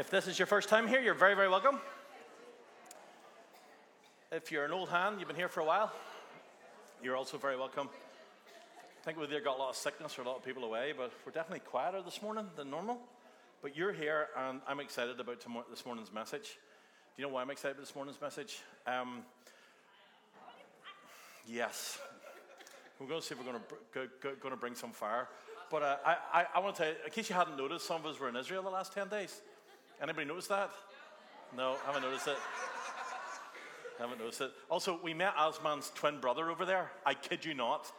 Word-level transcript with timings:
If 0.00 0.08
this 0.08 0.26
is 0.26 0.38
your 0.38 0.46
first 0.46 0.70
time 0.70 0.88
here, 0.88 0.98
you're 0.98 1.12
very, 1.12 1.34
very 1.34 1.50
welcome. 1.50 1.78
If 4.32 4.50
you're 4.50 4.64
an 4.64 4.72
old 4.72 4.88
hand, 4.88 5.16
you've 5.18 5.28
been 5.28 5.36
here 5.36 5.50
for 5.50 5.60
a 5.60 5.64
while, 5.66 5.92
you're 7.02 7.16
also 7.16 7.36
very 7.36 7.58
welcome. 7.58 7.90
I 8.98 9.04
think 9.04 9.18
we've 9.18 9.30
either 9.30 9.42
got 9.42 9.58
a 9.58 9.60
lot 9.60 9.68
of 9.68 9.76
sickness 9.76 10.18
or 10.18 10.22
a 10.22 10.24
lot 10.24 10.38
of 10.38 10.42
people 10.42 10.64
away, 10.64 10.94
but 10.96 11.12
we're 11.26 11.32
definitely 11.32 11.60
quieter 11.60 12.00
this 12.00 12.22
morning 12.22 12.46
than 12.56 12.70
normal. 12.70 12.98
But 13.60 13.76
you're 13.76 13.92
here, 13.92 14.28
and 14.38 14.62
I'm 14.66 14.80
excited 14.80 15.20
about 15.20 15.38
tomorrow, 15.38 15.66
this 15.68 15.84
morning's 15.84 16.14
message. 16.14 16.56
Do 17.14 17.22
you 17.22 17.28
know 17.28 17.34
why 17.34 17.42
I'm 17.42 17.50
excited 17.50 17.72
about 17.72 17.84
this 17.86 17.94
morning's 17.94 18.22
message? 18.22 18.62
Um, 18.86 19.18
yes. 21.46 21.98
We're 22.98 23.06
going 23.06 23.20
to 23.20 23.26
see 23.26 23.34
if 23.34 23.44
we're 23.44 23.52
going 23.52 23.62
to, 23.92 24.36
going 24.40 24.54
to 24.54 24.58
bring 24.58 24.76
some 24.76 24.92
fire. 24.92 25.28
But 25.70 25.82
uh, 25.82 25.96
I, 26.06 26.16
I, 26.32 26.46
I 26.54 26.58
want 26.60 26.76
to 26.76 26.82
tell 26.84 26.90
you, 26.90 26.98
in 27.04 27.10
case 27.10 27.28
you 27.28 27.36
hadn't 27.36 27.58
noticed, 27.58 27.86
some 27.86 28.00
of 28.00 28.06
us 28.06 28.18
were 28.18 28.30
in 28.30 28.36
Israel 28.36 28.62
the 28.62 28.70
last 28.70 28.94
10 28.94 29.08
days. 29.08 29.42
Anybody 30.02 30.26
notice 30.26 30.46
that? 30.46 30.70
No, 31.54 31.76
I 31.84 31.86
haven't 31.86 32.02
noticed 32.02 32.26
it. 32.26 32.36
I 33.98 34.02
haven't 34.02 34.18
noticed 34.18 34.40
it. 34.40 34.50
Also, 34.70 34.98
we 35.02 35.12
met 35.12 35.34
Asman's 35.36 35.92
twin 35.94 36.20
brother 36.20 36.50
over 36.50 36.64
there. 36.64 36.90
I 37.04 37.12
kid 37.12 37.44
you 37.44 37.52
not. 37.52 37.92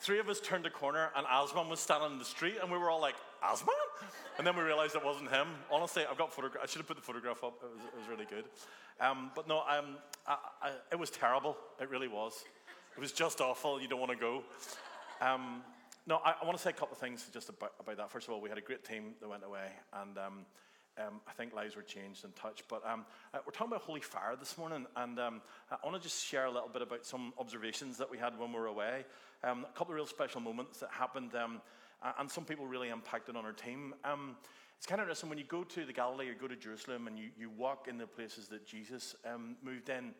Three 0.00 0.18
of 0.18 0.30
us 0.30 0.40
turned 0.40 0.64
a 0.64 0.70
corner 0.70 1.10
and 1.14 1.26
Asman 1.26 1.68
was 1.68 1.80
standing 1.80 2.12
in 2.12 2.18
the 2.18 2.24
street, 2.24 2.56
and 2.62 2.72
we 2.72 2.78
were 2.78 2.88
all 2.88 3.00
like, 3.00 3.16
Asman? 3.44 3.68
And 4.38 4.46
then 4.46 4.56
we 4.56 4.62
realized 4.62 4.94
it 4.94 5.04
wasn't 5.04 5.30
him. 5.30 5.48
Honestly, 5.70 6.04
I've 6.10 6.16
got 6.16 6.32
photograph. 6.32 6.62
I 6.62 6.66
should 6.66 6.78
have 6.78 6.86
put 6.86 6.96
the 6.96 7.02
photograph 7.02 7.44
up. 7.44 7.62
It 7.62 7.70
was, 7.74 7.84
it 7.84 7.98
was 7.98 8.08
really 8.08 8.24
good. 8.24 8.44
Um, 8.98 9.30
but 9.34 9.46
no, 9.46 9.58
um, 9.68 9.96
I, 10.26 10.36
I, 10.62 10.70
it 10.90 10.98
was 10.98 11.10
terrible. 11.10 11.56
It 11.80 11.90
really 11.90 12.08
was. 12.08 12.44
It 12.96 13.00
was 13.00 13.12
just 13.12 13.40
awful. 13.42 13.80
You 13.80 13.88
don't 13.88 14.00
want 14.00 14.12
to 14.12 14.16
go. 14.16 14.42
Um, 15.20 15.62
no, 16.06 16.20
I, 16.24 16.34
I, 16.40 16.46
want 16.46 16.56
to 16.56 16.62
say 16.62 16.70
a 16.70 16.72
couple 16.72 16.92
of 16.92 16.98
things 16.98 17.28
just 17.32 17.50
about, 17.50 17.72
about, 17.78 17.98
that. 17.98 18.10
First 18.10 18.28
of 18.28 18.32
all, 18.32 18.40
we 18.40 18.48
had 18.48 18.56
a 18.56 18.62
great 18.62 18.84
team 18.84 19.12
that 19.20 19.28
went 19.28 19.44
away, 19.44 19.68
and 19.92 20.16
um, 20.16 20.46
um, 20.98 21.20
I 21.28 21.32
think 21.32 21.54
lives 21.54 21.76
were 21.76 21.82
changed 21.82 22.24
and 22.24 22.34
touched. 22.34 22.64
But 22.68 22.82
um, 22.86 23.04
uh, 23.32 23.38
we're 23.46 23.52
talking 23.52 23.72
about 23.72 23.82
Holy 23.82 24.00
Fire 24.00 24.36
this 24.38 24.58
morning, 24.58 24.86
and 24.96 25.18
um, 25.18 25.40
I 25.70 25.76
want 25.84 25.96
to 25.96 26.02
just 26.02 26.24
share 26.24 26.46
a 26.46 26.50
little 26.50 26.68
bit 26.68 26.82
about 26.82 27.06
some 27.06 27.32
observations 27.38 27.96
that 27.98 28.10
we 28.10 28.18
had 28.18 28.38
when 28.38 28.52
we 28.52 28.58
were 28.58 28.66
away. 28.66 29.04
Um, 29.44 29.64
a 29.68 29.78
couple 29.78 29.92
of 29.92 29.96
real 29.96 30.06
special 30.06 30.40
moments 30.40 30.80
that 30.80 30.90
happened, 30.90 31.34
um, 31.34 31.60
and 32.18 32.30
some 32.30 32.44
people 32.44 32.66
really 32.66 32.88
impacted 32.88 33.36
on 33.36 33.44
our 33.44 33.52
team. 33.52 33.94
Um, 34.04 34.36
it's 34.76 34.86
kind 34.86 35.00
of 35.00 35.06
interesting 35.06 35.28
when 35.28 35.38
you 35.38 35.44
go 35.44 35.64
to 35.64 35.84
the 35.84 35.92
Galilee 35.92 36.28
or 36.28 36.34
go 36.34 36.46
to 36.46 36.56
Jerusalem 36.56 37.08
and 37.08 37.18
you, 37.18 37.30
you 37.38 37.50
walk 37.50 37.88
in 37.88 37.98
the 37.98 38.06
places 38.06 38.46
that 38.48 38.64
Jesus 38.64 39.16
moved 39.62 39.88
in. 39.88 40.14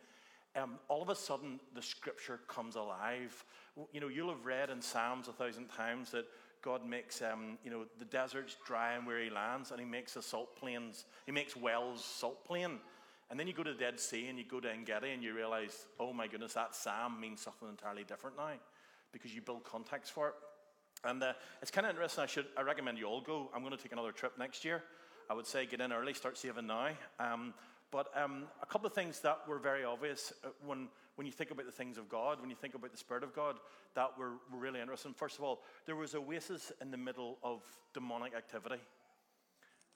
all 0.89 1.01
of 1.03 1.09
a 1.11 1.15
sudden, 1.15 1.61
the 1.75 1.83
scripture 1.83 2.41
comes 2.49 2.75
alive. 2.75 3.45
You 3.93 4.01
know, 4.01 4.09
you'll 4.09 4.31
have 4.31 4.45
read 4.45 4.71
in 4.71 4.83
Psalms 4.83 5.29
a 5.29 5.33
thousand 5.33 5.69
times 5.69 6.11
that 6.11 6.25
God 6.63 6.87
makes 6.87 7.23
um, 7.23 7.59
you 7.65 7.71
know 7.71 7.85
the 7.99 8.05
deserts 8.05 8.57
dry 8.67 8.95
and 8.95 9.07
where 9.07 9.23
He 9.23 9.31
lands, 9.31 9.71
and 9.71 9.81
He 9.81 9.87
makes 9.87 10.15
the 10.15 10.23
salt 10.23 10.57
plains. 10.57 11.05
He 11.27 11.33
makes 11.33 11.57
wells 11.57 12.05
salt 12.05 12.45
plain. 12.45 12.79
And 13.31 13.39
then 13.39 13.47
you 13.47 13.53
go 13.53 13.63
to 13.63 13.73
the 13.73 13.79
Dead 13.79 14.01
Sea 14.01 14.29
and 14.29 14.39
you 14.39 14.45
go 14.45 14.59
to 14.59 14.73
Engedi 14.73 15.11
and 15.11 15.23
you 15.23 15.35
realize, 15.35 15.87
oh 16.01 16.15
my 16.15 16.27
goodness, 16.27 16.55
that 16.55 16.75
Sam 16.75 17.21
means 17.21 17.43
something 17.43 17.69
entirely 17.69 18.03
different 18.03 18.39
now, 18.39 18.53
because 19.13 19.35
you 19.35 19.43
build 19.43 19.65
context 19.65 20.13
for 20.13 20.29
it. 20.29 20.35
And 21.05 21.23
uh, 21.23 21.35
it's 21.61 21.71
kind 21.71 21.87
of 21.87 21.91
interesting. 21.91 22.25
I 22.25 22.27
should 22.27 22.47
I 22.57 22.63
recommend 22.63 22.99
you 22.99 23.05
all 23.05 23.21
go. 23.21 23.51
I'm 23.55 23.63
going 23.63 23.77
to 23.77 23.83
take 23.83 23.93
another 23.93 24.13
trip 24.13 24.33
next 24.39 24.65
year. 24.65 24.83
I 25.31 25.35
would 25.35 25.47
say 25.47 25.67
get 25.67 25.81
in 25.81 25.93
early, 25.93 26.15
start 26.15 26.39
saving 26.39 26.67
now. 26.67 26.89
Um, 27.21 27.53
but 27.91 28.09
um, 28.17 28.45
a 28.63 28.67
couple 28.67 28.87
of 28.87 28.95
things 28.95 29.21
that 29.21 29.41
were 29.47 29.59
very 29.59 29.85
obvious 29.85 30.33
uh, 30.45 30.49
when, 30.67 30.89
when 31.19 31.27
you 31.27 31.33
think 31.33 31.51
about 31.51 31.67
the 31.67 31.73
things 31.73 31.99
of 31.99 32.09
God, 32.09 32.41
when 32.41 32.49
you 32.49 32.55
think 32.55 32.77
about 32.77 32.93
the 32.93 32.97
Spirit 32.97 33.25
of 33.25 33.35
God, 33.35 33.57
that 33.97 34.17
were, 34.17 34.35
really 34.53 34.81
interesting. 34.81 35.13
First 35.13 35.37
of 35.37 35.43
all, 35.43 35.63
there 35.85 35.97
was 35.97 36.15
oasis 36.15 36.71
in 36.81 36.93
the 36.93 36.97
middle 36.97 37.39
of 37.43 37.61
demonic 37.93 38.37
activity. 38.37 38.81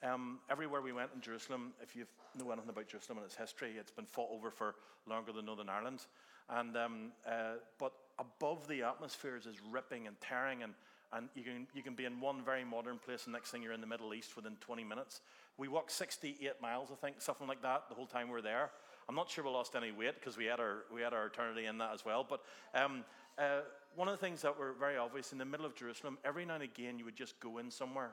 Um, 0.03 0.39
everywhere 0.51 0.81
we 0.81 0.91
went 0.91 1.11
in 1.15 1.21
Jerusalem, 1.21 1.71
if 1.81 1.95
you 1.95 2.03
know 2.37 2.51
anything 2.51 2.69
about 2.69 2.89
Jerusalem 2.89 3.19
and 3.19 3.25
its 3.25 3.37
history, 3.37 3.75
it's 3.79 3.89
been 3.89 4.05
fought 4.05 4.31
over 4.33 4.51
for 4.51 4.75
longer 5.07 5.31
than 5.31 5.45
Northern 5.45 5.69
Ireland. 5.69 6.01
And, 6.49 6.75
um, 6.75 7.11
uh, 7.25 7.53
but 7.79 7.93
above 8.19 8.67
the 8.67 8.83
atmospheres 8.83 9.45
is 9.45 9.55
ripping 9.71 10.07
and 10.07 10.19
tearing, 10.19 10.61
and, 10.61 10.73
and 11.13 11.29
you, 11.35 11.43
can, 11.43 11.67
you 11.73 11.83
can 11.83 11.95
be 11.95 12.03
in 12.03 12.19
one 12.19 12.43
very 12.43 12.65
modern 12.65 12.99
place, 12.99 13.23
and 13.27 13.33
next 13.33 13.49
thing 13.49 13.63
you're 13.63 13.71
in 13.71 13.79
the 13.79 13.87
Middle 13.87 14.13
East 14.13 14.35
within 14.35 14.57
20 14.59 14.83
minutes. 14.83 15.21
We 15.57 15.69
walked 15.69 15.91
68 15.91 16.61
miles, 16.61 16.89
I 16.91 16.95
think, 16.95 17.21
something 17.21 17.47
like 17.47 17.61
that, 17.61 17.87
the 17.87 17.95
whole 17.95 18.07
time 18.07 18.27
we 18.27 18.33
were 18.33 18.41
there. 18.41 18.71
I'm 19.07 19.15
not 19.15 19.29
sure 19.29 19.43
we 19.43 19.49
lost 19.49 19.75
any 19.75 19.91
weight 19.91 20.15
because 20.19 20.37
we 20.37 20.45
had 20.45 20.59
our 20.59 20.83
we 20.93 21.01
had 21.01 21.13
our 21.13 21.25
eternity 21.25 21.65
in 21.65 21.77
that 21.79 21.93
as 21.93 22.05
well. 22.05 22.25
But 22.27 22.41
um, 22.73 23.03
uh, 23.37 23.61
one 23.95 24.07
of 24.07 24.19
the 24.19 24.25
things 24.25 24.41
that 24.41 24.57
were 24.57 24.73
very 24.79 24.97
obvious 24.97 25.31
in 25.31 25.37
the 25.37 25.45
middle 25.45 25.65
of 25.65 25.75
Jerusalem, 25.75 26.17
every 26.23 26.45
now 26.45 26.55
and 26.55 26.63
again 26.63 26.97
you 26.97 27.05
would 27.05 27.15
just 27.15 27.39
go 27.39 27.57
in 27.57 27.69
somewhere. 27.69 28.11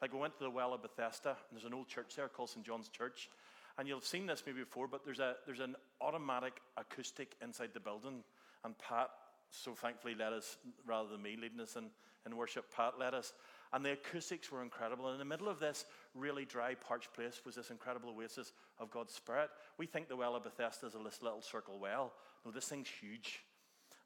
Like 0.00 0.12
we 0.12 0.18
went 0.18 0.36
to 0.38 0.44
the 0.44 0.50
well 0.50 0.74
of 0.74 0.82
Bethesda, 0.82 1.30
and 1.30 1.58
there's 1.58 1.64
an 1.64 1.74
old 1.74 1.88
church 1.88 2.14
there 2.14 2.28
called 2.28 2.50
St 2.50 2.64
John's 2.64 2.88
Church, 2.88 3.30
and 3.78 3.88
you'll 3.88 3.98
have 3.98 4.06
seen 4.06 4.26
this 4.26 4.42
maybe 4.46 4.60
before. 4.60 4.86
But 4.86 5.04
there's 5.04 5.18
a 5.18 5.36
there's 5.46 5.60
an 5.60 5.76
automatic 6.00 6.60
acoustic 6.76 7.34
inside 7.42 7.70
the 7.74 7.80
building, 7.80 8.22
and 8.64 8.74
Pat 8.78 9.10
so 9.50 9.74
thankfully 9.74 10.14
led 10.14 10.32
us 10.32 10.56
rather 10.86 11.08
than 11.08 11.22
me 11.22 11.36
leading 11.40 11.60
us 11.60 11.76
in, 11.76 11.86
in 12.26 12.36
worship. 12.36 12.66
Pat 12.74 12.98
led 12.98 13.14
us, 13.14 13.32
and 13.72 13.84
the 13.84 13.92
acoustics 13.92 14.50
were 14.50 14.62
incredible. 14.62 15.06
And 15.06 15.14
in 15.14 15.18
the 15.18 15.24
middle 15.24 15.48
of 15.48 15.58
this 15.58 15.84
really 16.14 16.44
dry, 16.44 16.74
parched 16.74 17.12
place 17.12 17.42
was 17.44 17.54
this 17.54 17.70
incredible 17.70 18.10
oasis 18.10 18.52
of 18.78 18.90
God's 18.90 19.12
Spirit. 19.12 19.50
We 19.76 19.86
think 19.86 20.08
the 20.08 20.16
well 20.16 20.36
of 20.36 20.44
Bethesda 20.44 20.86
is 20.86 20.94
a 20.94 20.98
little 20.98 21.42
circle 21.42 21.78
well. 21.78 22.12
No, 22.44 22.50
this 22.50 22.66
thing's 22.66 22.88
huge. 22.88 23.40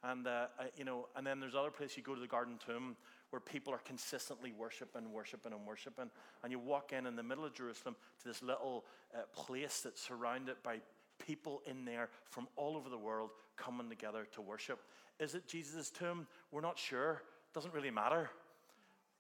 And, 0.05 0.27
uh, 0.27 0.47
you 0.77 0.85
know, 0.85 1.09
and 1.15 1.25
then 1.27 1.39
there's 1.39 1.55
other 1.55 1.71
places 1.71 1.97
you 1.97 2.03
go 2.03 2.15
to 2.15 2.21
the 2.21 2.27
Garden 2.27 2.59
Tomb 2.65 2.97
where 3.31 3.41
people 3.41 3.73
are 3.73 3.79
consistently 3.79 4.53
worshiping, 4.53 5.13
worshiping, 5.13 5.53
and 5.53 5.65
worshiping. 5.65 6.11
And 6.43 6.51
you 6.51 6.59
walk 6.59 6.93
in 6.93 7.07
in 7.07 7.15
the 7.15 7.23
middle 7.23 7.45
of 7.45 7.55
Jerusalem 7.55 7.95
to 8.21 8.29
this 8.29 8.43
little 8.43 8.85
uh, 9.15 9.23
place 9.33 9.81
that's 9.83 10.03
surrounded 10.03 10.57
by 10.65 10.81
people 11.25 11.63
in 11.67 11.85
there 11.85 12.09
from 12.25 12.49
all 12.57 12.77
over 12.77 12.89
the 12.89 12.99
world 12.99 13.31
coming 13.57 13.89
together 13.89 14.27
to 14.33 14.43
worship. 14.43 14.81
Is 15.21 15.35
it 15.35 15.47
Jesus' 15.47 15.91
tomb? 15.91 16.27
We're 16.51 16.63
not 16.63 16.79
sure. 16.79 17.23
Doesn't 17.55 17.73
really 17.73 17.91
matter. 17.91 18.29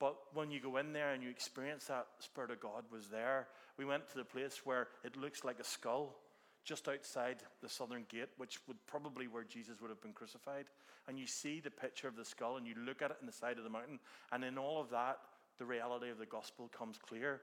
But 0.02 0.16
when 0.34 0.50
you 0.50 0.58
go 0.58 0.78
in 0.78 0.92
there 0.92 1.12
and 1.12 1.22
you 1.22 1.30
experience 1.30 1.84
that 1.84 2.08
Spirit 2.18 2.50
of 2.50 2.58
God 2.58 2.82
was 2.90 3.06
there, 3.06 3.46
we 3.78 3.84
went 3.84 4.08
to 4.08 4.18
the 4.18 4.24
place 4.24 4.62
where 4.64 4.88
it 5.04 5.16
looks 5.16 5.44
like 5.44 5.60
a 5.60 5.64
skull 5.64 6.16
just 6.64 6.88
outside 6.88 7.36
the 7.62 7.68
southern 7.68 8.04
gate, 8.08 8.30
which 8.36 8.58
would 8.66 8.78
probably 8.88 9.28
where 9.28 9.44
Jesus 9.44 9.80
would 9.80 9.90
have 9.90 10.02
been 10.02 10.12
crucified. 10.12 10.64
And 11.06 11.20
you 11.20 11.28
see 11.28 11.60
the 11.60 11.70
picture 11.70 12.08
of 12.08 12.16
the 12.16 12.24
skull 12.24 12.56
and 12.56 12.66
you 12.66 12.74
look 12.84 13.00
at 13.00 13.12
it 13.12 13.18
in 13.20 13.28
the 13.28 13.32
side 13.32 13.58
of 13.58 13.62
the 13.62 13.70
mountain. 13.70 14.00
And 14.32 14.42
in 14.42 14.58
all 14.58 14.80
of 14.80 14.90
that, 14.90 15.18
the 15.58 15.64
reality 15.64 16.10
of 16.10 16.18
the 16.18 16.26
gospel 16.26 16.68
comes 16.76 16.98
clear. 16.98 17.40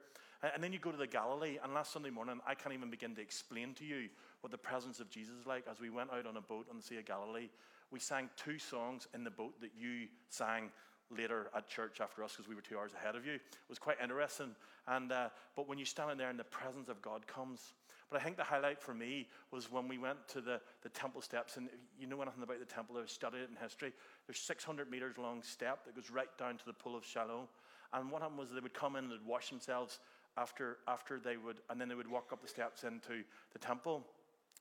And 0.54 0.62
then 0.62 0.74
you 0.74 0.80
go 0.80 0.92
to 0.92 0.98
the 0.98 1.08
Galilee, 1.08 1.60
and 1.64 1.74
last 1.74 1.94
Sunday 1.94 2.10
morning, 2.10 2.42
I 2.46 2.56
can't 2.56 2.76
even 2.76 2.90
begin 2.90 3.16
to 3.16 3.22
explain 3.22 3.74
to 3.76 3.86
you 3.86 4.10
what 4.42 4.52
the 4.52 4.58
presence 4.58 5.00
of 5.00 5.10
Jesus 5.10 5.36
is 5.40 5.46
like. 5.46 5.64
As 5.72 5.80
we 5.80 5.90
went 5.90 6.12
out 6.12 6.26
on 6.26 6.36
a 6.36 6.42
boat 6.42 6.68
on 6.70 6.76
the 6.76 6.84
Sea 6.84 6.98
of 6.98 7.06
Galilee, 7.06 7.48
we 7.90 8.00
sang 8.00 8.30
two 8.36 8.60
songs 8.60 9.08
in 9.14 9.24
the 9.24 9.32
boat 9.32 9.62
that 9.62 9.72
you 9.80 10.08
sang 10.28 10.72
later 11.16 11.50
at 11.56 11.68
church 11.68 12.02
after 12.02 12.24
us 12.24 12.34
because 12.34 12.48
we 12.48 12.56
were 12.56 12.62
two 12.62 12.78
hours 12.78 12.92
ahead 12.94 13.16
of 13.16 13.26
you. 13.26 13.34
It 13.34 13.70
was 13.70 13.80
quite 13.80 13.98
interesting. 14.02 14.56
And, 14.88 15.12
uh, 15.12 15.30
but 15.56 15.68
when 15.68 15.78
you 15.78 15.86
stand 15.86 16.12
in 16.12 16.18
there 16.18 16.30
and 16.30 16.40
the 16.40 16.44
presence 16.44 16.90
of 16.90 17.02
God 17.02 17.28
comes. 17.28 17.74
But 18.10 18.20
I 18.20 18.24
think 18.24 18.38
the 18.38 18.44
highlight 18.44 18.82
for 18.82 18.94
me 18.94 19.28
was 19.52 19.72
when 19.72 19.88
we 19.88 19.98
went 19.98 20.28
to 20.30 20.42
the, 20.42 20.60
the 20.82 20.90
temple 20.90 21.22
steps. 21.22 21.58
And 21.58 21.70
you 22.00 22.08
know 22.08 22.22
anything 22.22 22.44
about 22.44 22.60
the 22.60 22.66
temple, 22.66 22.98
I've 22.98 23.10
studied 23.10 23.42
it 23.42 23.50
in 23.50 23.56
history. 23.62 23.94
There's 24.26 24.40
600 24.40 24.90
meters 24.90 25.18
long 25.18 25.44
step 25.44 25.86
that 25.86 25.96
goes 25.96 26.10
right 26.10 26.36
down 26.38 26.58
to 26.58 26.66
the 26.66 26.74
pool 26.74 26.96
of 26.96 27.06
Siloam. 27.06 27.48
And 27.94 28.12
what 28.12 28.22
happened 28.22 28.40
was 28.40 28.52
they 28.52 28.60
would 28.60 28.74
come 28.74 28.96
in 28.96 29.06
and 29.06 29.14
they'd 29.14 29.26
wash 29.26 29.50
themselves 29.50 30.00
after, 30.38 30.78
after 30.88 31.20
they 31.20 31.38
would, 31.38 31.58
and 31.70 31.80
then 31.82 31.90
they 31.90 31.96
would 31.96 32.10
walk 32.10 32.32
up 32.32 32.42
the 32.42 32.48
steps 32.48 32.84
into 32.84 33.24
the 33.54 33.60
temple. 33.60 34.06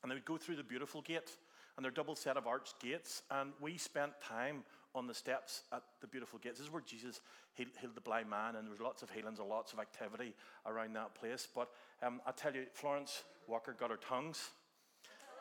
And 0.03 0.11
they 0.11 0.15
would 0.15 0.25
go 0.25 0.37
through 0.37 0.57
the 0.57 0.63
beautiful 0.63 1.03
gate 1.03 1.37
and 1.79 1.85
they're 1.85 1.93
double 1.93 2.17
set 2.17 2.37
of 2.37 2.49
arched 2.49 2.81
gates. 2.81 3.23
And 3.31 3.53
we 3.61 3.79
spent 3.79 4.13
time 4.21 4.65
on 4.99 5.07
the 5.07 5.15
steps 5.15 5.63
at 5.73 5.83
the 6.01 6.07
beautiful 6.07 6.39
gates. 6.39 6.59
This 6.59 6.67
is 6.67 6.73
where 6.73 6.83
Jesus 6.83 7.21
healed, 7.55 7.71
healed 7.81 7.95
the 7.95 8.01
blind 8.01 8.29
man, 8.29 8.57
and 8.57 8.67
there 8.67 8.73
was 8.73 8.81
lots 8.81 9.03
of 9.03 9.11
healings 9.11 9.39
and 9.39 9.49
lots 9.49 9.73
of 9.73 9.79
activity 9.79 10.35
around 10.67 10.95
that 10.97 11.15
place. 11.15 11.49
But 11.55 11.69
um, 12.03 12.21
I 12.27 12.33
tell 12.33 12.55
you, 12.55 12.65
Florence 12.75 13.23
Walker 13.47 13.75
got 13.79 13.91
her 13.91 13.97
tongues, 13.97 14.51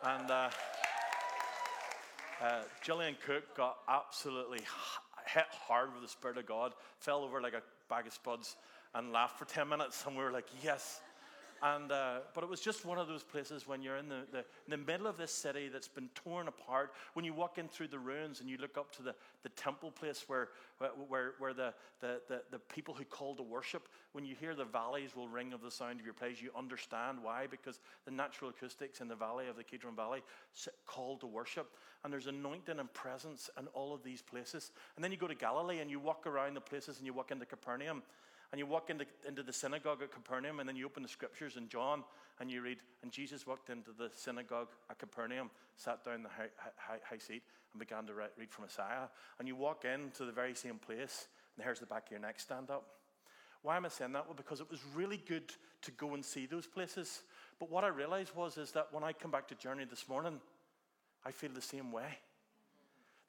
and 0.04 0.32
uh, 0.32 0.50
uh, 2.42 2.62
Gillian 2.84 3.18
Cook 3.26 3.58
got 3.58 3.78
absolutely 3.90 4.60
hit 5.34 5.46
hard 5.68 5.94
with 5.94 6.04
the 6.04 6.10
Spirit 6.10 6.38
of 6.38 6.46
God, 6.46 6.74
fell 7.00 7.24
over 7.24 7.42
like 7.42 7.54
a 7.54 7.64
bag 7.90 8.08
of 8.08 8.14
spuds, 8.14 8.56
and 8.94 9.12
laughed 9.12 9.38
for 9.38 9.46
10 9.46 9.68
minutes. 9.68 10.04
And 10.06 10.16
we 10.16 10.24
were 10.24 10.32
like, 10.32 10.48
yes. 10.64 11.02
And, 11.62 11.92
uh, 11.92 12.20
but 12.34 12.44
it 12.44 12.50
was 12.50 12.62
just 12.62 12.86
one 12.86 12.98
of 12.98 13.08
those 13.08 13.24
places 13.24 13.68
when 13.68 13.82
you're 13.82 13.98
in 13.98 14.10
the, 14.10 14.22
the, 14.32 14.40
in 14.40 14.70
the 14.70 14.78
middle 14.78 15.08
of 15.08 15.18
this 15.18 15.32
city 15.32 15.70
that's 15.70 15.88
been 15.88 16.10
torn 16.14 16.48
apart. 16.48 16.94
When 17.14 17.26
you 17.26 17.34
walk 17.34 17.58
in 17.58 17.68
through 17.68 17.88
the 17.88 18.00
ruins 18.00 18.42
and 18.42 18.50
you 18.50 18.58
look 18.58 18.78
up 18.78 18.96
to 18.98 19.04
the, 19.04 19.16
the 19.44 19.50
temple 19.50 19.92
place 19.92 20.26
where, 20.28 20.50
where, 21.08 21.34
where 21.40 21.54
the, 21.54 21.74
the, 22.00 22.22
the, 22.28 22.42
the 22.52 22.60
people 22.60 22.94
who 22.94 23.06
call 23.06 23.36
to 23.36 23.44
worship, 23.44 23.88
when 24.12 24.24
you 24.24 24.36
hear 24.40 24.54
the 24.54 24.66
valleys 24.66 25.16
will 25.16 25.28
ring 25.28 25.54
of 25.54 25.62
the 25.62 25.72
sound 25.72 26.00
of 26.00 26.06
your 26.06 26.14
praise, 26.14 26.42
you 26.42 26.52
understand 26.56 27.18
why, 27.22 27.48
because 27.50 27.80
the 28.06 28.12
natural 28.12 28.52
acoustics 28.52 29.02
in 29.02 29.08
the 29.08 29.16
valley 29.16 29.48
of 29.48 29.56
the 29.56 29.64
Kidron 29.64 29.96
Valley 29.96 30.22
call 30.86 31.18
to 31.18 31.28
worship. 31.28 31.72
And 32.04 32.14
there's 32.14 32.28
anointing 32.28 32.80
and 32.80 32.94
presence 32.94 33.50
in 33.60 33.68
all 33.68 33.94
of 33.94 34.04
these 34.04 34.22
places. 34.22 34.72
And 34.96 35.04
then 35.04 35.12
you 35.12 35.18
go 35.18 35.28
to 35.28 35.36
Galilee 35.36 35.80
and 35.80 35.90
you 35.90 36.00
walk 36.00 36.28
around 36.28 36.54
the 36.54 36.62
places 36.62 36.98
and 36.98 37.06
you 37.06 37.14
walk 37.14 37.32
into 37.32 37.46
Capernaum 37.46 38.04
And 38.52 38.60
you 38.60 38.66
walk 38.66 38.90
into, 38.90 39.06
into 39.28 39.44
the 39.44 39.52
synagogue 39.52 40.02
at 40.02 40.12
Capernaum, 40.12 40.60
and 40.60 40.70
then 40.70 40.76
you 40.76 40.86
open 40.86 41.04
the 41.04 41.10
scriptures 41.10 41.58
in 41.58 41.68
John, 41.68 42.04
and 42.40 42.50
you 42.50 42.62
read, 42.62 42.78
and 43.04 43.12
Jesus 43.12 43.46
walked 43.46 43.70
into 43.70 43.92
the 43.92 44.10
synagogue 44.16 44.70
at 44.90 45.00
Capernaum, 45.00 45.50
sat 45.76 46.06
down 46.06 46.24
the 46.24 46.30
high, 46.30 46.50
high, 46.78 47.00
high 47.04 47.18
seat, 47.18 47.44
and 47.74 47.80
began 47.80 48.06
to 48.06 48.14
read 48.14 48.50
from 48.50 48.66
Isaiah. 48.66 49.10
And 49.40 49.48
you 49.48 49.56
walk 49.56 49.84
into 49.86 50.26
the 50.26 50.32
very 50.32 50.54
same 50.54 50.80
place, 50.80 51.28
and 51.56 51.64
here's 51.64 51.80
the 51.80 51.86
back 51.86 52.06
of 52.06 52.12
your 52.12 52.22
neck 52.22 52.40
stand 52.40 52.70
up. 52.70 52.86
Why 53.64 53.76
am 53.76 53.86
I 53.86 53.90
saying 53.90 54.14
that? 54.14 54.26
Well, 54.26 54.36
because 54.36 54.62
it 54.62 54.70
was 54.72 54.80
really 54.96 55.18
good 55.28 55.52
to 55.82 55.92
go 55.92 56.14
and 56.14 56.24
see 56.24 56.46
those 56.46 56.68
places. 56.68 57.24
But 57.60 57.70
what 57.70 57.84
I 57.84 57.88
realized 57.88 58.34
was 58.36 58.58
is 58.58 58.72
that 58.72 58.88
when 58.92 59.04
I 59.04 59.12
come 59.14 59.32
back 59.32 59.48
to 59.50 59.56
Journey 59.56 59.86
this 59.86 60.08
morning, 60.08 60.40
I 61.26 61.32
feel 61.32 61.50
the 61.54 61.62
same 61.62 61.92
way. 61.92 62.18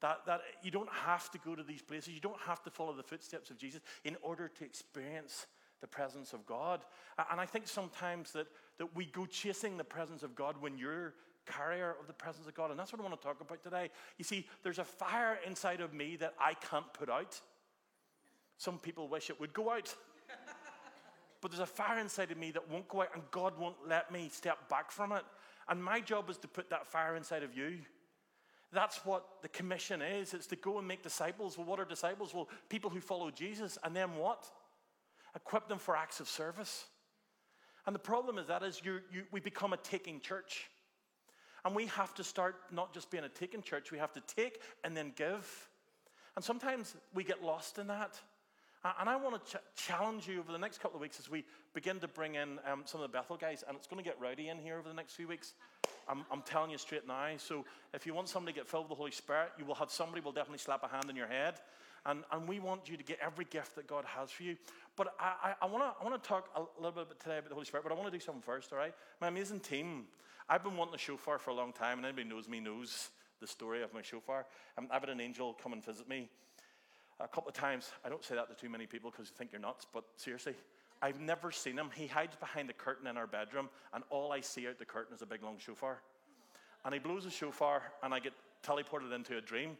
That, 0.01 0.19
that 0.27 0.41
you 0.63 0.71
don't 0.71 0.89
have 0.89 1.29
to 1.31 1.37
go 1.39 1.55
to 1.55 1.63
these 1.63 1.81
places, 1.81 2.13
you 2.13 2.21
don't 2.21 2.39
have 2.41 2.63
to 2.63 2.69
follow 2.69 2.93
the 2.93 3.03
footsteps 3.03 3.49
of 3.49 3.57
Jesus 3.57 3.81
in 4.05 4.15
order 4.21 4.47
to 4.47 4.63
experience 4.63 5.47
the 5.81 5.87
presence 5.87 6.33
of 6.33 6.45
God. 6.45 6.81
And 7.31 7.39
I 7.39 7.45
think 7.45 7.67
sometimes 7.67 8.31
that, 8.31 8.47
that 8.77 8.95
we 8.95 9.05
go 9.05 9.25
chasing 9.25 9.77
the 9.77 9.83
presence 9.83 10.23
of 10.23 10.35
God 10.35 10.55
when 10.59 10.77
you're 10.77 11.13
carrier 11.45 11.95
of 11.99 12.07
the 12.07 12.13
presence 12.13 12.47
of 12.47 12.53
God. 12.53 12.71
And 12.71 12.79
that's 12.79 12.93
what 12.93 13.01
I 13.01 13.03
want 13.03 13.19
to 13.19 13.27
talk 13.27 13.41
about 13.41 13.63
today. 13.63 13.89
You 14.17 14.23
see, 14.23 14.47
there's 14.63 14.79
a 14.79 14.83
fire 14.83 15.39
inside 15.45 15.81
of 15.81 15.93
me 15.93 16.15
that 16.17 16.33
I 16.39 16.53
can't 16.53 16.91
put 16.93 17.09
out. 17.09 17.39
Some 18.57 18.77
people 18.77 19.07
wish 19.07 19.29
it 19.29 19.39
would 19.39 19.53
go 19.53 19.71
out. 19.71 19.93
but 21.41 21.51
there's 21.51 21.61
a 21.61 21.65
fire 21.65 21.99
inside 21.99 22.31
of 22.31 22.37
me 22.37 22.51
that 22.51 22.69
won't 22.69 22.87
go 22.87 23.01
out, 23.01 23.09
and 23.13 23.23
God 23.31 23.57
won't 23.57 23.77
let 23.87 24.11
me 24.11 24.29
step 24.31 24.69
back 24.69 24.91
from 24.91 25.11
it. 25.11 25.23
And 25.67 25.83
my 25.83 25.99
job 25.99 26.29
is 26.29 26.37
to 26.39 26.47
put 26.47 26.69
that 26.69 26.87
fire 26.87 27.15
inside 27.15 27.43
of 27.43 27.55
you. 27.55 27.79
That's 28.71 29.03
what 29.05 29.25
the 29.41 29.49
commission 29.49 30.01
is. 30.01 30.33
It's 30.33 30.47
to 30.47 30.55
go 30.55 30.77
and 30.77 30.87
make 30.87 31.01
disciples. 31.01 31.57
Well, 31.57 31.65
what 31.65 31.79
are 31.79 31.85
disciples? 31.85 32.33
Well, 32.33 32.49
people 32.69 32.89
who 32.89 33.01
follow 33.01 33.31
Jesus. 33.31 33.77
And 33.83 33.95
then 33.95 34.15
what? 34.15 34.45
Equip 35.35 35.67
them 35.67 35.79
for 35.79 35.95
acts 35.95 36.19
of 36.19 36.27
service. 36.27 36.85
And 37.85 37.95
the 37.95 37.99
problem 37.99 38.37
is 38.37 38.47
that 38.47 38.61
is 38.61 38.81
you, 38.83 38.99
you, 39.11 39.23
we 39.31 39.39
become 39.39 39.73
a 39.73 39.77
taking 39.77 40.19
church. 40.19 40.69
And 41.65 41.75
we 41.75 41.87
have 41.87 42.13
to 42.15 42.23
start 42.23 42.55
not 42.71 42.93
just 42.93 43.09
being 43.09 43.23
a 43.23 43.29
taking 43.29 43.61
church, 43.61 43.91
we 43.91 43.97
have 43.97 44.13
to 44.13 44.21
take 44.21 44.61
and 44.83 44.95
then 44.95 45.11
give. 45.15 45.69
And 46.35 46.45
sometimes 46.45 46.95
we 47.13 47.23
get 47.23 47.43
lost 47.43 47.79
in 47.79 47.87
that. 47.87 48.19
And 48.99 49.09
I 49.09 49.17
want 49.17 49.45
to 49.45 49.57
ch- 49.57 49.61
challenge 49.75 50.27
you 50.27 50.39
over 50.39 50.53
the 50.53 50.57
next 50.57 50.79
couple 50.79 50.95
of 50.95 51.01
weeks 51.01 51.19
as 51.19 51.29
we 51.29 51.43
begin 51.73 51.99
to 51.99 52.07
bring 52.07 52.35
in 52.35 52.59
um, 52.71 52.83
some 52.85 53.01
of 53.01 53.11
the 53.11 53.17
Bethel 53.17 53.35
guys. 53.35 53.63
And 53.67 53.75
it's 53.75 53.87
going 53.87 54.01
to 54.01 54.07
get 54.07 54.19
rowdy 54.21 54.47
in 54.47 54.57
here 54.57 54.77
over 54.77 54.87
the 54.87 54.93
next 54.93 55.15
few 55.15 55.27
weeks. 55.27 55.53
I'm, 56.09 56.25
I'm, 56.31 56.41
telling 56.41 56.71
you 56.71 56.77
straight 56.77 57.07
now. 57.07 57.27
So 57.37 57.63
if 57.93 58.05
you 58.05 58.13
want 58.13 58.27
somebody 58.29 58.53
to 58.53 58.59
get 58.59 58.67
filled 58.67 58.85
with 58.85 58.89
the 58.89 58.95
Holy 58.95 59.11
Spirit, 59.11 59.51
you 59.59 59.65
will 59.65 59.75
have 59.75 59.91
somebody 59.91 60.21
will 60.21 60.31
definitely 60.31 60.57
slap 60.57 60.83
a 60.83 60.87
hand 60.87 61.09
in 61.09 61.15
your 61.15 61.27
head. 61.27 61.55
And, 62.05 62.23
and 62.31 62.47
we 62.47 62.59
want 62.59 62.89
you 62.89 62.97
to 62.97 63.03
get 63.03 63.19
every 63.21 63.45
gift 63.45 63.75
that 63.75 63.87
God 63.87 64.05
has 64.05 64.31
for 64.31 64.43
you. 64.43 64.57
But 64.95 65.13
I, 65.19 65.53
I, 65.61 65.65
I 65.65 65.65
want 65.67 66.23
to 66.23 66.27
talk 66.27 66.49
a 66.55 66.81
little 66.81 67.03
bit 67.03 67.19
today 67.19 67.37
about 67.37 67.49
the 67.49 67.55
Holy 67.55 67.65
Spirit, 67.65 67.83
but 67.83 67.91
I 67.91 67.95
want 67.95 68.11
to 68.11 68.17
do 68.17 68.23
something 68.23 68.41
first, 68.41 68.71
all 68.71 68.79
right? 68.79 68.93
My 69.21 69.27
amazing 69.27 69.59
team. 69.59 70.05
I've 70.49 70.63
been 70.63 70.75
wanting 70.75 70.95
a 70.95 70.97
shofar 70.97 71.37
for 71.37 71.51
a 71.51 71.53
long 71.53 71.73
time, 71.73 71.99
and 71.99 72.05
anybody 72.05 72.27
knows 72.27 72.47
me 72.47 72.59
knows 72.59 73.09
the 73.39 73.47
story 73.47 73.83
of 73.83 73.93
my 73.93 74.01
shofar. 74.01 74.47
Um, 74.77 74.87
I've 74.91 75.01
had 75.01 75.09
an 75.09 75.21
angel 75.21 75.53
come 75.61 75.73
and 75.73 75.85
visit 75.85 76.09
me 76.09 76.29
a 77.19 77.27
couple 77.27 77.49
of 77.49 77.53
times. 77.53 77.91
I 78.03 78.09
don't 78.09 78.23
say 78.23 78.35
that 78.35 78.49
to 78.49 78.55
too 78.55 78.69
many 78.69 78.85
people 78.87 79.11
because 79.11 79.27
you 79.29 79.35
think 79.37 79.51
you're 79.51 79.61
nuts, 79.61 79.85
but 79.93 80.05
seriously, 80.15 80.55
I've 81.01 81.19
never 81.19 81.51
seen 81.51 81.77
him. 81.77 81.89
He 81.95 82.07
hides 82.07 82.35
behind 82.35 82.67
the 82.67 82.73
curtain 82.73 83.07
in 83.07 83.17
our 83.17 83.27
bedroom, 83.27 83.69
and 83.93 84.03
all 84.09 84.31
I 84.31 84.41
see 84.41 84.67
out 84.67 84.77
the 84.77 84.85
curtain 84.85 85.15
is 85.15 85.21
a 85.21 85.25
big 85.25 85.43
long 85.43 85.57
shofar. 85.57 86.01
And 86.83 86.93
he 86.93 86.99
blows 86.99 87.25
a 87.25 87.31
shofar, 87.31 87.83
and 88.03 88.13
I 88.13 88.19
get 88.19 88.33
teleported 88.63 89.13
into 89.13 89.37
a 89.37 89.41
dream. 89.41 89.77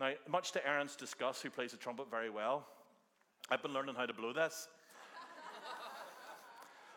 Now, 0.00 0.12
much 0.28 0.52
to 0.52 0.66
Aaron's 0.66 0.96
disgust, 0.96 1.42
who 1.42 1.50
plays 1.50 1.72
the 1.72 1.76
trumpet 1.76 2.10
very 2.10 2.30
well, 2.30 2.66
I've 3.50 3.62
been 3.62 3.72
learning 3.72 3.94
how 3.96 4.06
to 4.06 4.14
blow 4.14 4.32
this. 4.32 4.68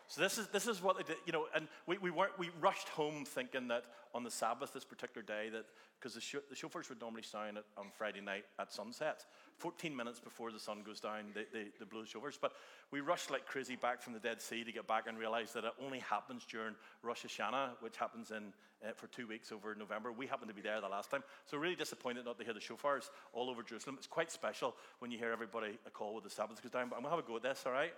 So 0.08 0.22
this 0.22 0.38
is, 0.38 0.48
this 0.48 0.66
is 0.66 0.82
what 0.82 0.96
they 0.96 1.02
did, 1.02 1.16
you 1.26 1.34
know, 1.34 1.46
and 1.54 1.68
we, 1.86 1.98
we, 1.98 2.10
weren't, 2.10 2.38
we 2.38 2.48
rushed 2.62 2.88
home 2.88 3.26
thinking 3.26 3.68
that 3.68 3.84
on 4.14 4.24
the 4.24 4.30
Sabbath, 4.30 4.72
this 4.72 4.84
particular 4.84 5.22
day, 5.22 5.50
that 5.50 5.66
because 6.00 6.14
the, 6.14 6.20
sh- 6.20 6.36
the 6.48 6.56
shofars 6.56 6.88
would 6.88 6.98
normally 6.98 7.22
sound 7.22 7.58
at, 7.58 7.64
on 7.76 7.88
Friday 7.96 8.22
night 8.22 8.44
at 8.58 8.72
sunset, 8.72 9.26
14 9.58 9.94
minutes 9.94 10.18
before 10.18 10.50
the 10.50 10.58
sun 10.58 10.82
goes 10.82 10.98
down, 10.98 11.24
they, 11.34 11.44
they, 11.52 11.66
they 11.78 11.84
blow 11.84 12.00
the 12.00 12.06
shofars. 12.06 12.38
But 12.40 12.52
we 12.90 13.00
rushed 13.00 13.30
like 13.30 13.44
crazy 13.44 13.76
back 13.76 14.00
from 14.00 14.14
the 14.14 14.18
Dead 14.18 14.40
Sea 14.40 14.64
to 14.64 14.72
get 14.72 14.86
back 14.86 15.08
and 15.08 15.18
realize 15.18 15.52
that 15.52 15.64
it 15.64 15.72
only 15.84 15.98
happens 15.98 16.46
during 16.50 16.74
Rosh 17.02 17.26
Hashanah, 17.26 17.72
which 17.80 17.98
happens 17.98 18.30
in, 18.30 18.54
uh, 18.82 18.92
for 18.94 19.08
two 19.08 19.26
weeks 19.26 19.52
over 19.52 19.74
November. 19.74 20.10
We 20.10 20.26
happened 20.26 20.48
to 20.48 20.54
be 20.54 20.62
there 20.62 20.80
the 20.80 20.88
last 20.88 21.10
time. 21.10 21.22
So 21.44 21.58
really 21.58 21.76
disappointed 21.76 22.24
not 22.24 22.38
to 22.38 22.44
hear 22.44 22.54
the 22.54 22.60
shofars 22.60 23.10
all 23.34 23.50
over 23.50 23.62
Jerusalem. 23.62 23.96
It's 23.98 24.06
quite 24.06 24.30
special 24.30 24.74
when 25.00 25.10
you 25.10 25.18
hear 25.18 25.32
everybody 25.32 25.78
a 25.86 25.90
call 25.90 26.14
with 26.14 26.24
the 26.24 26.30
Sabbath 26.30 26.62
goes 26.62 26.72
down. 26.72 26.88
But 26.88 26.96
I'm 26.96 27.02
going 27.02 27.12
to 27.12 27.16
have 27.16 27.24
a 27.26 27.28
go 27.28 27.36
at 27.36 27.42
this, 27.42 27.64
all 27.66 27.72
right? 27.72 27.92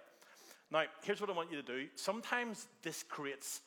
Now, 0.72 0.84
here's 1.02 1.20
what 1.20 1.28
I 1.28 1.32
want 1.32 1.50
you 1.50 1.56
to 1.56 1.62
do. 1.62 1.86
Sometimes 1.96 2.68
this 2.82 3.02
creates, 3.02 3.60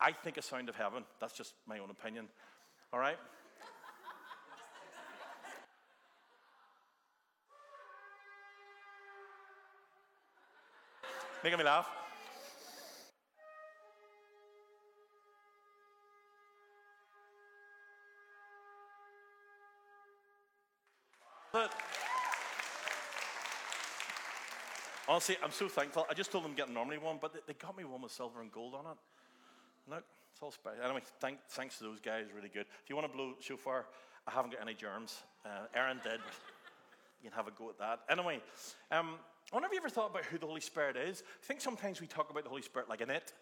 I 0.00 0.12
think, 0.12 0.38
a 0.38 0.42
sound 0.42 0.68
of 0.68 0.76
heaven. 0.76 1.04
That's 1.20 1.34
just 1.34 1.52
my 1.66 1.78
own 1.78 1.90
opinion. 1.90 2.28
All 2.92 2.98
right? 2.98 3.18
Making 11.44 11.58
me 11.58 11.64
laugh. 11.64 11.86
Honestly, 25.16 25.38
I'm 25.42 25.50
so 25.50 25.66
thankful. 25.66 26.04
I 26.10 26.12
just 26.12 26.30
told 26.30 26.44
them 26.44 26.50
to 26.50 26.56
get 26.58 26.68
a 26.68 26.72
normally 26.72 26.98
one, 26.98 27.16
but 27.18 27.32
they, 27.46 27.54
got 27.54 27.74
me 27.74 27.84
one 27.84 28.02
with 28.02 28.12
silver 28.12 28.42
and 28.42 28.52
gold 28.52 28.74
on 28.74 28.84
it. 28.84 28.98
Look, 29.88 30.04
it's 30.30 30.42
all 30.42 30.50
special. 30.50 30.84
Anyway, 30.84 31.00
thank, 31.22 31.38
thanks 31.48 31.78
to 31.78 31.84
those 31.84 32.00
guys, 32.00 32.26
really 32.36 32.50
good. 32.50 32.66
If 32.84 32.90
you 32.90 32.96
want 32.96 33.10
to 33.10 33.16
blow 33.16 33.32
shofar, 33.40 33.86
I 34.28 34.32
haven't 34.32 34.52
got 34.52 34.60
any 34.60 34.74
germs. 34.74 35.22
Uh, 35.42 35.68
Aaron 35.74 36.00
did. 36.04 36.20
you 37.22 37.30
can 37.30 37.32
have 37.32 37.48
a 37.48 37.50
go 37.50 37.70
at 37.70 37.78
that. 37.78 38.00
Anyway, 38.10 38.42
um, 38.92 39.14
if 39.54 39.72
you 39.72 39.78
ever 39.78 39.88
thought 39.88 40.10
about 40.10 40.26
who 40.26 40.36
the 40.36 40.44
Holy 40.44 40.60
Spirit 40.60 40.98
is. 40.98 41.22
I 41.42 41.46
think 41.46 41.62
sometimes 41.62 41.98
we 41.98 42.06
talk 42.06 42.28
about 42.28 42.42
the 42.42 42.50
Holy 42.50 42.60
Spirit 42.60 42.90
like 42.90 43.00
an 43.00 43.08
it. 43.08 43.32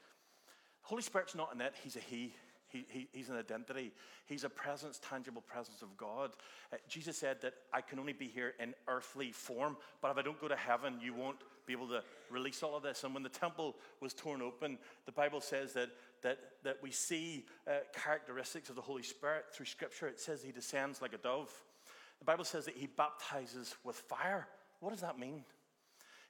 The 0.82 0.88
Holy 0.90 1.02
Spirit's 1.02 1.34
not 1.34 1.52
an 1.52 1.60
it, 1.60 1.74
he's 1.82 1.96
a 1.96 2.00
he. 2.00 2.34
He, 2.74 2.84
he, 2.90 3.08
he's 3.12 3.28
an 3.28 3.36
identity. 3.36 3.92
He's 4.26 4.42
a 4.42 4.48
presence, 4.48 5.00
tangible 5.08 5.42
presence 5.42 5.80
of 5.80 5.96
God. 5.96 6.32
Uh, 6.72 6.76
Jesus 6.88 7.16
said 7.16 7.40
that 7.42 7.54
I 7.72 7.80
can 7.80 8.00
only 8.00 8.12
be 8.12 8.26
here 8.26 8.54
in 8.58 8.74
earthly 8.88 9.30
form, 9.30 9.76
but 10.02 10.10
if 10.10 10.18
I 10.18 10.22
don't 10.22 10.40
go 10.40 10.48
to 10.48 10.56
heaven, 10.56 10.98
you 11.00 11.14
won't 11.14 11.36
be 11.66 11.72
able 11.72 11.86
to 11.88 12.02
release 12.30 12.64
all 12.64 12.76
of 12.76 12.82
this. 12.82 13.04
And 13.04 13.14
when 13.14 13.22
the 13.22 13.28
temple 13.28 13.76
was 14.00 14.12
torn 14.12 14.42
open, 14.42 14.76
the 15.06 15.12
Bible 15.12 15.40
says 15.40 15.72
that, 15.74 15.90
that, 16.22 16.38
that 16.64 16.78
we 16.82 16.90
see 16.90 17.46
uh, 17.68 17.74
characteristics 17.94 18.68
of 18.70 18.74
the 18.74 18.82
Holy 18.82 19.04
Spirit 19.04 19.44
through 19.52 19.66
Scripture. 19.66 20.08
It 20.08 20.18
says 20.18 20.42
he 20.42 20.50
descends 20.50 21.00
like 21.00 21.12
a 21.12 21.18
dove. 21.18 21.52
The 22.18 22.24
Bible 22.24 22.44
says 22.44 22.64
that 22.64 22.74
he 22.76 22.88
baptizes 22.88 23.76
with 23.84 23.94
fire. 23.96 24.48
What 24.80 24.90
does 24.90 25.02
that 25.02 25.16
mean? 25.16 25.44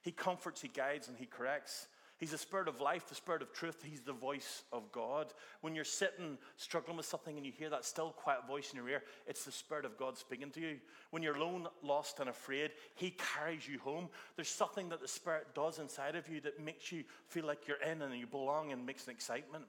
He 0.03 0.11
comforts, 0.11 0.61
he 0.61 0.67
guides, 0.67 1.07
and 1.07 1.17
he 1.17 1.25
corrects. 1.25 1.87
He's 2.17 2.31
the 2.31 2.37
spirit 2.37 2.69
of 2.69 2.79
life, 2.79 3.09
the 3.09 3.15
spirit 3.15 3.41
of 3.41 3.51
truth. 3.51 3.83
He's 3.83 4.01
the 4.01 4.13
voice 4.13 4.63
of 4.71 4.89
God. 4.93 5.33
When 5.59 5.75
you're 5.75 5.83
sitting 5.83 6.37
struggling 6.55 6.95
with 6.95 7.05
something 7.05 7.35
and 7.35 7.45
you 7.45 7.51
hear 7.51 7.69
that 7.69 7.83
still 7.83 8.11
quiet 8.11 8.47
voice 8.47 8.71
in 8.71 8.77
your 8.77 8.87
ear, 8.87 9.03
it's 9.27 9.43
the 9.43 9.51
spirit 9.51 9.83
of 9.83 9.97
God 9.97 10.17
speaking 10.17 10.49
to 10.51 10.61
you. 10.61 10.77
When 11.11 11.21
you're 11.21 11.35
alone, 11.35 11.67
lost, 11.83 12.21
and 12.21 12.29
afraid, 12.29 12.71
He 12.95 13.17
carries 13.35 13.67
you 13.67 13.79
home. 13.79 14.07
There's 14.37 14.47
something 14.47 14.87
that 14.89 15.01
the 15.01 15.07
spirit 15.09 15.47
does 15.53 15.79
inside 15.79 16.15
of 16.15 16.29
you 16.29 16.39
that 16.41 16.63
makes 16.63 16.89
you 16.89 17.03
feel 17.27 17.45
like 17.45 17.67
you're 17.67 17.81
in 17.81 18.01
and 18.01 18.17
you 18.17 18.27
belong 18.27 18.71
and 18.71 18.85
makes 18.85 19.07
an 19.07 19.11
excitement. 19.11 19.65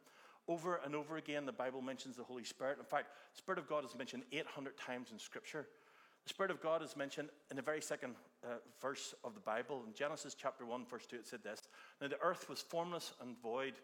Over 0.46 0.80
and 0.84 0.94
over 0.94 1.16
again, 1.16 1.46
the 1.46 1.52
Bible 1.52 1.82
mentions 1.82 2.16
the 2.16 2.22
Holy 2.22 2.44
Spirit. 2.44 2.78
In 2.78 2.84
fact, 2.84 3.08
the 3.32 3.38
Spirit 3.38 3.58
of 3.58 3.68
God 3.68 3.84
is 3.84 3.96
mentioned 3.96 4.22
800 4.30 4.76
times 4.76 5.10
in 5.10 5.18
Scripture. 5.18 5.66
The 6.22 6.30
Spirit 6.30 6.50
of 6.52 6.60
God 6.60 6.82
is 6.82 6.96
mentioned 6.96 7.28
in 7.50 7.56
the 7.56 7.62
very 7.62 7.80
second 7.80 8.14
uh, 8.44 8.54
verse 8.80 9.14
of 9.24 9.34
the 9.34 9.40
Bible. 9.40 9.82
In 9.86 9.94
Genesis 9.94 10.34
chapter 10.34 10.64
1, 10.64 10.86
verse 10.86 11.06
2, 11.06 11.16
it 11.16 11.26
said 11.26 11.42
this 11.42 11.65
Now 12.00 12.08
the 12.08 12.20
earth 12.20 12.48
was 12.48 12.60
formless 12.60 13.12
and 13.20 13.40
void, 13.40 13.74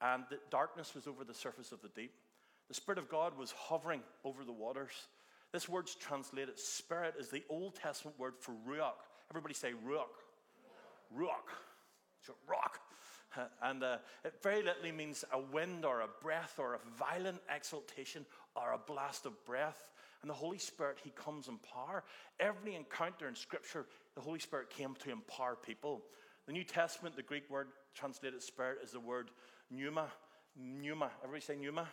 and 0.00 0.24
the 0.30 0.38
darkness 0.50 0.94
was 0.94 1.06
over 1.06 1.24
the 1.24 1.34
surface 1.34 1.72
of 1.72 1.80
the 1.82 1.88
deep. 1.88 2.12
The 2.68 2.74
Spirit 2.74 2.98
of 2.98 3.08
God 3.08 3.36
was 3.38 3.52
hovering 3.52 4.02
over 4.24 4.44
the 4.44 4.52
waters. 4.52 4.92
This 5.52 5.68
word's 5.68 5.94
translated 5.94 6.58
spirit 6.58 7.14
is 7.18 7.28
the 7.28 7.44
Old 7.48 7.76
Testament 7.76 8.18
word 8.18 8.34
for 8.40 8.52
ruach. 8.68 8.98
Everybody 9.30 9.54
say 9.54 9.72
ruach. 9.86 10.08
Ruach. 11.16 11.48
It's 12.20 12.28
a 12.30 12.50
rock. 12.50 12.80
And 13.62 13.82
uh, 13.82 13.96
it 14.24 14.34
very 14.44 14.62
literally 14.62 14.92
means 14.92 15.24
a 15.32 15.40
wind 15.40 15.84
or 15.84 16.02
a 16.02 16.08
breath 16.22 16.54
or 16.60 16.74
a 16.74 16.78
violent 16.96 17.40
exaltation 17.52 18.24
or 18.54 18.72
a 18.72 18.78
blast 18.78 19.26
of 19.26 19.44
breath. 19.44 19.90
And 20.22 20.30
the 20.30 20.34
Holy 20.34 20.58
Spirit, 20.58 20.98
He 21.02 21.10
comes 21.10 21.48
in 21.48 21.58
power. 21.58 22.04
Every 22.38 22.76
encounter 22.76 23.26
in 23.26 23.34
Scripture, 23.34 23.86
the 24.14 24.20
Holy 24.20 24.38
Spirit 24.38 24.70
came 24.70 24.94
to 25.00 25.10
empower 25.10 25.56
people. 25.56 26.02
The 26.46 26.52
New 26.52 26.64
Testament, 26.64 27.16
the 27.16 27.22
Greek 27.22 27.48
word 27.48 27.68
translated 27.94 28.42
spirit 28.42 28.78
is 28.82 28.92
the 28.92 29.00
word 29.00 29.30
pneuma. 29.70 30.08
Pneuma. 30.56 31.10
Everybody 31.22 31.40
say 31.40 31.56
pneuma? 31.56 31.88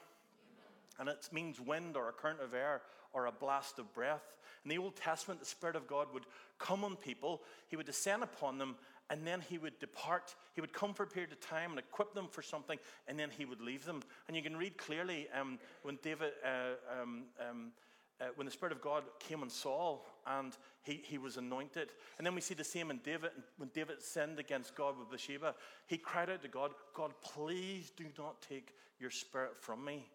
And 1.00 1.08
it 1.08 1.29
means 1.31 1.60
wind 1.60 1.96
or 1.96 2.10
a 2.10 2.12
current 2.12 2.41
of 2.41 2.53
air 2.53 2.81
or 3.13 3.25
a 3.25 3.31
blast 3.31 3.79
of 3.79 3.93
breath. 3.93 4.36
In 4.63 4.70
the 4.70 4.77
Old 4.77 4.96
Testament, 4.96 5.39
the 5.39 5.46
Spirit 5.46 5.75
of 5.75 5.88
God 5.88 6.08
would 6.13 6.25
come 6.60 6.84
on 6.84 6.96
people, 6.96 7.41
He 7.67 7.75
would 7.75 7.86
descend 7.86 8.24
upon 8.24 8.58
them, 8.58 8.75
and 9.12 9.27
then 9.27 9.41
he 9.41 9.58
would 9.58 9.77
depart. 9.79 10.36
He 10.53 10.62
would 10.62 10.72
come 10.72 10.93
for 10.93 11.03
a 11.03 11.08
period 11.08 11.34
of 11.34 11.41
time 11.41 11.72
and 11.72 11.79
equip 11.79 12.13
them 12.13 12.27
for 12.31 12.41
something, 12.41 12.79
and 13.08 13.20
then 13.20 13.29
he 13.29 13.43
would 13.43 13.60
leave 13.60 13.86
them. 13.86 14.01
And 14.27 14.38
you 14.38 14.41
can 14.41 14.55
read 14.55 14.77
clearly 14.77 15.27
um, 15.38 15.60
when 15.84 16.00
David, 16.01 16.31
uh, 16.46 17.01
um, 17.01 17.24
um, 17.38 17.72
uh, 18.21 18.25
when 18.35 18.45
the 18.45 18.51
Spirit 18.51 18.71
of 18.71 18.81
God 18.81 19.03
came 19.19 19.41
on 19.41 19.49
Saul 19.49 20.05
and 20.27 20.55
he, 20.83 21.01
he 21.03 21.17
was 21.17 21.37
anointed. 21.37 21.91
And 22.17 22.25
then 22.25 22.35
we 22.35 22.41
see 22.41 22.53
the 22.53 22.63
same 22.63 22.91
in 22.91 22.99
David. 23.03 23.31
When 23.57 23.69
David 23.73 24.01
sinned 24.01 24.39
against 24.39 24.75
God 24.75 24.97
with 24.99 25.09
Bathsheba, 25.09 25.55
he 25.87 25.97
cried 25.97 26.29
out 26.29 26.41
to 26.43 26.47
God, 26.47 26.71
God, 26.93 27.13
please 27.21 27.91
do 27.95 28.05
not 28.17 28.41
take 28.41 28.75
your 28.99 29.09
Spirit 29.09 29.53
from 29.59 29.83
me. 29.83 30.07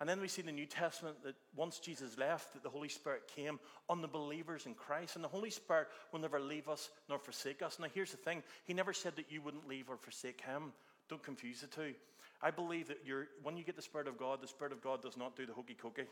And 0.00 0.08
then 0.08 0.20
we 0.20 0.26
see 0.26 0.40
in 0.42 0.46
the 0.46 0.52
New 0.52 0.66
Testament 0.66 1.22
that 1.22 1.36
once 1.54 1.78
Jesus 1.78 2.18
left, 2.18 2.54
that 2.54 2.62
the 2.62 2.68
Holy 2.68 2.88
Spirit 2.88 3.30
came 3.34 3.60
on 3.88 4.02
the 4.02 4.08
believers 4.08 4.66
in 4.66 4.74
Christ. 4.74 5.14
And 5.14 5.24
the 5.24 5.28
Holy 5.28 5.50
Spirit 5.50 5.88
will 6.10 6.20
never 6.20 6.40
leave 6.40 6.68
us 6.68 6.90
nor 7.08 7.18
forsake 7.18 7.62
us. 7.62 7.78
Now, 7.78 7.86
here's 7.92 8.10
the 8.10 8.16
thing 8.16 8.42
He 8.64 8.74
never 8.74 8.92
said 8.92 9.14
that 9.16 9.30
you 9.30 9.40
wouldn't 9.42 9.68
leave 9.68 9.88
or 9.88 9.96
forsake 9.96 10.40
Him. 10.40 10.72
Don't 11.08 11.22
confuse 11.22 11.60
the 11.60 11.68
two. 11.68 11.94
I 12.42 12.50
believe 12.50 12.88
that 12.88 12.98
when 13.44 13.56
you 13.56 13.62
get 13.62 13.76
the 13.76 13.82
Spirit 13.82 14.08
of 14.08 14.18
God, 14.18 14.40
the 14.40 14.48
Spirit 14.48 14.72
of 14.72 14.82
God 14.82 15.02
does 15.02 15.16
not 15.16 15.36
do 15.36 15.46
the 15.46 15.52
hokey 15.52 15.76
cokey. 15.80 16.06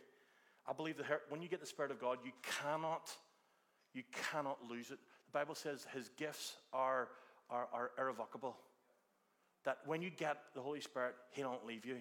I 0.70 0.72
believe 0.72 0.98
that 0.98 1.22
when 1.28 1.42
you 1.42 1.48
get 1.48 1.60
the 1.60 1.66
Spirit 1.66 1.90
of 1.90 2.00
God, 2.00 2.18
you 2.24 2.30
cannot, 2.62 3.10
you 3.92 4.04
cannot 4.30 4.58
lose 4.68 4.92
it. 4.92 4.98
The 5.32 5.38
Bible 5.38 5.56
says 5.56 5.84
His 5.92 6.10
gifts 6.16 6.56
are, 6.72 7.08
are, 7.50 7.68
are 7.72 7.90
irrevocable. 7.98 8.56
That 9.64 9.78
when 9.84 10.00
you 10.00 10.10
get 10.10 10.38
the 10.54 10.60
Holy 10.60 10.80
Spirit, 10.80 11.16
He 11.32 11.42
don't 11.42 11.66
leave 11.66 11.84
you. 11.84 11.96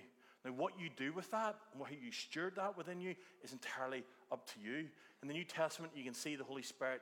Now, 0.45 0.51
what 0.51 0.73
you 0.79 0.89
do 0.95 1.11
with 1.13 1.31
that, 1.31 1.57
and 1.73 1.81
how 1.83 1.89
you 1.89 2.11
steward 2.11 2.55
that 2.57 2.77
within 2.77 3.01
you, 3.01 3.15
is 3.43 3.53
entirely 3.53 4.03
up 4.31 4.47
to 4.53 4.59
you. 4.63 4.85
In 5.21 5.27
the 5.27 5.33
New 5.33 5.43
Testament, 5.43 5.91
you 5.95 6.03
can 6.03 6.13
see 6.13 6.35
the 6.35 6.43
Holy 6.43 6.61
Spirit 6.61 7.01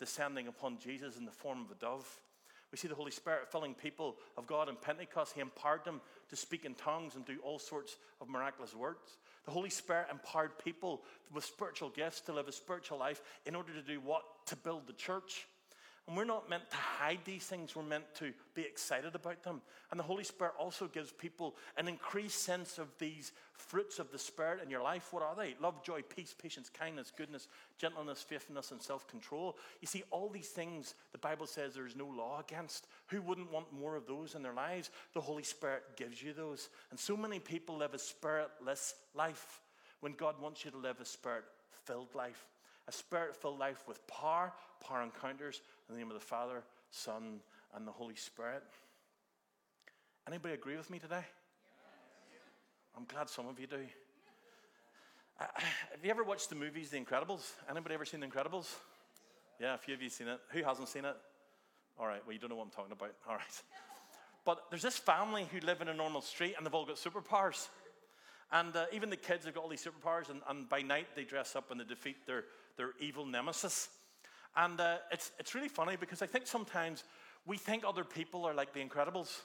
descending 0.00 0.48
upon 0.48 0.78
Jesus 0.78 1.16
in 1.16 1.24
the 1.24 1.30
form 1.30 1.62
of 1.62 1.70
a 1.70 1.76
dove. 1.76 2.20
We 2.74 2.78
see 2.78 2.88
the 2.88 2.96
Holy 2.96 3.12
Spirit 3.12 3.52
filling 3.52 3.72
people 3.72 4.16
of 4.36 4.48
God 4.48 4.68
in 4.68 4.74
Pentecost. 4.74 5.32
He 5.32 5.40
empowered 5.40 5.84
them 5.84 6.00
to 6.28 6.34
speak 6.34 6.64
in 6.64 6.74
tongues 6.74 7.14
and 7.14 7.24
do 7.24 7.38
all 7.44 7.60
sorts 7.60 7.98
of 8.20 8.28
miraculous 8.28 8.74
works. 8.74 9.12
The 9.44 9.52
Holy 9.52 9.70
Spirit 9.70 10.08
empowered 10.10 10.58
people 10.58 11.02
with 11.32 11.44
spiritual 11.44 11.90
gifts 11.90 12.20
to 12.22 12.32
live 12.32 12.48
a 12.48 12.52
spiritual 12.52 12.98
life 12.98 13.22
in 13.46 13.54
order 13.54 13.72
to 13.74 13.80
do 13.80 14.00
what? 14.00 14.24
To 14.46 14.56
build 14.56 14.88
the 14.88 14.92
church. 14.92 15.46
And 16.06 16.18
we're 16.18 16.24
not 16.24 16.50
meant 16.50 16.68
to 16.70 16.76
hide 16.76 17.20
these 17.24 17.44
things, 17.44 17.74
we're 17.74 17.82
meant 17.82 18.14
to 18.16 18.34
be 18.54 18.60
excited 18.60 19.14
about 19.14 19.42
them. 19.42 19.62
And 19.90 19.98
the 19.98 20.04
Holy 20.04 20.24
Spirit 20.24 20.52
also 20.58 20.86
gives 20.86 21.10
people 21.12 21.56
an 21.78 21.88
increased 21.88 22.42
sense 22.42 22.76
of 22.76 22.88
these 22.98 23.32
fruits 23.54 23.98
of 23.98 24.12
the 24.12 24.18
Spirit 24.18 24.60
in 24.62 24.68
your 24.68 24.82
life. 24.82 25.12
What 25.12 25.22
are 25.22 25.34
they? 25.34 25.54
Love, 25.62 25.82
joy, 25.82 26.02
peace, 26.02 26.34
patience, 26.34 26.68
kindness, 26.68 27.10
goodness, 27.16 27.48
gentleness, 27.78 28.20
faithfulness, 28.20 28.70
and 28.70 28.82
self 28.82 29.08
control. 29.08 29.56
You 29.80 29.86
see, 29.86 30.02
all 30.10 30.28
these 30.28 30.48
things 30.48 30.94
the 31.12 31.18
Bible 31.18 31.46
says 31.46 31.72
there 31.72 31.86
is 31.86 31.96
no 31.96 32.06
law 32.06 32.40
against. 32.46 32.86
Who 33.06 33.22
wouldn't 33.22 33.50
want 33.50 33.72
more 33.72 33.96
of 33.96 34.06
those 34.06 34.34
in 34.34 34.42
their 34.42 34.52
lives? 34.52 34.90
The 35.14 35.22
Holy 35.22 35.42
Spirit 35.42 35.84
gives 35.96 36.22
you 36.22 36.34
those. 36.34 36.68
And 36.90 37.00
so 37.00 37.16
many 37.16 37.38
people 37.38 37.78
live 37.78 37.94
a 37.94 37.98
spiritless 37.98 38.94
life 39.14 39.62
when 40.00 40.12
God 40.12 40.34
wants 40.38 40.66
you 40.66 40.70
to 40.70 40.76
live 40.76 41.00
a 41.00 41.06
spirit 41.06 41.44
filled 41.86 42.14
life 42.14 42.46
a 42.88 42.92
spirit 42.92 43.36
filled 43.36 43.58
life 43.58 43.84
with 43.88 44.06
power, 44.06 44.52
power 44.86 45.02
encounters 45.02 45.62
in 45.88 45.94
the 45.94 45.98
name 45.98 46.10
of 46.10 46.14
the 46.14 46.24
Father, 46.24 46.62
Son, 46.90 47.40
and 47.74 47.86
the 47.86 47.92
Holy 47.92 48.14
Spirit. 48.14 48.62
Anybody 50.26 50.54
agree 50.54 50.76
with 50.76 50.90
me 50.90 50.98
today? 50.98 51.24
I'm 52.96 53.04
glad 53.04 53.28
some 53.28 53.48
of 53.48 53.58
you 53.58 53.66
do. 53.66 53.80
Have 55.38 56.04
you 56.04 56.10
ever 56.10 56.22
watched 56.22 56.48
the 56.48 56.54
movies 56.54 56.90
The 56.90 56.98
Incredibles? 56.98 57.50
Anybody 57.68 57.94
ever 57.94 58.04
seen 58.04 58.20
The 58.20 58.26
Incredibles? 58.26 58.72
Yeah, 59.60 59.74
a 59.74 59.78
few 59.78 59.94
of 59.94 60.02
you 60.02 60.08
seen 60.08 60.28
it. 60.28 60.38
Who 60.50 60.62
hasn't 60.62 60.88
seen 60.88 61.04
it? 61.04 61.16
All 61.98 62.06
right, 62.06 62.20
well, 62.24 62.32
you 62.32 62.38
don't 62.38 62.50
know 62.50 62.56
what 62.56 62.64
I'm 62.64 62.70
talking 62.70 62.92
about. 62.92 63.12
All 63.28 63.34
right. 63.34 63.62
But 64.44 64.64
there's 64.70 64.82
this 64.82 64.96
family 64.96 65.48
who 65.50 65.60
live 65.60 65.80
in 65.80 65.88
a 65.88 65.94
normal 65.94 66.20
street 66.20 66.54
and 66.56 66.66
they've 66.66 66.74
all 66.74 66.84
got 66.84 66.96
superpowers. 66.96 67.68
And 68.52 68.76
uh, 68.76 68.86
even 68.92 69.10
the 69.10 69.16
kids 69.16 69.44
have 69.46 69.54
got 69.54 69.62
all 69.62 69.68
these 69.68 69.84
superpowers, 69.84 70.30
and, 70.30 70.40
and 70.48 70.68
by 70.68 70.82
night 70.82 71.08
they 71.16 71.24
dress 71.24 71.56
up 71.56 71.70
and 71.70 71.80
they 71.80 71.84
defeat 71.84 72.26
their, 72.26 72.44
their 72.76 72.90
evil 73.00 73.26
nemesis. 73.26 73.88
And 74.56 74.80
uh, 74.80 74.98
it's, 75.10 75.32
it's 75.38 75.54
really 75.54 75.68
funny 75.68 75.96
because 75.96 76.22
I 76.22 76.26
think 76.26 76.46
sometimes 76.46 77.04
we 77.46 77.56
think 77.56 77.84
other 77.86 78.04
people 78.04 78.44
are 78.44 78.54
like 78.54 78.72
the 78.72 78.80
Incredibles. 78.80 79.40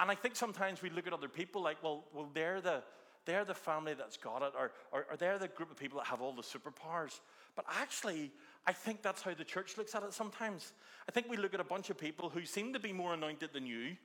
And 0.00 0.10
I 0.10 0.14
think 0.14 0.36
sometimes 0.36 0.82
we 0.82 0.90
look 0.90 1.06
at 1.06 1.12
other 1.12 1.28
people 1.28 1.62
like, 1.62 1.82
well, 1.82 2.04
well 2.12 2.28
they're, 2.34 2.60
the, 2.60 2.82
they're 3.24 3.44
the 3.44 3.54
family 3.54 3.94
that's 3.94 4.16
got 4.16 4.42
it, 4.42 4.52
or, 4.58 4.72
or, 4.92 5.06
or 5.10 5.16
they're 5.16 5.38
the 5.38 5.48
group 5.48 5.70
of 5.70 5.78
people 5.78 5.98
that 5.98 6.06
have 6.06 6.20
all 6.20 6.32
the 6.32 6.42
superpowers. 6.42 7.20
But 7.56 7.64
actually, 7.80 8.30
I 8.66 8.72
think 8.72 9.02
that's 9.02 9.22
how 9.22 9.34
the 9.34 9.44
church 9.44 9.78
looks 9.78 9.94
at 9.94 10.02
it 10.02 10.12
sometimes. 10.12 10.72
I 11.08 11.12
think 11.12 11.28
we 11.28 11.36
look 11.36 11.54
at 11.54 11.60
a 11.60 11.64
bunch 11.64 11.90
of 11.90 11.98
people 11.98 12.28
who 12.28 12.44
seem 12.44 12.72
to 12.74 12.78
be 12.78 12.92
more 12.92 13.14
anointed 13.14 13.50
than 13.52 13.66
you, 13.66 13.96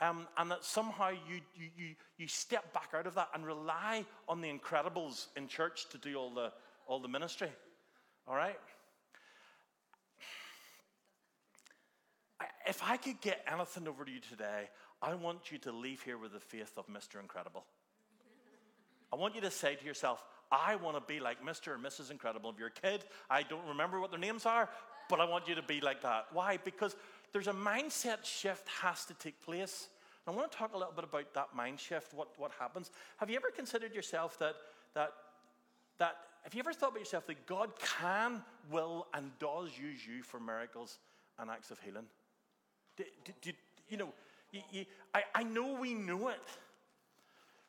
um, 0.00 0.26
and 0.36 0.50
that 0.50 0.64
somehow 0.64 1.10
you, 1.10 1.40
you, 1.54 1.68
you, 1.76 1.94
you 2.18 2.28
step 2.28 2.72
back 2.72 2.90
out 2.94 3.06
of 3.06 3.14
that 3.14 3.28
and 3.34 3.46
rely 3.46 4.04
on 4.28 4.40
the 4.40 4.48
incredibles 4.48 5.26
in 5.36 5.46
church 5.46 5.88
to 5.90 5.98
do 5.98 6.16
all 6.16 6.30
the, 6.30 6.52
all 6.86 7.00
the 7.00 7.08
ministry. 7.08 7.50
All 8.26 8.34
right? 8.34 8.58
If 12.66 12.82
I 12.82 12.96
could 12.96 13.20
get 13.20 13.44
anything 13.52 13.86
over 13.86 14.04
to 14.04 14.10
you 14.10 14.20
today, 14.20 14.68
I 15.00 15.14
want 15.14 15.50
you 15.50 15.58
to 15.58 15.72
leave 15.72 16.02
here 16.02 16.18
with 16.18 16.32
the 16.32 16.40
faith 16.40 16.72
of 16.76 16.86
Mr. 16.86 17.20
Incredible. 17.20 17.64
I 19.12 19.16
want 19.16 19.34
you 19.34 19.40
to 19.42 19.50
say 19.50 19.74
to 19.74 19.84
yourself, 19.84 20.24
I 20.50 20.76
want 20.76 20.96
to 20.96 21.02
be 21.12 21.18
like 21.18 21.44
Mr. 21.44 21.74
and 21.74 21.84
Mrs. 21.84 22.10
Incredible. 22.10 22.50
If 22.50 22.58
you're 22.58 22.68
a 22.68 22.70
kid, 22.70 23.04
I 23.28 23.42
don't 23.42 23.66
remember 23.66 24.00
what 24.00 24.10
their 24.10 24.20
names 24.20 24.46
are, 24.46 24.68
but 25.12 25.20
I 25.20 25.26
want 25.26 25.46
you 25.46 25.54
to 25.54 25.62
be 25.62 25.78
like 25.82 26.00
that. 26.00 26.28
Why? 26.32 26.56
Because 26.56 26.96
there's 27.34 27.46
a 27.46 27.52
mindset 27.52 28.24
shift 28.24 28.66
has 28.80 29.04
to 29.04 29.12
take 29.12 29.38
place. 29.44 29.90
And 30.26 30.34
I 30.34 30.38
want 30.38 30.50
to 30.50 30.56
talk 30.56 30.72
a 30.72 30.78
little 30.78 30.94
bit 30.94 31.04
about 31.04 31.34
that 31.34 31.48
mind 31.54 31.78
shift, 31.78 32.14
what, 32.14 32.28
what 32.38 32.50
happens. 32.58 32.90
Have 33.18 33.28
you 33.28 33.36
ever 33.36 33.50
considered 33.54 33.94
yourself 33.94 34.38
that, 34.38 34.54
that, 34.94 35.12
that 35.98 36.16
have 36.44 36.54
you 36.54 36.60
ever 36.60 36.72
thought 36.72 36.92
about 36.92 37.00
yourself 37.00 37.26
that 37.26 37.44
God 37.44 37.72
can, 38.00 38.42
will, 38.70 39.06
and 39.12 39.30
does 39.38 39.68
use 39.78 40.00
you 40.06 40.22
for 40.22 40.40
miracles 40.40 40.98
and 41.38 41.50
acts 41.50 41.70
of 41.70 41.78
healing? 41.80 42.06
Do, 42.96 43.04
do, 43.26 43.32
do, 43.42 43.52
you 43.90 43.98
know, 43.98 44.14
you, 44.50 44.60
you, 44.70 44.84
I, 45.14 45.24
I 45.34 45.42
know 45.42 45.74
we 45.78 45.92
know 45.92 46.28
it, 46.28 46.40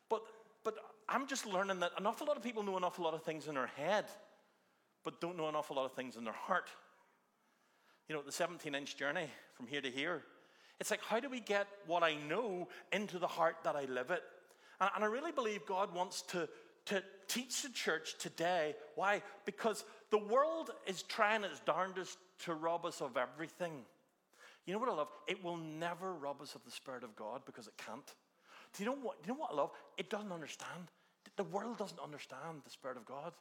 but, 0.10 0.22
but 0.64 0.76
I'm 1.10 1.28
just 1.28 1.46
learning 1.46 1.82
that 1.82 1.92
an 1.98 2.06
awful 2.06 2.26
lot 2.26 2.38
of 2.38 2.44
people 2.44 2.64
know 2.64 2.78
an 2.78 2.86
awful 2.86 3.04
lot 3.04 3.14
of 3.14 3.24
things 3.24 3.48
in 3.50 3.56
their 3.56 3.68
head, 3.76 4.06
but 5.04 5.20
don't 5.20 5.36
know 5.36 5.50
an 5.50 5.56
awful 5.56 5.76
lot 5.76 5.84
of 5.84 5.92
things 5.92 6.16
in 6.16 6.24
their 6.24 6.32
heart. 6.32 6.70
You 8.08 8.16
know, 8.16 8.22
the 8.22 8.32
17 8.32 8.76
inch 8.76 8.98
journey 8.98 9.28
from 9.54 9.68
here 9.68 9.82
to 9.82 9.90
here, 9.90 10.24
it's 10.80 10.92
like, 10.92 11.02
how 11.02 11.20
do 11.20 11.30
we 11.30 11.40
get 11.40 11.68
what 11.88 12.04
I 12.04 12.16
know 12.16 12.68
into 12.92 13.20
the 13.20 13.28
heart 13.28 13.58
that 13.64 13.76
I 13.76 13.86
live 13.86 14.12
it? 14.12 14.22
And, 14.82 14.90
and 14.96 15.04
I 15.04 15.08
really 15.08 15.32
believe 15.32 15.66
God 15.66 15.94
wants 15.94 16.22
to 16.24 16.50
to 16.86 17.02
teach 17.28 17.62
the 17.62 17.70
church 17.70 18.18
today. 18.18 18.76
Why? 18.96 19.22
Because 19.46 19.86
the 20.10 20.18
world 20.18 20.72
is 20.86 21.04
trying 21.04 21.44
its 21.44 21.60
darndest 21.62 22.18
to 22.40 22.54
rob 22.54 22.86
us 22.86 23.02
of 23.02 23.18
everything. 23.18 23.72
You 24.66 24.74
know 24.74 24.80
what 24.80 24.90
I 24.90 24.94
love? 24.94 25.10
It 25.28 25.44
will 25.44 25.58
never 25.58 26.14
rob 26.14 26.42
us 26.42 26.56
of 26.56 26.64
the 26.66 26.72
Spirit 26.72 27.04
of 27.04 27.16
God 27.16 27.42
because 27.46 27.68
it 27.68 27.74
can't. 27.78 28.06
Do 28.74 28.84
you 28.84 28.90
know 28.90 28.96
what? 28.96 29.22
Do 29.22 29.28
you 29.28 29.34
know 29.34 29.42
what 29.42 29.52
I 29.52 29.56
love? 29.56 29.72
It 29.98 30.10
doesn't 30.10 30.32
understand. 30.32 30.92
The 31.36 31.44
world 31.46 31.78
doesn't 31.78 32.00
understand 32.00 32.62
the 32.64 32.70
Spirit 32.70 32.98
of 32.98 33.06
God, 33.06 33.34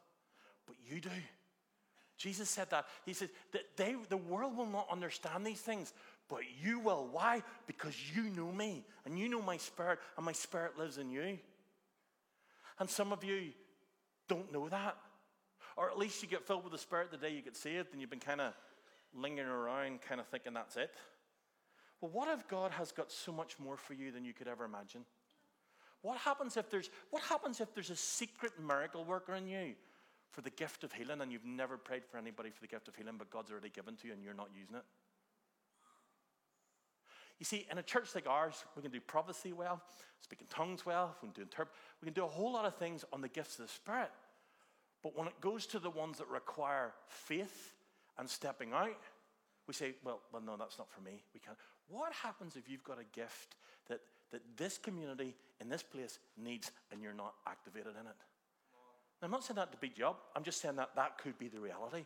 but 0.65 0.75
you 0.89 0.99
do. 0.99 1.09
Jesus 2.17 2.49
said 2.49 2.69
that. 2.69 2.85
He 3.05 3.13
said 3.13 3.29
that 3.51 3.63
they, 3.75 3.95
the 4.09 4.17
world 4.17 4.55
will 4.55 4.67
not 4.67 4.87
understand 4.91 5.45
these 5.45 5.59
things, 5.59 5.93
but 6.29 6.41
you 6.61 6.79
will. 6.79 7.09
Why? 7.11 7.43
Because 7.67 7.95
you 8.15 8.23
know 8.23 8.51
me, 8.51 8.85
and 9.05 9.17
you 9.17 9.29
know 9.29 9.41
my 9.41 9.57
spirit, 9.57 9.99
and 10.17 10.25
my 10.25 10.31
spirit 10.31 10.77
lives 10.77 10.97
in 10.97 11.09
you. 11.09 11.39
And 12.79 12.89
some 12.89 13.11
of 13.11 13.23
you 13.23 13.51
don't 14.27 14.51
know 14.51 14.69
that. 14.69 14.97
Or 15.75 15.89
at 15.89 15.97
least 15.97 16.21
you 16.21 16.29
get 16.29 16.45
filled 16.45 16.63
with 16.63 16.71
the 16.71 16.77
Spirit 16.77 17.11
the 17.11 17.17
day 17.17 17.33
you 17.33 17.41
get 17.41 17.55
saved 17.55 17.89
and 17.91 18.01
you've 18.01 18.09
been 18.09 18.19
kind 18.19 18.41
of 18.41 18.53
lingering 19.15 19.47
around, 19.47 20.01
kind 20.01 20.21
of 20.21 20.27
thinking 20.27 20.53
that's 20.53 20.75
it. 20.75 20.91
Well, 21.99 22.11
what 22.11 22.27
if 22.27 22.47
God 22.47 22.71
has 22.71 22.91
got 22.91 23.11
so 23.11 23.31
much 23.31 23.57
more 23.59 23.77
for 23.77 23.93
you 23.93 24.11
than 24.11 24.25
you 24.25 24.33
could 24.33 24.47
ever 24.47 24.65
imagine? 24.65 25.05
What 26.01 26.17
happens 26.17 26.57
if 26.57 26.69
there's, 26.69 26.89
what 27.11 27.23
happens 27.23 27.61
if 27.61 27.73
there's 27.73 27.89
a 27.89 27.95
secret 27.95 28.51
miracle 28.61 29.03
worker 29.03 29.33
in 29.35 29.47
you 29.47 29.73
for 30.33 30.41
the 30.41 30.49
gift 30.49 30.83
of 30.83 30.91
healing 30.91 31.21
and 31.21 31.31
you've 31.31 31.45
never 31.45 31.77
prayed 31.77 32.03
for 32.03 32.17
anybody 32.17 32.49
for 32.49 32.59
the 32.59 32.67
gift 32.67 32.87
of 32.87 32.95
healing, 32.95 33.15
but 33.17 33.29
God's 33.29 33.51
already 33.51 33.69
given 33.69 33.95
to 33.97 34.07
you 34.07 34.13
and 34.13 34.23
you're 34.23 34.33
not 34.33 34.49
using 34.53 34.75
it? 34.75 34.83
You 37.39 37.45
see, 37.45 37.67
in 37.71 37.77
a 37.77 37.83
church 37.83 38.15
like 38.15 38.27
ours, 38.27 38.65
we 38.75 38.81
can 38.81 38.91
do 38.91 38.99
prophecy 38.99 39.53
well, 39.53 39.81
speak 40.21 40.41
in 40.41 40.47
tongues 40.47 40.85
well, 40.85 41.15
we 41.21 41.27
can 41.27 41.33
do 41.35 41.41
interpret, 41.43 41.75
we 42.01 42.05
can 42.07 42.13
do 42.13 42.25
a 42.25 42.27
whole 42.27 42.51
lot 42.51 42.65
of 42.65 42.75
things 42.75 43.05
on 43.13 43.21
the 43.21 43.27
gifts 43.27 43.59
of 43.59 43.67
the 43.67 43.71
Spirit. 43.71 44.11
But 45.03 45.17
when 45.17 45.27
it 45.27 45.39
goes 45.39 45.65
to 45.67 45.79
the 45.79 45.89
ones 45.89 46.17
that 46.17 46.27
require 46.29 46.93
faith 47.07 47.73
and 48.17 48.27
stepping 48.27 48.73
out, 48.73 49.01
we 49.67 49.73
say, 49.73 49.93
well, 50.03 50.21
well, 50.31 50.41
no, 50.41 50.57
that's 50.57 50.77
not 50.77 50.89
for 50.89 51.01
me. 51.01 51.23
We 51.33 51.39
can't. 51.39 51.57
What 51.87 52.11
happens 52.13 52.55
if 52.55 52.69
you've 52.69 52.83
got 52.83 52.99
a 52.99 53.05
gift 53.15 53.55
that, 53.87 53.99
that 54.31 54.41
this 54.57 54.77
community 54.77 55.35
in 55.61 55.69
this 55.69 55.83
place 55.83 56.19
needs 56.37 56.71
and 56.91 57.01
you're 57.01 57.13
not 57.13 57.33
activated 57.47 57.93
in 57.99 58.07
it? 58.07 58.15
I'm 59.23 59.31
not 59.31 59.43
saying 59.43 59.55
that 59.55 59.71
to 59.71 59.77
beat 59.77 59.97
you 59.97 60.07
up. 60.07 60.25
I'm 60.35 60.43
just 60.43 60.61
saying 60.61 60.75
that 60.77 60.91
that 60.95 61.17
could 61.17 61.37
be 61.37 61.47
the 61.47 61.59
reality. 61.59 62.05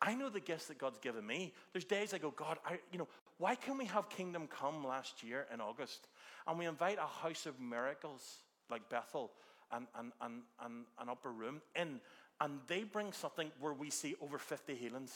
I 0.00 0.14
know 0.14 0.28
the 0.28 0.40
gifts 0.40 0.66
that 0.66 0.78
God's 0.78 0.98
given 0.98 1.26
me. 1.26 1.52
There's 1.72 1.84
days 1.84 2.12
I 2.12 2.18
go, 2.18 2.30
God, 2.30 2.58
I, 2.64 2.78
you 2.92 2.98
know, 2.98 3.08
why 3.38 3.54
can 3.54 3.78
we 3.78 3.86
have 3.86 4.08
Kingdom 4.08 4.46
Come 4.48 4.86
last 4.86 5.22
year 5.22 5.46
in 5.52 5.60
August? 5.60 6.08
And 6.46 6.58
we 6.58 6.66
invite 6.66 6.98
a 6.98 7.06
house 7.06 7.46
of 7.46 7.60
miracles 7.60 8.38
like 8.70 8.88
Bethel 8.88 9.30
and, 9.72 9.86
and, 9.98 10.12
and, 10.20 10.42
and 10.64 10.84
an 11.00 11.08
upper 11.08 11.30
room 11.30 11.60
in, 11.74 12.00
and 12.40 12.60
they 12.66 12.84
bring 12.84 13.12
something 13.12 13.50
where 13.60 13.72
we 13.72 13.90
see 13.90 14.14
over 14.20 14.38
50 14.38 14.74
healings. 14.74 15.12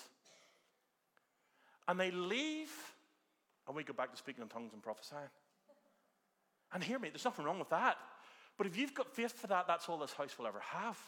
And 1.88 1.98
they 1.98 2.10
leave, 2.10 2.70
and 3.66 3.76
we 3.76 3.84
go 3.84 3.92
back 3.92 4.10
to 4.12 4.16
speaking 4.16 4.42
in 4.42 4.48
tongues 4.48 4.72
and 4.72 4.82
prophesying. 4.82 5.28
And 6.72 6.82
hear 6.82 6.98
me, 6.98 7.08
there's 7.08 7.24
nothing 7.24 7.44
wrong 7.44 7.58
with 7.58 7.70
that. 7.70 7.96
But 8.56 8.66
if 8.66 8.76
you've 8.76 8.94
got 8.94 9.14
faith 9.14 9.38
for 9.38 9.46
that, 9.48 9.66
that's 9.66 9.88
all 9.88 9.98
this 9.98 10.12
house 10.12 10.38
will 10.38 10.46
ever 10.46 10.60
have. 10.60 10.98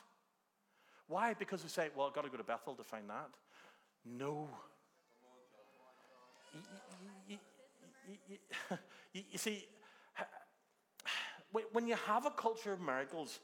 Why? 1.12 1.34
Because 1.34 1.62
we 1.62 1.68
say, 1.68 1.90
well, 1.94 2.06
I've 2.06 2.14
got 2.14 2.24
to 2.24 2.30
go 2.30 2.38
to 2.38 2.42
Bethel 2.42 2.74
to 2.74 2.82
find 2.82 3.10
that. 3.10 3.28
No. 4.06 4.48
You, 7.28 7.36
you, 8.28 8.38
you, 9.12 9.22
you 9.30 9.38
see, 9.38 9.66
when 11.72 11.86
you 11.86 11.96
have 12.06 12.24
a 12.24 12.30
culture 12.30 12.72
of 12.72 12.80
miracles, 12.80 13.40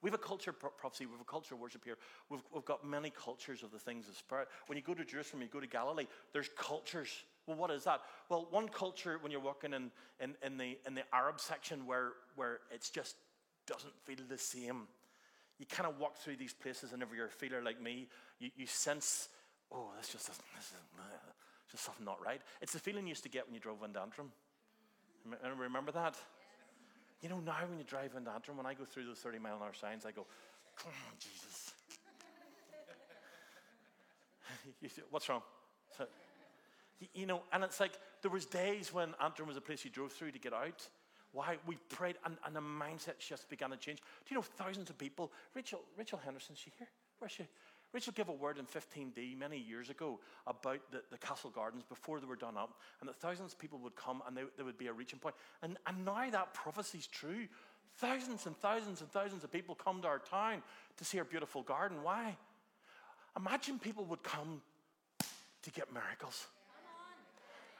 we 0.00 0.08
have 0.08 0.18
a 0.18 0.22
culture 0.22 0.52
of 0.52 0.78
prophecy, 0.78 1.04
we 1.04 1.12
have 1.12 1.20
a 1.20 1.24
culture 1.24 1.54
of 1.54 1.60
worship 1.60 1.84
here. 1.84 1.98
We've, 2.30 2.40
we've 2.50 2.64
got 2.64 2.82
many 2.82 3.10
cultures 3.10 3.62
of 3.62 3.72
the 3.72 3.78
things 3.78 4.08
of 4.08 4.16
spirit. 4.16 4.48
When 4.66 4.78
you 4.78 4.82
go 4.82 4.94
to 4.94 5.04
Jerusalem, 5.04 5.42
you 5.42 5.48
go 5.48 5.60
to 5.60 5.66
Galilee, 5.66 6.06
there's 6.32 6.48
cultures. 6.56 7.10
Well, 7.46 7.58
what 7.58 7.70
is 7.70 7.84
that? 7.84 8.00
Well, 8.30 8.48
one 8.50 8.70
culture 8.70 9.18
when 9.20 9.30
you're 9.30 9.42
walking 9.42 9.74
in, 9.74 9.90
in, 10.18 10.34
in, 10.42 10.56
the, 10.56 10.78
in 10.86 10.94
the 10.94 11.02
Arab 11.12 11.40
section 11.40 11.84
where, 11.84 12.12
where 12.36 12.60
it 12.72 12.90
just 12.94 13.16
doesn't 13.66 13.92
feel 14.06 14.24
the 14.26 14.38
same. 14.38 14.88
You 15.60 15.66
kind 15.66 15.86
of 15.86 16.00
walk 16.00 16.16
through 16.16 16.36
these 16.36 16.54
places, 16.54 16.94
and 16.94 17.02
if 17.02 17.10
you're 17.14 17.26
a 17.26 17.28
feeler 17.28 17.62
like 17.62 17.80
me, 17.82 18.08
you, 18.38 18.50
you 18.56 18.66
sense, 18.66 19.28
oh, 19.70 19.90
this 19.98 20.08
just 20.08 20.26
doesn't, 20.26 20.44
this 20.56 20.68
is 20.68 20.72
uh, 20.98 21.02
just 21.70 21.84
something 21.84 22.06
not 22.06 22.18
right. 22.24 22.40
It's 22.62 22.72
the 22.72 22.78
feeling 22.78 23.04
you 23.04 23.10
used 23.10 23.24
to 23.24 23.28
get 23.28 23.46
when 23.46 23.54
you 23.54 23.60
drove 23.60 23.82
in 23.84 23.94
Antrim. 23.94 24.32
Remember 25.58 25.92
that? 25.92 26.16
You 27.20 27.28
know, 27.28 27.40
now 27.40 27.58
when 27.68 27.78
you 27.78 27.84
drive 27.84 28.14
into 28.16 28.30
Antrim, 28.30 28.56
when 28.56 28.64
I 28.64 28.72
go 28.72 28.86
through 28.86 29.04
those 29.04 29.18
30 29.18 29.38
mile 29.38 29.56
an 29.56 29.62
hour 29.62 29.74
signs, 29.78 30.06
I 30.06 30.12
go, 30.12 30.24
oh, 30.86 30.90
Jesus. 31.18 31.74
What's 35.10 35.28
wrong? 35.28 35.42
So, 35.98 36.06
you 37.12 37.26
know, 37.26 37.42
and 37.52 37.62
it's 37.64 37.80
like 37.80 37.92
there 38.22 38.30
was 38.30 38.46
days 38.46 38.94
when 38.94 39.10
Antrim 39.22 39.46
was 39.46 39.58
a 39.58 39.60
place 39.60 39.84
you 39.84 39.90
drove 39.90 40.12
through 40.12 40.32
to 40.32 40.38
get 40.38 40.54
out. 40.54 40.88
Why? 41.32 41.58
We 41.66 41.76
prayed 41.88 42.16
and, 42.24 42.36
and 42.44 42.56
the 42.56 42.60
mindset 42.60 43.20
shifts 43.20 43.46
began 43.48 43.70
to 43.70 43.76
change. 43.76 43.98
Do 43.98 44.34
you 44.34 44.36
know 44.36 44.42
thousands 44.42 44.90
of 44.90 44.98
people? 44.98 45.30
Rachel, 45.54 45.80
Rachel 45.96 46.20
Henderson, 46.22 46.56
she 46.56 46.72
here? 46.76 46.88
Where's 47.18 47.32
she? 47.32 47.44
Rachel 47.92 48.12
gave 48.12 48.28
a 48.28 48.32
word 48.32 48.58
in 48.58 48.66
15D 48.66 49.36
many 49.36 49.58
years 49.58 49.90
ago 49.90 50.20
about 50.46 50.80
the, 50.92 51.02
the 51.10 51.18
castle 51.18 51.50
gardens 51.50 51.82
before 51.88 52.20
they 52.20 52.26
were 52.26 52.36
done 52.36 52.56
up, 52.56 52.74
and 53.00 53.08
that 53.08 53.16
thousands 53.16 53.52
of 53.52 53.58
people 53.58 53.78
would 53.80 53.96
come 53.96 54.22
and 54.26 54.36
they, 54.36 54.42
there 54.56 54.64
would 54.64 54.78
be 54.78 54.86
a 54.86 54.92
reaching 54.92 55.18
point. 55.18 55.34
And, 55.62 55.76
and 55.86 56.04
now 56.04 56.30
that 56.30 56.54
prophecy 56.54 56.98
is 56.98 57.06
true. 57.06 57.48
Thousands 57.96 58.46
and 58.46 58.56
thousands 58.56 59.00
and 59.00 59.10
thousands 59.10 59.42
of 59.42 59.50
people 59.50 59.74
come 59.74 60.00
to 60.02 60.08
our 60.08 60.20
town 60.20 60.62
to 60.96 61.04
see 61.04 61.18
our 61.18 61.24
beautiful 61.24 61.62
garden. 61.62 62.02
Why? 62.02 62.36
Imagine 63.36 63.78
people 63.78 64.04
would 64.04 64.22
come 64.22 64.62
to 65.62 65.70
get 65.70 65.92
miracles. 65.92 66.46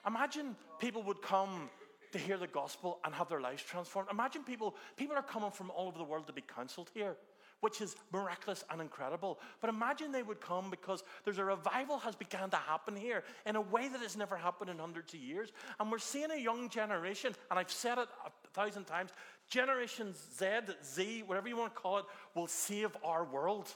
Imagine 0.07 0.57
people 0.81 1.03
would 1.05 1.23
come 1.23 1.71
to 2.13 2.19
hear 2.19 2.37
the 2.37 2.47
gospel 2.47 2.99
and 3.05 3.15
have 3.15 3.29
their 3.29 3.41
lives 3.41 3.63
transformed. 3.63 4.09
Imagine 4.11 4.43
people, 4.43 4.75
people 4.97 5.17
are 5.17 5.23
coming 5.23 5.51
from 5.51 5.71
all 5.71 5.89
over 5.89 5.99
the 5.99 6.05
world 6.05 6.27
to 6.27 6.33
be 6.33 6.43
counseled 6.43 6.91
here 6.95 7.17
which 7.61 7.81
is 7.81 7.95
miraculous 8.13 8.65
and 8.71 8.81
incredible. 8.81 9.39
But 9.61 9.71
imagine 9.71 10.13
they 10.13 10.23
would 10.23 10.41
come 10.41 10.71
because 10.71 11.03
there's 11.25 11.39
a 11.39 11.45
revival 11.45 11.99
has 11.99 12.17
begun 12.17 12.51
to 12.51 12.57
happen 12.57 12.97
here 12.97 13.23
in 13.47 13.57
a 13.57 13.61
way 13.61 13.89
that 13.89 14.01
has 14.01 14.17
never 14.17 14.37
happened 14.37 14.71
in 14.71 14.79
hundreds 14.79 15.15
of 15.15 15.21
years. 15.21 15.53
And 15.79 15.91
we're 15.91 15.99
seeing 15.99 16.31
a 16.31 16.37
young 16.37 16.69
generation, 16.69 17.35
and 17.51 17.59
I've 17.59 17.71
said 17.71 17.99
it 17.99 18.09
a 18.25 18.31
thousand 18.53 18.85
times, 18.85 19.11
Generation 19.49 20.15
Z, 20.39 20.47
Z, 20.85 21.25
whatever 21.27 21.49
you 21.49 21.57
want 21.57 21.75
to 21.75 21.81
call 21.81 21.99
it, 21.99 22.05
will 22.35 22.47
save 22.47 22.97
our 23.05 23.25
world. 23.25 23.73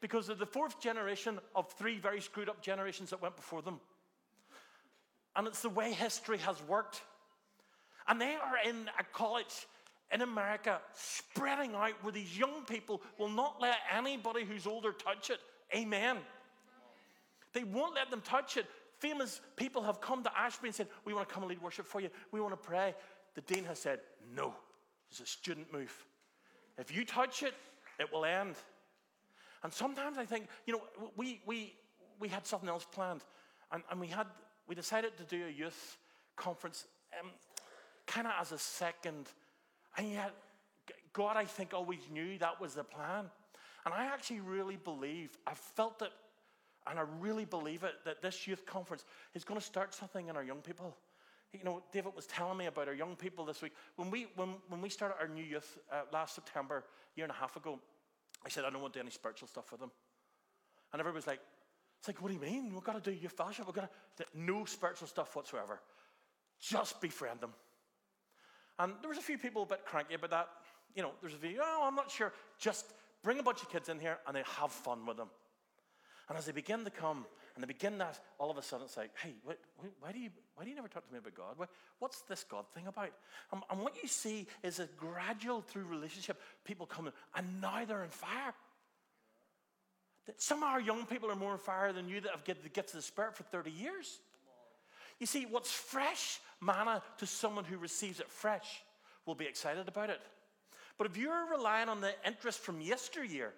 Because 0.00 0.26
they're 0.26 0.36
the 0.36 0.46
fourth 0.46 0.80
generation 0.80 1.38
of 1.54 1.70
three 1.72 1.98
very 1.98 2.20
screwed 2.20 2.48
up 2.48 2.60
generations 2.60 3.10
that 3.10 3.22
went 3.22 3.36
before 3.36 3.62
them. 3.62 3.80
And 5.36 5.46
it's 5.46 5.62
the 5.62 5.68
way 5.68 5.92
history 5.92 6.38
has 6.38 6.60
worked. 6.64 7.02
And 8.08 8.20
they 8.20 8.34
are 8.34 8.68
in 8.68 8.88
a 8.98 9.04
college 9.12 9.66
in 10.12 10.20
America 10.20 10.80
spreading 10.94 11.74
out 11.74 11.92
where 12.02 12.12
these 12.12 12.36
young 12.36 12.64
people 12.66 13.00
will 13.18 13.30
not 13.30 13.56
let 13.60 13.76
anybody 13.96 14.44
who's 14.44 14.66
older 14.66 14.92
touch 14.92 15.30
it. 15.30 15.38
Amen. 15.74 16.18
They 17.52 17.64
won't 17.64 17.94
let 17.94 18.10
them 18.10 18.20
touch 18.22 18.56
it. 18.56 18.66
Famous 18.98 19.40
people 19.56 19.82
have 19.82 20.00
come 20.00 20.22
to 20.22 20.38
Asbury 20.38 20.68
and 20.68 20.74
said, 20.74 20.88
We 21.04 21.14
want 21.14 21.28
to 21.28 21.34
come 21.34 21.42
and 21.42 21.50
lead 21.50 21.62
worship 21.62 21.86
for 21.86 22.00
you. 22.00 22.08
We 22.30 22.40
want 22.40 22.52
to 22.52 22.68
pray. 22.68 22.94
The 23.34 23.40
dean 23.42 23.64
has 23.64 23.78
said, 23.78 24.00
No. 24.34 24.54
It's 25.10 25.20
a 25.20 25.26
student 25.26 25.70
move. 25.72 25.92
If 26.78 26.94
you 26.94 27.04
touch 27.04 27.42
it, 27.42 27.54
it 27.98 28.10
will 28.12 28.24
end. 28.24 28.56
And 29.62 29.72
sometimes 29.72 30.18
I 30.18 30.24
think, 30.24 30.46
you 30.66 30.72
know, 30.72 30.82
we, 31.16 31.42
we, 31.46 31.74
we 32.18 32.28
had 32.28 32.46
something 32.46 32.68
else 32.68 32.86
planned. 32.90 33.22
And, 33.70 33.82
and 33.90 34.00
we, 34.00 34.06
had, 34.06 34.26
we 34.66 34.74
decided 34.74 35.16
to 35.18 35.24
do 35.24 35.46
a 35.46 35.50
youth 35.50 35.98
conference 36.36 36.86
um, 37.20 37.30
kind 38.12 38.26
of 38.26 38.34
as 38.40 38.52
a 38.52 38.58
second 38.58 39.28
and 39.96 40.10
yet, 40.10 40.34
God, 41.12 41.36
I 41.36 41.44
think, 41.44 41.74
always 41.74 42.00
knew 42.10 42.38
that 42.38 42.60
was 42.60 42.74
the 42.74 42.84
plan. 42.84 43.26
And 43.84 43.92
I 43.92 44.06
actually 44.06 44.40
really 44.40 44.76
believe, 44.76 45.30
I 45.46 45.54
felt 45.54 46.00
it, 46.02 46.12
and 46.86 46.98
I 46.98 47.04
really 47.20 47.44
believe 47.44 47.84
it, 47.84 47.94
that 48.04 48.22
this 48.22 48.46
youth 48.46 48.64
conference 48.64 49.04
is 49.34 49.44
going 49.44 49.60
to 49.60 49.64
start 49.64 49.94
something 49.94 50.28
in 50.28 50.36
our 50.36 50.44
young 50.44 50.60
people. 50.60 50.96
You 51.52 51.64
know, 51.64 51.82
David 51.92 52.16
was 52.16 52.26
telling 52.26 52.56
me 52.56 52.66
about 52.66 52.88
our 52.88 52.94
young 52.94 53.16
people 53.16 53.44
this 53.44 53.60
week. 53.60 53.72
When 53.96 54.10
we, 54.10 54.28
when, 54.36 54.54
when 54.68 54.80
we 54.80 54.88
started 54.88 55.16
our 55.20 55.28
new 55.28 55.44
youth 55.44 55.78
uh, 55.92 56.02
last 56.12 56.34
September, 56.34 56.84
year 57.14 57.24
and 57.24 57.32
a 57.32 57.36
half 57.36 57.56
ago, 57.56 57.78
I 58.44 58.48
said, 58.48 58.64
I 58.64 58.70
don't 58.70 58.80
want 58.80 58.94
to 58.94 58.98
do 58.98 59.02
any 59.02 59.10
spiritual 59.10 59.48
stuff 59.48 59.70
with 59.70 59.80
them. 59.80 59.90
And 60.92 61.00
everybody's 61.00 61.26
like, 61.26 61.40
it's 61.98 62.08
like, 62.08 62.22
what 62.22 62.28
do 62.28 62.34
you 62.34 62.40
mean? 62.40 62.72
We've 62.72 62.82
got 62.82 63.02
to 63.02 63.10
do 63.10 63.16
youth 63.16 63.32
fellowship. 63.32 63.66
We've 63.66 63.74
got 63.74 63.90
to, 64.16 64.24
no 64.34 64.64
spiritual 64.64 65.06
stuff 65.06 65.36
whatsoever. 65.36 65.80
Just 66.58 67.00
befriend 67.00 67.40
them. 67.40 67.52
And 68.78 68.94
there 69.00 69.08
was 69.08 69.18
a 69.18 69.22
few 69.22 69.38
people 69.38 69.62
a 69.62 69.66
bit 69.66 69.84
cranky 69.84 70.14
about 70.14 70.30
that. 70.30 70.48
You 70.94 71.02
know, 71.02 71.12
there's 71.20 71.34
a 71.34 71.38
few, 71.38 71.60
oh, 71.62 71.84
I'm 71.84 71.94
not 71.94 72.10
sure. 72.10 72.32
Just 72.58 72.86
bring 73.22 73.38
a 73.38 73.42
bunch 73.42 73.62
of 73.62 73.70
kids 73.70 73.88
in 73.88 73.98
here 73.98 74.18
and 74.26 74.36
they 74.36 74.42
have 74.58 74.72
fun 74.72 75.06
with 75.06 75.16
them. 75.16 75.28
And 76.28 76.38
as 76.38 76.46
they 76.46 76.52
begin 76.52 76.84
to 76.84 76.90
come 76.90 77.26
and 77.54 77.62
they 77.62 77.66
begin 77.66 77.98
that, 77.98 78.18
all 78.38 78.50
of 78.50 78.56
a 78.56 78.62
sudden 78.62 78.86
it's 78.86 78.96
like, 78.96 79.10
hey, 79.22 79.34
why, 79.44 79.54
why 80.00 80.12
do, 80.12 80.18
you, 80.18 80.30
why 80.54 80.64
do 80.64 80.70
you 80.70 80.76
never 80.76 80.88
talk 80.88 81.06
to 81.06 81.12
me 81.12 81.18
about 81.18 81.34
God? 81.34 81.68
What's 81.98 82.22
this 82.22 82.44
God 82.44 82.64
thing 82.74 82.86
about? 82.86 83.10
And, 83.52 83.62
and 83.70 83.80
what 83.80 83.94
you 84.02 84.08
see 84.08 84.46
is 84.62 84.80
a 84.80 84.86
gradual 84.96 85.60
through 85.60 85.84
relationship, 85.84 86.40
people 86.64 86.86
coming, 86.86 87.12
and 87.34 87.60
now 87.60 87.84
they're 87.84 88.04
in 88.04 88.10
fire. 88.10 88.54
That 90.26 90.40
Some 90.40 90.58
of 90.58 90.64
our 90.64 90.80
young 90.80 91.04
people 91.04 91.30
are 91.30 91.36
more 91.36 91.52
on 91.52 91.58
fire 91.58 91.92
than 91.92 92.08
you 92.08 92.20
that 92.20 92.30
have 92.30 92.44
get 92.44 92.72
gifts 92.72 92.94
of 92.94 92.98
the 92.98 93.02
Spirit 93.02 93.36
for 93.36 93.42
30 93.44 93.70
years. 93.70 94.20
You 95.18 95.26
see, 95.26 95.46
what's 95.48 95.70
fresh 95.70 96.40
manna 96.60 97.02
to 97.18 97.26
someone 97.26 97.64
who 97.64 97.76
receives 97.76 98.20
it 98.20 98.30
fresh 98.30 98.82
will 99.26 99.34
be 99.34 99.46
excited 99.46 99.88
about 99.88 100.10
it. 100.10 100.20
But 100.98 101.06
if 101.06 101.16
you're 101.16 101.46
relying 101.50 101.88
on 101.88 102.00
the 102.00 102.12
interest 102.26 102.60
from 102.60 102.80
yesteryear, 102.80 103.52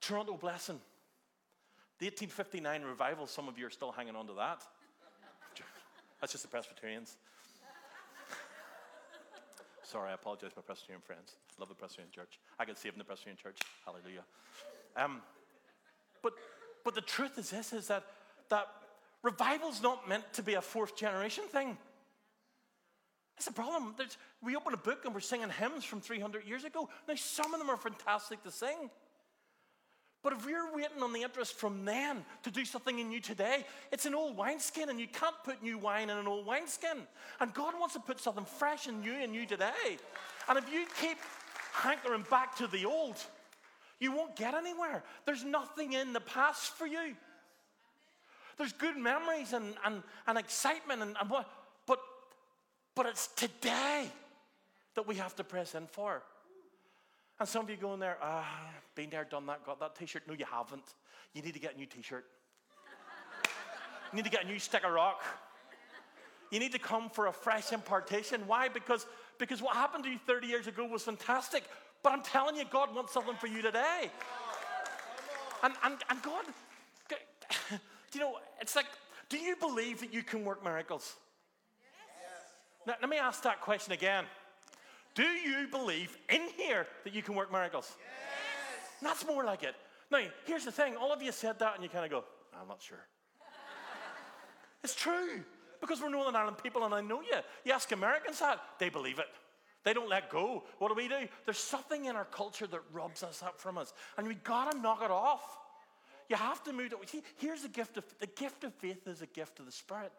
Toronto 0.00 0.36
blessing, 0.36 0.80
the 1.98 2.06
1859 2.06 2.82
revival, 2.82 3.26
some 3.26 3.48
of 3.48 3.58
you 3.58 3.66
are 3.66 3.70
still 3.70 3.92
hanging 3.92 4.14
on 4.14 4.26
to 4.26 4.34
that. 4.34 4.62
That's 6.20 6.32
just 6.32 6.44
the 6.44 6.48
Presbyterians. 6.48 7.16
Sorry, 9.82 10.10
I 10.10 10.14
apologize, 10.14 10.50
my 10.54 10.62
Presbyterian 10.62 11.00
friends. 11.02 11.36
Love 11.58 11.68
the 11.68 11.74
Presbyterian 11.74 12.12
church. 12.12 12.38
I 12.58 12.64
get 12.64 12.78
saved 12.78 12.94
in 12.94 12.98
the 12.98 13.04
Presbyterian 13.04 13.38
church. 13.38 13.58
Hallelujah. 13.84 14.24
Um, 14.96 15.22
but, 16.22 16.34
but 16.84 16.94
the 16.94 17.00
truth 17.00 17.38
is 17.38 17.50
this, 17.50 17.72
is 17.72 17.88
that, 17.88 18.04
that 18.50 18.66
Revival's 19.22 19.82
not 19.82 20.08
meant 20.08 20.24
to 20.34 20.42
be 20.42 20.54
a 20.54 20.60
fourth 20.60 20.96
generation 20.96 21.44
thing. 21.44 21.76
That's 23.36 23.46
the 23.46 23.52
problem. 23.52 23.94
There's, 23.98 24.16
we 24.42 24.56
open 24.56 24.72
a 24.72 24.78
book 24.78 25.04
and 25.04 25.12
we're 25.12 25.20
singing 25.20 25.50
hymns 25.50 25.84
from 25.84 26.00
300 26.00 26.46
years 26.46 26.64
ago. 26.64 26.88
Now, 27.06 27.14
some 27.16 27.52
of 27.52 27.60
them 27.60 27.68
are 27.68 27.76
fantastic 27.76 28.42
to 28.44 28.50
sing. 28.50 28.90
But 30.22 30.32
if 30.32 30.46
we're 30.46 30.74
waiting 30.74 31.02
on 31.02 31.12
the 31.12 31.22
interest 31.22 31.54
from 31.54 31.84
then 31.84 32.24
to 32.42 32.50
do 32.50 32.64
something 32.64 32.98
in 32.98 33.12
you 33.12 33.20
today, 33.20 33.64
it's 33.92 34.06
an 34.06 34.14
old 34.14 34.36
wineskin 34.36 34.88
and 34.88 34.98
you 34.98 35.06
can't 35.06 35.36
put 35.44 35.62
new 35.62 35.78
wine 35.78 36.10
in 36.10 36.16
an 36.16 36.26
old 36.26 36.46
wineskin. 36.46 37.06
And 37.40 37.54
God 37.54 37.74
wants 37.78 37.94
to 37.94 38.00
put 38.00 38.18
something 38.18 38.44
fresh 38.44 38.88
in 38.88 39.02
you 39.02 39.12
and 39.12 39.34
you 39.34 39.46
today. 39.46 39.98
And 40.48 40.58
if 40.58 40.72
you 40.72 40.86
keep 41.00 41.18
hankering 41.72 42.24
back 42.30 42.56
to 42.56 42.66
the 42.66 42.86
old, 42.86 43.16
you 44.00 44.12
won't 44.12 44.34
get 44.34 44.54
anywhere. 44.54 45.04
There's 45.26 45.44
nothing 45.44 45.92
in 45.92 46.12
the 46.12 46.20
past 46.20 46.72
for 46.72 46.86
you. 46.86 47.14
There's 48.56 48.72
good 48.72 48.96
memories 48.96 49.52
and, 49.52 49.74
and, 49.84 50.02
and 50.26 50.38
excitement 50.38 51.02
and, 51.02 51.16
and 51.20 51.30
what, 51.30 51.48
but, 51.86 51.98
but 52.94 53.06
it's 53.06 53.28
today 53.28 54.06
that 54.94 55.06
we 55.06 55.16
have 55.16 55.36
to 55.36 55.44
press 55.44 55.74
in 55.74 55.86
for. 55.86 56.22
And 57.38 57.48
some 57.48 57.64
of 57.64 57.70
you 57.70 57.76
going 57.76 58.00
there, 58.00 58.16
ah, 58.22 58.46
been 58.94 59.10
there, 59.10 59.24
done 59.24 59.44
that, 59.46 59.64
got 59.64 59.78
that 59.80 59.94
t 59.94 60.06
shirt. 60.06 60.22
No, 60.26 60.32
you 60.32 60.46
haven't. 60.50 60.94
You 61.34 61.42
need 61.42 61.52
to 61.52 61.60
get 61.60 61.74
a 61.74 61.78
new 61.78 61.84
t 61.84 62.00
shirt. 62.00 62.24
you 64.10 64.16
need 64.16 64.24
to 64.24 64.30
get 64.30 64.44
a 64.44 64.48
new 64.48 64.58
stick 64.58 64.84
of 64.84 64.92
rock. 64.92 65.22
You 66.50 66.60
need 66.60 66.72
to 66.72 66.78
come 66.78 67.10
for 67.10 67.26
a 67.26 67.32
fresh 67.32 67.72
impartation. 67.72 68.46
Why? 68.46 68.68
Because, 68.68 69.04
because 69.38 69.60
what 69.60 69.74
happened 69.74 70.04
to 70.04 70.10
you 70.10 70.18
30 70.26 70.46
years 70.46 70.66
ago 70.66 70.86
was 70.86 71.02
fantastic. 71.02 71.64
But 72.02 72.12
I'm 72.12 72.22
telling 72.22 72.56
you, 72.56 72.64
God 72.70 72.94
wants 72.94 73.12
something 73.12 73.34
for 73.34 73.48
you 73.48 73.60
today. 73.60 74.10
And, 75.62 75.74
and, 75.84 75.96
and 76.08 76.22
God, 76.22 76.44
you 78.16 78.22
know, 78.22 78.38
it's 78.60 78.74
like, 78.74 78.86
do 79.28 79.36
you 79.36 79.56
believe 79.56 80.00
that 80.00 80.12
you 80.14 80.22
can 80.22 80.42
work 80.42 80.64
miracles? 80.64 81.16
Yes. 81.78 82.86
Now, 82.86 82.94
let 83.00 83.10
me 83.10 83.18
ask 83.18 83.42
that 83.42 83.60
question 83.60 83.92
again. 83.92 84.24
Do 85.14 85.24
you 85.24 85.68
believe 85.68 86.16
in 86.30 86.48
here 86.56 86.86
that 87.04 87.14
you 87.14 87.22
can 87.22 87.34
work 87.34 87.52
miracles? 87.52 87.94
Yes. 87.98 88.90
That's 89.02 89.26
more 89.26 89.44
like 89.44 89.62
it. 89.62 89.74
Now, 90.10 90.20
here's 90.46 90.64
the 90.64 90.72
thing 90.72 90.96
all 90.96 91.12
of 91.12 91.22
you 91.22 91.30
said 91.30 91.58
that 91.58 91.74
and 91.74 91.82
you 91.82 91.90
kind 91.90 92.06
of 92.06 92.10
go, 92.10 92.24
I'm 92.58 92.68
not 92.68 92.80
sure. 92.80 93.06
it's 94.84 94.94
true 94.94 95.42
because 95.82 96.00
we're 96.00 96.08
Northern 96.08 96.36
Ireland 96.36 96.56
people 96.62 96.84
and 96.84 96.94
I 96.94 97.02
know 97.02 97.20
you. 97.20 97.36
You 97.64 97.72
ask 97.72 97.92
Americans 97.92 98.38
that, 98.40 98.60
they 98.78 98.88
believe 98.88 99.18
it. 99.18 99.26
They 99.84 99.92
don't 99.92 100.08
let 100.08 100.30
go. 100.30 100.64
What 100.78 100.88
do 100.88 100.94
we 100.94 101.06
do? 101.06 101.28
There's 101.44 101.58
something 101.58 102.06
in 102.06 102.16
our 102.16 102.24
culture 102.24 102.66
that 102.66 102.80
robs 102.92 103.22
us 103.22 103.42
up 103.42 103.60
from 103.60 103.76
us, 103.78 103.92
and 104.16 104.26
we 104.26 104.34
gotta 104.34 104.76
knock 104.78 105.02
it 105.02 105.10
off. 105.12 105.58
You 106.28 106.36
have 106.36 106.62
to 106.64 106.72
move 106.72 106.92
it. 106.92 107.08
See, 107.08 107.22
here's 107.36 107.62
the 107.62 107.68
gift 107.68 107.96
of 107.96 108.04
the 108.18 108.26
gift 108.26 108.64
of 108.64 108.74
faith 108.74 109.06
is 109.06 109.22
a 109.22 109.26
gift 109.26 109.60
of 109.60 109.66
the 109.66 109.72
Spirit. 109.72 110.12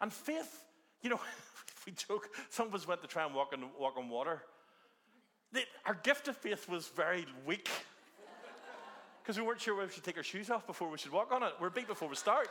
And 0.00 0.12
faith, 0.12 0.64
you 1.02 1.10
know, 1.10 1.20
we 1.86 1.92
joke, 1.92 2.28
some 2.50 2.68
of 2.68 2.74
us 2.74 2.86
went 2.86 3.02
to 3.02 3.08
try 3.08 3.24
and 3.24 3.34
walk 3.34 3.52
on, 3.52 3.64
walk 3.78 3.96
on 3.96 4.08
water. 4.08 4.42
Our 5.84 5.94
gift 5.94 6.28
of 6.28 6.36
faith 6.36 6.68
was 6.68 6.88
very 6.88 7.26
weak 7.46 7.68
because 9.22 9.38
we 9.38 9.46
weren't 9.46 9.60
sure 9.60 9.74
whether 9.74 9.88
we 9.88 9.92
should 9.92 10.04
take 10.04 10.16
our 10.16 10.22
shoes 10.22 10.50
off 10.50 10.66
before 10.66 10.88
we 10.88 10.98
should 10.98 11.12
walk 11.12 11.30
on 11.30 11.42
it. 11.42 11.52
We're 11.60 11.70
big 11.70 11.86
before 11.86 12.08
we 12.08 12.16
start. 12.16 12.48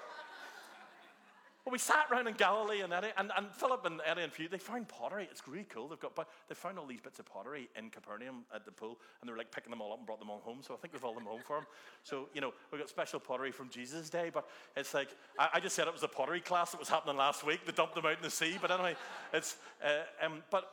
Well, 1.63 1.73
we 1.73 1.77
sat 1.77 2.07
around 2.11 2.27
in 2.27 2.33
Galilee 2.33 2.81
and 2.81 2.91
Eddie, 2.91 3.11
and, 3.17 3.31
and 3.37 3.51
Philip 3.51 3.85
and 3.85 4.01
Eddie 4.03 4.23
and 4.23 4.33
Few, 4.33 4.49
they 4.49 4.57
found 4.57 4.87
pottery. 4.87 5.27
It's 5.29 5.47
really 5.47 5.65
cool. 5.65 5.89
They've 5.89 5.99
got, 5.99 6.15
they 6.47 6.55
found 6.55 6.79
all 6.79 6.87
these 6.87 7.01
bits 7.01 7.19
of 7.19 7.27
pottery 7.27 7.69
in 7.77 7.91
Capernaum 7.91 8.45
at 8.53 8.65
the 8.65 8.71
pool, 8.71 8.97
and 9.21 9.27
they 9.27 9.31
were 9.31 9.37
like 9.37 9.51
picking 9.51 9.69
them 9.69 9.79
all 9.79 9.93
up 9.93 9.99
and 9.99 10.07
brought 10.07 10.19
them 10.19 10.31
all 10.31 10.39
home. 10.39 10.59
So 10.61 10.73
I 10.73 10.77
think 10.77 10.93
we've 10.93 11.03
all 11.03 11.13
them 11.13 11.25
home 11.25 11.41
for 11.45 11.57
them. 11.57 11.67
So, 12.03 12.29
you 12.33 12.41
know, 12.41 12.51
we've 12.71 12.81
got 12.81 12.89
special 12.89 13.19
pottery 13.19 13.51
from 13.51 13.69
Jesus' 13.69 14.09
day, 14.09 14.31
but 14.33 14.47
it's 14.75 14.95
like, 14.95 15.09
I, 15.37 15.49
I, 15.55 15.59
just 15.59 15.75
said 15.75 15.87
it 15.87 15.93
was 15.93 16.01
a 16.01 16.07
pottery 16.07 16.41
class 16.41 16.71
that 16.71 16.79
was 16.79 16.89
happening 16.89 17.17
last 17.17 17.45
week. 17.45 17.63
They 17.63 17.73
dumped 17.73 17.93
them 17.93 18.07
out 18.07 18.17
in 18.17 18.23
the 18.23 18.31
sea. 18.31 18.57
But 18.59 18.71
anyway, 18.71 18.95
it's, 19.31 19.57
uh, 19.85 20.25
um, 20.25 20.41
but 20.49 20.67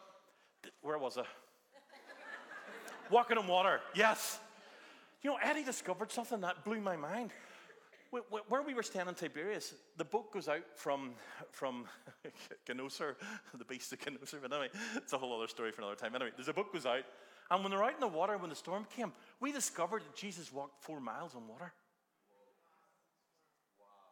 where 0.80 0.96
was 0.96 1.18
I? 1.18 1.24
Walking 3.10 3.36
on 3.36 3.46
water, 3.46 3.80
yes. 3.94 4.38
You 5.22 5.30
know, 5.30 5.38
Eddie 5.42 5.64
discovered 5.64 6.10
something 6.12 6.40
that 6.40 6.64
blew 6.64 6.80
my 6.80 6.96
mind 6.96 7.32
where 8.10 8.62
we 8.62 8.74
were 8.74 8.82
staying 8.82 9.08
in 9.08 9.14
Tiberias, 9.14 9.74
the 9.96 10.04
boat 10.04 10.32
goes 10.32 10.48
out 10.48 10.64
from, 10.74 11.12
from 11.50 11.84
Gennesaret, 12.66 13.16
the 13.56 13.64
beast 13.64 13.92
of 13.92 14.00
Gennesaret. 14.00 14.42
But 14.42 14.52
anyway, 14.52 14.70
it's 14.96 15.12
a 15.12 15.18
whole 15.18 15.36
other 15.36 15.48
story 15.48 15.72
for 15.72 15.82
another 15.82 15.96
time. 15.96 16.14
Anyway, 16.14 16.30
there's 16.36 16.48
a 16.48 16.54
boat 16.54 16.72
goes 16.72 16.86
out, 16.86 17.04
and 17.50 17.62
when 17.62 17.70
they're 17.70 17.84
out 17.84 17.94
in 17.94 18.00
the 18.00 18.08
water, 18.08 18.36
when 18.38 18.50
the 18.50 18.56
storm 18.56 18.86
came, 18.96 19.12
we 19.40 19.52
discovered 19.52 20.02
that 20.02 20.16
Jesus 20.16 20.52
walked 20.52 20.82
four 20.82 21.00
miles 21.00 21.34
on 21.34 21.46
water. 21.46 21.72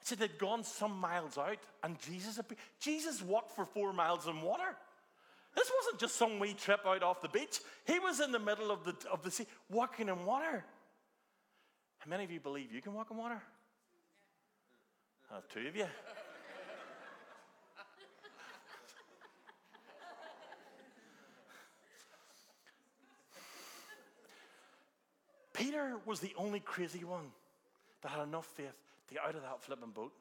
It 0.00 0.06
said 0.06 0.18
they'd 0.18 0.38
gone 0.38 0.62
some 0.62 0.98
miles 0.98 1.38
out, 1.38 1.58
and 1.82 1.98
Jesus 2.00 2.38
Jesus 2.80 3.22
walked 3.22 3.52
for 3.52 3.64
four 3.64 3.92
miles 3.92 4.26
in 4.26 4.40
water. 4.42 4.76
This 5.54 5.72
wasn't 5.74 6.00
just 6.00 6.16
some 6.16 6.38
wee 6.38 6.52
trip 6.52 6.80
out 6.86 7.02
off 7.02 7.22
the 7.22 7.28
beach. 7.28 7.60
He 7.86 7.98
was 7.98 8.20
in 8.20 8.30
the 8.30 8.38
middle 8.38 8.70
of 8.70 8.84
the, 8.84 8.94
of 9.10 9.22
the 9.22 9.30
sea, 9.30 9.46
walking 9.70 10.08
in 10.08 10.26
water. 10.26 10.64
How 11.98 12.10
many 12.10 12.24
of 12.24 12.30
you 12.30 12.40
believe 12.40 12.72
you 12.72 12.82
can 12.82 12.92
walk 12.92 13.10
in 13.10 13.16
water? 13.16 13.40
Have 15.32 15.48
two 15.48 15.68
of 15.68 15.76
you. 15.76 15.86
Peter 25.52 25.96
was 26.04 26.20
the 26.20 26.32
only 26.36 26.60
crazy 26.60 27.02
one 27.02 27.32
that 28.02 28.10
had 28.10 28.22
enough 28.22 28.46
faith 28.46 28.76
to 29.08 29.14
get 29.14 29.22
out 29.22 29.34
of 29.34 29.42
that 29.42 29.62
flipping 29.62 29.90
boat. 29.90 30.12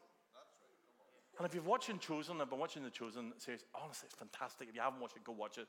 And 1.38 1.46
if 1.46 1.54
you've 1.54 1.68
watching 1.68 2.00
Chosen, 2.00 2.40
I've 2.40 2.50
been 2.50 2.60
watching 2.60 2.84
the 2.84 2.90
Chosen 2.90 3.34
series, 3.38 3.66
honestly, 3.76 4.08
it's 4.08 4.16
fantastic. 4.16 4.70
If 4.70 4.76
you 4.76 4.82
haven't 4.82 5.02
watched 5.02 5.18
it, 5.18 5.24
go 5.24 5.34
watch 5.34 5.58
it. 5.58 5.68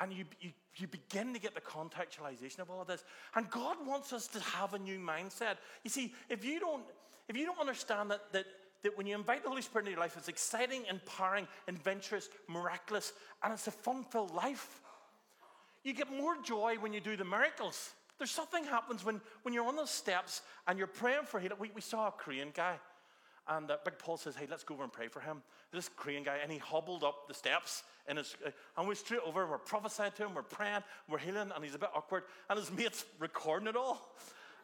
And 0.00 0.12
you, 0.12 0.24
you, 0.40 0.50
you 0.76 0.86
begin 0.86 1.32
to 1.32 1.40
get 1.40 1.54
the 1.54 1.60
contextualization 1.60 2.60
of 2.60 2.70
all 2.70 2.82
of 2.82 2.86
this. 2.86 3.02
And 3.34 3.50
God 3.50 3.76
wants 3.86 4.12
us 4.12 4.28
to 4.28 4.40
have 4.40 4.74
a 4.74 4.78
new 4.78 4.98
mindset. 4.98 5.56
You 5.82 5.90
see, 5.90 6.14
if 6.28 6.44
you 6.44 6.60
don't, 6.60 6.84
if 7.28 7.36
you 7.36 7.46
don't 7.46 7.58
understand 7.58 8.10
that, 8.10 8.32
that 8.32 8.46
that 8.82 8.96
when 8.96 9.06
you 9.06 9.14
invite 9.14 9.42
the 9.42 9.48
Holy 9.48 9.62
Spirit 9.62 9.84
into 9.84 9.92
your 9.92 10.00
life, 10.00 10.16
it's 10.16 10.28
exciting, 10.28 10.84
empowering, 10.88 11.48
adventurous, 11.66 12.28
miraculous, 12.48 13.12
and 13.42 13.52
it's 13.52 13.66
a 13.66 13.72
fun 13.72 14.04
filled 14.04 14.34
life. 14.34 14.80
You 15.84 15.92
get 15.92 16.10
more 16.10 16.36
joy 16.42 16.76
when 16.80 16.92
you 16.92 17.00
do 17.00 17.16
the 17.16 17.24
miracles. 17.24 17.92
There's 18.18 18.30
something 18.30 18.64
happens 18.64 19.04
when, 19.04 19.20
when 19.42 19.54
you're 19.54 19.66
on 19.66 19.76
those 19.76 19.90
steps 19.90 20.42
and 20.66 20.78
you're 20.78 20.88
praying 20.88 21.24
for 21.24 21.38
healing. 21.40 21.58
We, 21.60 21.70
we 21.74 21.80
saw 21.80 22.08
a 22.08 22.10
Korean 22.10 22.50
guy, 22.52 22.76
and 23.48 23.70
uh, 23.70 23.78
Big 23.84 23.98
Paul 23.98 24.16
says, 24.16 24.36
Hey, 24.36 24.46
let's 24.50 24.64
go 24.64 24.74
over 24.74 24.82
and 24.82 24.92
pray 24.92 25.08
for 25.08 25.20
him. 25.20 25.42
This 25.72 25.88
Korean 25.96 26.22
guy, 26.22 26.38
and 26.42 26.50
he 26.50 26.58
hobbled 26.58 27.04
up 27.04 27.28
the 27.28 27.34
steps, 27.34 27.82
and, 28.06 28.18
his, 28.18 28.36
uh, 28.44 28.50
and 28.76 28.88
we 28.88 28.94
straight 28.94 29.20
over, 29.24 29.46
we're 29.46 29.58
prophesying 29.58 30.12
to 30.16 30.26
him, 30.26 30.34
we're 30.34 30.42
praying, 30.42 30.82
we're 31.08 31.18
healing, 31.18 31.50
and 31.54 31.64
he's 31.64 31.74
a 31.74 31.78
bit 31.78 31.90
awkward, 31.94 32.24
and 32.48 32.58
his 32.58 32.72
mate's 32.72 33.04
recording 33.18 33.68
it 33.68 33.76
all. 33.76 34.14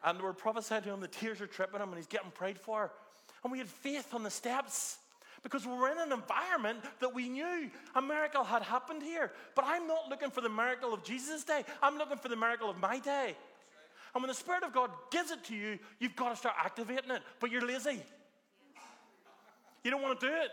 And 0.02 0.20
we're 0.20 0.32
prophesying 0.32 0.82
to 0.82 0.92
him, 0.92 1.00
the 1.00 1.08
tears 1.08 1.40
are 1.40 1.46
tripping 1.46 1.80
him, 1.80 1.88
and 1.88 1.96
he's 1.96 2.06
getting 2.06 2.30
prayed 2.30 2.58
for 2.58 2.92
and 3.44 3.52
we 3.52 3.58
had 3.58 3.68
faith 3.68 4.12
on 4.14 4.22
the 4.22 4.30
steps 4.30 4.96
because 5.42 5.66
we 5.66 5.74
were 5.74 5.90
in 5.90 5.98
an 5.98 6.10
environment 6.10 6.78
that 7.00 7.14
we 7.14 7.28
knew 7.28 7.70
a 7.94 8.00
miracle 8.00 8.42
had 8.42 8.62
happened 8.62 9.02
here. 9.02 9.30
But 9.54 9.66
I'm 9.68 9.86
not 9.86 10.08
looking 10.08 10.30
for 10.30 10.40
the 10.40 10.48
miracle 10.48 10.94
of 10.94 11.04
Jesus' 11.04 11.44
day, 11.44 11.64
I'm 11.82 11.98
looking 11.98 12.16
for 12.16 12.28
the 12.28 12.36
miracle 12.36 12.70
of 12.70 12.80
my 12.80 12.98
day. 12.98 13.36
And 14.14 14.22
when 14.22 14.28
the 14.28 14.34
Spirit 14.34 14.62
of 14.62 14.72
God 14.72 14.90
gives 15.10 15.30
it 15.30 15.44
to 15.44 15.54
you, 15.54 15.78
you've 15.98 16.16
got 16.16 16.30
to 16.30 16.36
start 16.36 16.54
activating 16.64 17.10
it, 17.10 17.22
but 17.40 17.50
you're 17.50 17.66
lazy. 17.66 18.00
You 19.82 19.90
don't 19.90 20.02
want 20.02 20.18
to 20.18 20.26
do 20.26 20.32
it. 20.32 20.50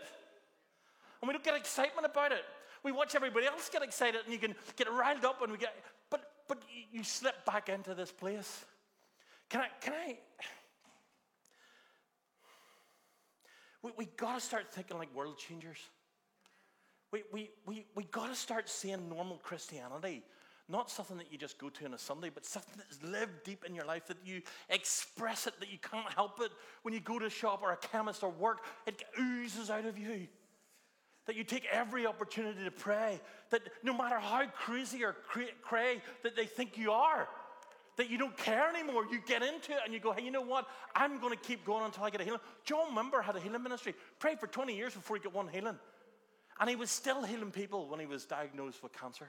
And 1.20 1.28
we 1.28 1.32
don't 1.32 1.44
get 1.44 1.54
excitement 1.54 2.04
about 2.04 2.32
it. 2.32 2.44
We 2.82 2.90
watch 2.90 3.14
everybody 3.14 3.46
else 3.46 3.70
get 3.72 3.82
excited 3.82 4.22
and 4.24 4.32
you 4.32 4.38
can 4.38 4.54
get 4.76 4.90
riled 4.90 5.24
up 5.24 5.40
and 5.42 5.52
we 5.52 5.58
get, 5.58 5.74
but, 6.10 6.28
but 6.48 6.58
you 6.90 7.04
slip 7.04 7.46
back 7.46 7.68
into 7.68 7.94
this 7.94 8.10
place. 8.10 8.64
Can 9.48 9.60
I, 9.60 9.68
can 9.80 9.92
I, 9.94 10.18
We, 13.82 13.90
we 13.96 14.04
got 14.16 14.34
to 14.34 14.40
start 14.40 14.72
thinking 14.72 14.98
like 14.98 15.14
world 15.14 15.38
changers. 15.38 15.78
We, 17.12 17.22
we, 17.32 17.50
we, 17.66 17.86
we 17.94 18.04
got 18.04 18.28
to 18.28 18.34
start 18.34 18.68
seeing 18.68 19.08
normal 19.08 19.36
Christianity, 19.38 20.22
not 20.68 20.90
something 20.90 21.18
that 21.18 21.30
you 21.30 21.36
just 21.36 21.58
go 21.58 21.68
to 21.68 21.84
on 21.84 21.92
a 21.92 21.98
Sunday, 21.98 22.30
but 22.32 22.46
something 22.46 22.74
that's 22.78 23.02
lived 23.02 23.44
deep 23.44 23.64
in 23.66 23.74
your 23.74 23.84
life, 23.84 24.06
that 24.06 24.16
you 24.24 24.40
express 24.70 25.46
it, 25.46 25.58
that 25.60 25.70
you 25.70 25.78
can't 25.78 26.10
help 26.14 26.40
it. 26.40 26.50
When 26.82 26.94
you 26.94 27.00
go 27.00 27.18
to 27.18 27.26
a 27.26 27.30
shop 27.30 27.60
or 27.62 27.72
a 27.72 27.76
chemist 27.76 28.22
or 28.22 28.30
work, 28.30 28.60
it 28.86 29.02
oozes 29.20 29.68
out 29.68 29.84
of 29.84 29.98
you. 29.98 30.28
That 31.26 31.36
you 31.36 31.44
take 31.44 31.66
every 31.70 32.06
opportunity 32.06 32.64
to 32.64 32.70
pray, 32.70 33.20
that 33.50 33.62
no 33.82 33.92
matter 33.92 34.18
how 34.18 34.44
crazy 34.46 35.04
or 35.04 35.14
cray 35.62 36.02
that 36.22 36.34
they 36.34 36.46
think 36.46 36.78
you 36.78 36.92
are, 36.92 37.28
that 37.96 38.10
you 38.10 38.18
don't 38.18 38.36
care 38.36 38.68
anymore. 38.68 39.04
You 39.10 39.20
get 39.26 39.42
into 39.42 39.72
it 39.72 39.78
and 39.84 39.92
you 39.92 40.00
go, 40.00 40.12
hey, 40.12 40.22
you 40.22 40.30
know 40.30 40.42
what? 40.42 40.66
I'm 40.94 41.20
going 41.20 41.36
to 41.36 41.42
keep 41.42 41.64
going 41.64 41.84
until 41.84 42.04
I 42.04 42.10
get 42.10 42.20
a 42.20 42.24
healing. 42.24 42.40
John 42.64 42.94
Wimber 42.94 43.22
had 43.22 43.36
a 43.36 43.40
healing 43.40 43.62
ministry, 43.62 43.94
prayed 44.18 44.40
for 44.40 44.46
20 44.46 44.74
years 44.74 44.94
before 44.94 45.16
he 45.16 45.22
got 45.22 45.34
one 45.34 45.48
healing. 45.48 45.78
And 46.60 46.70
he 46.70 46.76
was 46.76 46.90
still 46.90 47.22
healing 47.22 47.50
people 47.50 47.88
when 47.88 48.00
he 48.00 48.06
was 48.06 48.24
diagnosed 48.24 48.82
with 48.82 48.92
cancer. 48.92 49.28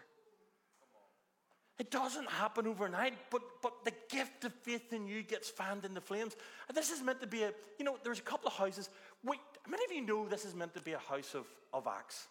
It 1.80 1.90
doesn't 1.90 2.30
happen 2.30 2.68
overnight, 2.68 3.16
but, 3.32 3.42
but 3.62 3.74
the 3.84 3.94
gift 4.10 4.46
of 4.46 4.54
faith 4.54 4.94
in 4.94 5.08
you 5.08 5.24
gets 5.24 5.50
fanned 5.50 5.86
in 5.86 5.94
the 5.94 6.02
flames. 6.02 6.36
And 6.68 6.78
this 6.78 6.92
is 6.92 7.02
meant 7.02 7.20
to 7.22 7.28
be 7.28 7.44
a, 7.44 7.52
you 7.80 7.86
know, 7.86 7.98
there's 8.04 8.20
a 8.20 8.24
couple 8.24 8.48
of 8.48 8.54
houses. 8.54 8.90
Wait, 9.24 9.40
how 9.66 9.72
many 9.72 9.84
of 9.86 9.92
you 9.92 10.06
know 10.06 10.28
this 10.28 10.46
is 10.46 10.54
meant 10.54 10.76
to 10.76 10.82
be 10.82 10.92
a 10.92 11.00
house 11.00 11.34
of, 11.34 11.48
of 11.74 11.88
acts? 11.88 12.28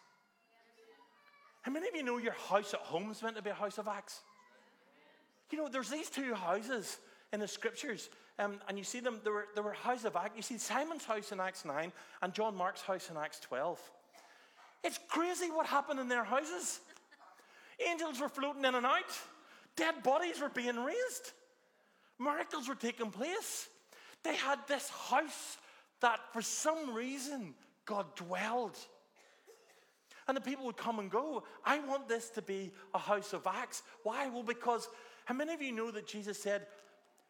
How 1.61 1.71
many 1.71 1.87
of 1.87 1.95
you 1.95 2.03
know 2.03 2.17
your 2.17 2.33
house 2.33 2.73
at 2.73 2.79
home 2.79 3.11
is 3.11 3.21
meant 3.21 3.35
to 3.35 3.41
be 3.41 3.49
a 3.49 3.53
house 3.53 3.77
of 3.77 3.87
acts? 3.87 4.21
You 5.53 5.59
know, 5.59 5.67
there's 5.67 5.91
these 5.91 6.09
two 6.09 6.33
houses 6.33 6.97
in 7.31 7.39
the 7.39 7.47
scriptures, 7.47 8.09
um, 8.39 8.55
and 8.67 8.75
you 8.75 8.83
see 8.83 9.01
them, 9.01 9.19
there 9.23 9.33
were, 9.33 9.45
there 9.53 9.61
were 9.61 9.73
houses 9.73 10.05
of 10.05 10.15
Acts. 10.15 10.35
You 10.35 10.41
see 10.41 10.57
Simon's 10.57 11.05
house 11.05 11.31
in 11.31 11.39
Acts 11.39 11.63
9 11.63 11.91
and 12.23 12.33
John 12.33 12.55
Mark's 12.55 12.81
house 12.81 13.11
in 13.11 13.17
Acts 13.17 13.39
12. 13.41 13.79
It's 14.83 14.99
crazy 15.07 15.51
what 15.51 15.67
happened 15.67 15.99
in 15.99 16.07
their 16.07 16.23
houses. 16.23 16.79
Angels 17.87 18.19
were 18.19 18.29
floating 18.29 18.65
in 18.65 18.73
and 18.73 18.83
out, 18.83 19.11
dead 19.75 20.01
bodies 20.01 20.41
were 20.41 20.49
being 20.49 20.75
raised, 20.77 21.33
miracles 22.17 22.67
were 22.67 22.73
taking 22.73 23.11
place. 23.11 23.67
They 24.23 24.35
had 24.35 24.57
this 24.67 24.89
house 24.89 25.57
that, 26.01 26.19
for 26.33 26.41
some 26.41 26.95
reason, 26.95 27.53
God 27.85 28.07
dwelled. 28.15 28.79
And 30.27 30.35
the 30.35 30.41
people 30.41 30.65
would 30.65 30.77
come 30.77 30.97
and 30.97 31.11
go. 31.11 31.43
I 31.63 31.79
want 31.81 32.07
this 32.07 32.29
to 32.31 32.41
be 32.41 32.71
a 32.95 32.97
house 32.97 33.33
of 33.33 33.45
Acts. 33.45 33.83
Why? 34.01 34.29
Well, 34.29 34.41
because 34.41 34.87
how 35.25 35.33
many 35.33 35.53
of 35.53 35.61
you 35.61 35.71
know 35.71 35.91
that 35.91 36.07
Jesus 36.07 36.41
said 36.41 36.67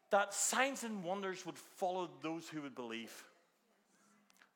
that 0.10 0.34
signs 0.34 0.84
and 0.84 1.04
wonders 1.04 1.46
would 1.46 1.58
follow 1.58 2.10
those 2.22 2.48
who 2.48 2.62
would 2.62 2.76
believe? 2.76 3.12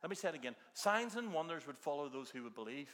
Let 0.02 0.10
me 0.10 0.16
say 0.16 0.30
it 0.30 0.36
again. 0.36 0.56
Signs 0.74 1.16
and 1.16 1.34
wonders 1.34 1.66
would 1.68 1.78
follow 1.78 2.10
those 2.10 2.30
who 2.30 2.44
would 2.44 2.56
believe. 2.56 2.90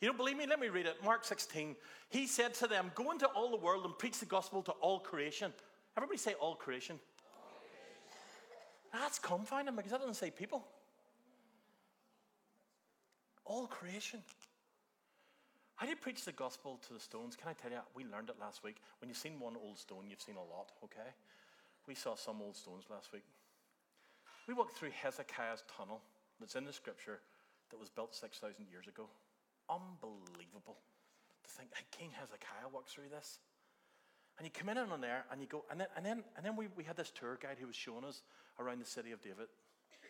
You 0.00 0.08
don't 0.08 0.16
believe 0.16 0.38
me? 0.38 0.46
Let 0.46 0.58
me 0.58 0.68
read 0.68 0.86
it. 0.86 0.96
Mark 1.04 1.24
16. 1.24 1.76
He 2.08 2.26
said 2.26 2.54
to 2.54 2.66
them, 2.66 2.90
Go 2.94 3.10
into 3.10 3.26
all 3.26 3.50
the 3.50 3.58
world 3.58 3.84
and 3.84 3.96
preach 3.98 4.18
the 4.18 4.26
gospel 4.26 4.62
to 4.62 4.72
all 4.72 4.98
creation. 4.98 5.52
Everybody 5.96 6.18
say 6.18 6.34
all 6.34 6.54
creation. 6.54 6.98
All 7.36 7.52
creation. 7.60 9.04
That's 9.04 9.18
confining 9.18 9.76
because 9.76 9.90
that 9.90 10.00
doesn't 10.00 10.14
say 10.14 10.30
people. 10.30 10.64
All 13.50 13.66
creation. 13.66 14.22
How 15.74 15.84
do 15.84 15.90
you 15.90 15.96
preach 15.96 16.24
the 16.24 16.30
gospel 16.30 16.78
to 16.86 16.94
the 16.94 17.00
stones? 17.00 17.34
Can 17.34 17.48
I 17.48 17.52
tell 17.52 17.72
you, 17.72 17.82
we 17.96 18.04
learned 18.04 18.30
it 18.30 18.36
last 18.38 18.62
week. 18.62 18.76
When 19.00 19.08
you've 19.08 19.18
seen 19.18 19.40
one 19.40 19.56
old 19.58 19.76
stone, 19.76 20.06
you've 20.06 20.22
seen 20.22 20.36
a 20.36 20.54
lot, 20.54 20.70
okay? 20.84 21.10
We 21.88 21.96
saw 21.96 22.14
some 22.14 22.40
old 22.40 22.54
stones 22.54 22.84
last 22.88 23.12
week. 23.12 23.24
We 24.46 24.54
walked 24.54 24.78
through 24.78 24.90
Hezekiah's 24.94 25.64
tunnel 25.66 26.00
that's 26.38 26.54
in 26.54 26.64
the 26.64 26.72
scripture 26.72 27.18
that 27.70 27.80
was 27.80 27.90
built 27.90 28.14
6,000 28.14 28.54
years 28.70 28.86
ago. 28.86 29.08
Unbelievable 29.68 30.78
to 31.42 31.50
think, 31.50 31.70
King 31.90 32.10
Hezekiah 32.20 32.70
walked 32.72 32.90
through 32.90 33.10
this. 33.10 33.40
And 34.38 34.46
you 34.46 34.52
come 34.54 34.68
in 34.68 34.78
on 34.78 35.00
there 35.00 35.24
and 35.32 35.40
you 35.40 35.48
go, 35.48 35.64
and 35.72 35.80
then, 35.80 35.88
and 35.96 36.06
then, 36.06 36.22
and 36.36 36.46
then 36.46 36.54
we, 36.54 36.68
we 36.76 36.84
had 36.84 36.96
this 36.96 37.10
tour 37.10 37.36
guide 37.42 37.56
who 37.58 37.66
was 37.66 37.74
showing 37.74 38.04
us 38.04 38.22
around 38.60 38.80
the 38.80 38.86
city 38.86 39.10
of 39.10 39.20
David. 39.20 39.50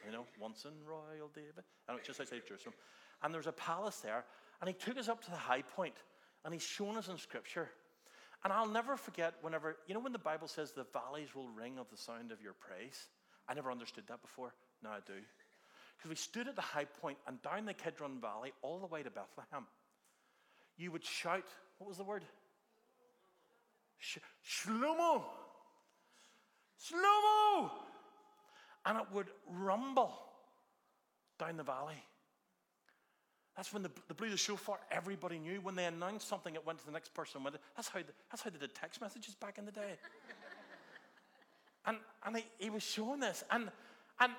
You 0.04 0.12
know, 0.12 0.24
once 0.38 0.66
in 0.66 0.72
royal 0.86 1.28
David. 1.34 1.64
And 1.88 1.96
it's 1.96 2.06
just 2.06 2.20
outside 2.20 2.42
Jerusalem. 2.46 2.74
And 3.22 3.32
there's 3.32 3.46
a 3.46 3.52
palace 3.52 3.96
there. 3.98 4.24
And 4.60 4.68
he 4.68 4.74
took 4.74 4.98
us 4.98 5.08
up 5.08 5.22
to 5.24 5.30
the 5.30 5.36
high 5.36 5.62
point 5.62 5.94
and 6.44 6.54
he's 6.54 6.62
shown 6.62 6.96
us 6.96 7.08
in 7.08 7.18
scripture. 7.18 7.68
And 8.44 8.52
I'll 8.52 8.68
never 8.68 8.96
forget 8.96 9.34
whenever, 9.42 9.76
you 9.86 9.94
know, 9.94 10.00
when 10.00 10.12
the 10.12 10.18
Bible 10.18 10.48
says 10.48 10.72
the 10.72 10.86
valleys 10.92 11.34
will 11.34 11.48
ring 11.48 11.78
of 11.78 11.90
the 11.90 11.96
sound 11.96 12.32
of 12.32 12.40
your 12.40 12.54
praise. 12.54 13.08
I 13.48 13.54
never 13.54 13.70
understood 13.70 14.04
that 14.08 14.22
before. 14.22 14.54
Now 14.82 14.90
I 14.90 15.00
do. 15.06 15.20
Because 15.96 16.08
we 16.08 16.16
stood 16.16 16.48
at 16.48 16.56
the 16.56 16.62
high 16.62 16.86
point 16.86 17.18
and 17.26 17.42
down 17.42 17.66
the 17.66 17.74
Kidron 17.74 18.20
Valley 18.20 18.52
all 18.62 18.78
the 18.78 18.86
way 18.86 19.02
to 19.02 19.10
Bethlehem. 19.10 19.66
You 20.78 20.92
would 20.92 21.04
shout, 21.04 21.44
what 21.76 21.88
was 21.88 21.98
the 21.98 22.04
word? 22.04 22.24
Sh- 23.98 24.18
Shlomo! 24.46 25.22
Shlomo! 26.82 27.70
And 28.86 28.98
it 28.98 29.06
would 29.12 29.26
rumble 29.46 30.14
down 31.38 31.58
the 31.58 31.62
valley. 31.62 32.02
That's 33.60 33.74
when 33.74 33.82
the, 33.82 33.90
the 34.08 34.14
blew 34.14 34.30
the 34.30 34.38
shofar, 34.38 34.78
everybody 34.90 35.38
knew. 35.38 35.60
When 35.60 35.74
they 35.74 35.84
announced 35.84 36.26
something, 36.26 36.54
it 36.54 36.66
went 36.66 36.78
to 36.78 36.86
the 36.86 36.92
next 36.92 37.12
person 37.12 37.44
with 37.44 37.56
it. 37.56 37.60
That's 37.76 37.88
how, 37.88 37.98
the, 37.98 38.06
that's 38.30 38.40
how 38.40 38.48
they 38.48 38.56
did 38.56 38.74
text 38.74 39.02
messages 39.02 39.34
back 39.34 39.58
in 39.58 39.66
the 39.66 39.70
day. 39.70 39.98
and 41.86 41.98
and 42.24 42.38
he, 42.38 42.44
he 42.58 42.70
was 42.70 42.82
showing 42.82 43.20
this. 43.20 43.44
And, 43.50 43.68
and, 44.18 44.32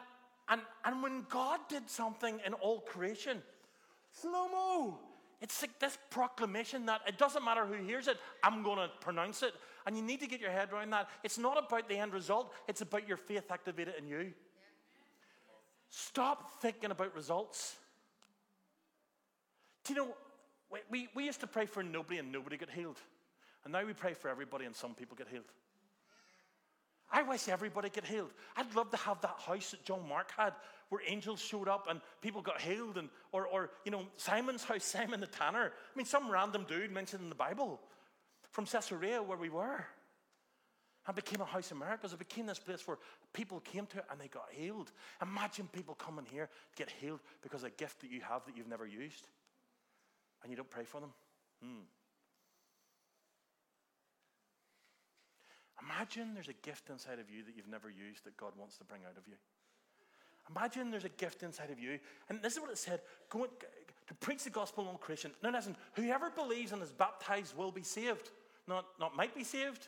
and, 0.49 0.61
and 0.83 1.03
when 1.03 1.27
God 1.29 1.59
did 1.69 1.87
something 1.87 2.39
in 2.43 2.53
all 2.53 2.79
creation, 2.79 3.43
slow 4.11 4.47
mo, 4.47 4.97
it's 5.39 5.61
like 5.61 5.77
this 5.77 5.99
proclamation 6.09 6.87
that 6.87 7.01
it 7.05 7.19
doesn't 7.19 7.45
matter 7.45 7.63
who 7.67 7.75
hears 7.75 8.07
it, 8.07 8.17
I'm 8.43 8.63
going 8.63 8.79
to 8.79 8.89
pronounce 9.01 9.43
it. 9.43 9.53
And 9.85 9.95
you 9.95 10.01
need 10.01 10.21
to 10.21 10.27
get 10.27 10.41
your 10.41 10.49
head 10.49 10.69
around 10.73 10.89
that. 10.93 11.09
It's 11.23 11.37
not 11.37 11.63
about 11.63 11.87
the 11.87 11.97
end 11.97 12.13
result, 12.13 12.51
it's 12.67 12.81
about 12.81 13.07
your 13.07 13.17
faith 13.17 13.51
activated 13.51 13.93
in 13.99 14.07
you. 14.07 14.33
Stop 15.91 16.59
thinking 16.59 16.89
about 16.89 17.13
results. 17.13 17.75
Do 19.85 19.93
you 19.93 19.99
know, 19.99 20.15
we, 20.89 21.09
we 21.15 21.25
used 21.25 21.39
to 21.41 21.47
pray 21.47 21.65
for 21.65 21.83
nobody 21.83 22.19
and 22.19 22.31
nobody 22.31 22.57
got 22.57 22.69
healed. 22.69 22.97
And 23.63 23.73
now 23.73 23.85
we 23.85 23.93
pray 23.93 24.13
for 24.13 24.29
everybody 24.29 24.65
and 24.65 24.75
some 24.75 24.93
people 24.93 25.15
get 25.15 25.27
healed. 25.27 25.45
I 27.11 27.23
wish 27.23 27.49
everybody 27.49 27.89
get 27.89 28.05
healed. 28.05 28.31
I'd 28.55 28.73
love 28.73 28.89
to 28.91 28.97
have 28.97 29.19
that 29.21 29.37
house 29.45 29.71
that 29.71 29.83
John 29.83 30.07
Mark 30.07 30.31
had 30.37 30.53
where 30.89 31.01
angels 31.05 31.41
showed 31.41 31.67
up 31.67 31.87
and 31.89 31.99
people 32.21 32.41
got 32.41 32.61
healed. 32.61 32.97
And, 32.97 33.09
or, 33.31 33.47
or, 33.47 33.71
you 33.83 33.91
know, 33.91 34.03
Simon's 34.17 34.63
house, 34.63 34.83
Simon 34.85 35.19
the 35.19 35.27
Tanner. 35.27 35.71
I 35.73 35.97
mean, 35.97 36.05
some 36.05 36.31
random 36.31 36.65
dude 36.67 36.91
mentioned 36.91 37.23
in 37.23 37.29
the 37.29 37.35
Bible 37.35 37.79
from 38.51 38.65
Caesarea 38.65 39.21
where 39.21 39.37
we 39.37 39.49
were. 39.49 39.85
And 41.07 41.15
became 41.15 41.41
a 41.41 41.45
house 41.45 41.71
of 41.71 41.77
miracles. 41.77 42.13
It 42.13 42.19
became 42.19 42.45
this 42.45 42.59
place 42.59 42.87
where 42.87 42.97
people 43.33 43.59
came 43.59 43.87
to 43.87 43.97
it 43.97 44.05
and 44.11 44.21
they 44.21 44.27
got 44.27 44.47
healed. 44.51 44.91
Imagine 45.21 45.67
people 45.73 45.95
coming 45.95 46.25
here 46.31 46.45
to 46.45 46.75
get 46.75 46.93
healed 47.01 47.19
because 47.41 47.63
of 47.63 47.69
a 47.69 47.71
gift 47.71 48.01
that 48.01 48.11
you 48.11 48.21
have 48.21 48.45
that 48.45 48.55
you've 48.55 48.69
never 48.69 48.85
used 48.85 49.27
and 50.43 50.51
you 50.51 50.57
don't 50.57 50.69
pray 50.69 50.83
for 50.83 50.99
them? 50.99 51.11
Hmm. 51.63 51.83
Imagine 55.85 56.33
there's 56.33 56.47
a 56.47 56.53
gift 56.53 56.89
inside 56.89 57.19
of 57.19 57.29
you 57.29 57.43
that 57.43 57.55
you've 57.55 57.67
never 57.67 57.89
used 57.89 58.23
that 58.25 58.37
God 58.37 58.53
wants 58.57 58.77
to 58.77 58.83
bring 58.83 59.01
out 59.03 59.17
of 59.17 59.27
you. 59.27 59.35
Imagine 60.49 60.91
there's 60.91 61.05
a 61.05 61.09
gift 61.09 61.43
inside 61.43 61.69
of 61.69 61.79
you, 61.79 61.99
and 62.29 62.41
this 62.41 62.53
is 62.53 62.59
what 62.59 62.69
it 62.69 62.77
said 62.77 63.01
go 63.29 63.47
to 64.07 64.13
preach 64.15 64.43
the 64.43 64.49
gospel 64.49 64.87
on 64.87 64.97
creation. 64.97 65.31
Now, 65.41 65.51
listen, 65.51 65.75
whoever 65.93 66.29
believes 66.29 66.71
and 66.71 66.81
is 66.81 66.91
baptized 66.91 67.55
will 67.55 67.71
be 67.71 67.83
saved. 67.83 68.29
Not, 68.67 68.85
not 68.99 69.15
might 69.15 69.33
be 69.33 69.43
saved, 69.43 69.87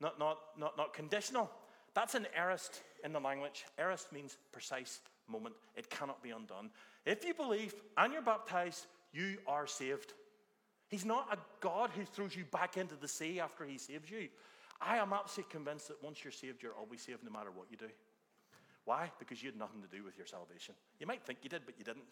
not, 0.00 0.18
not, 0.18 0.38
not, 0.58 0.76
not 0.76 0.92
conditional. 0.92 1.50
That's 1.94 2.14
an 2.14 2.26
aorist 2.36 2.82
in 3.04 3.12
the 3.12 3.20
language. 3.20 3.64
Aorist 3.78 4.12
means 4.12 4.36
precise 4.52 5.00
moment, 5.28 5.54
it 5.76 5.90
cannot 5.90 6.22
be 6.22 6.30
undone. 6.30 6.70
If 7.04 7.24
you 7.24 7.34
believe 7.34 7.74
and 7.96 8.12
you're 8.12 8.22
baptized, 8.22 8.86
you 9.16 9.38
are 9.46 9.66
saved. 9.66 10.12
He's 10.88 11.04
not 11.04 11.28
a 11.32 11.38
God 11.60 11.90
who 11.90 12.04
throws 12.04 12.36
you 12.36 12.44
back 12.44 12.76
into 12.76 12.94
the 12.94 13.08
sea 13.08 13.40
after 13.40 13.64
he 13.64 13.78
saves 13.78 14.10
you. 14.10 14.28
I 14.80 14.98
am 14.98 15.12
absolutely 15.12 15.50
convinced 15.50 15.88
that 15.88 16.02
once 16.02 16.22
you're 16.22 16.32
saved, 16.32 16.62
you're 16.62 16.74
always 16.74 17.00
saved 17.00 17.24
no 17.24 17.30
matter 17.30 17.50
what 17.50 17.66
you 17.70 17.76
do. 17.76 17.88
Why? 18.84 19.10
Because 19.18 19.42
you 19.42 19.50
had 19.50 19.58
nothing 19.58 19.82
to 19.82 19.88
do 19.88 20.04
with 20.04 20.16
your 20.16 20.26
salvation. 20.26 20.74
You 21.00 21.06
might 21.06 21.22
think 21.24 21.40
you 21.42 21.50
did, 21.50 21.62
but 21.64 21.74
you 21.78 21.84
didn't. 21.84 22.04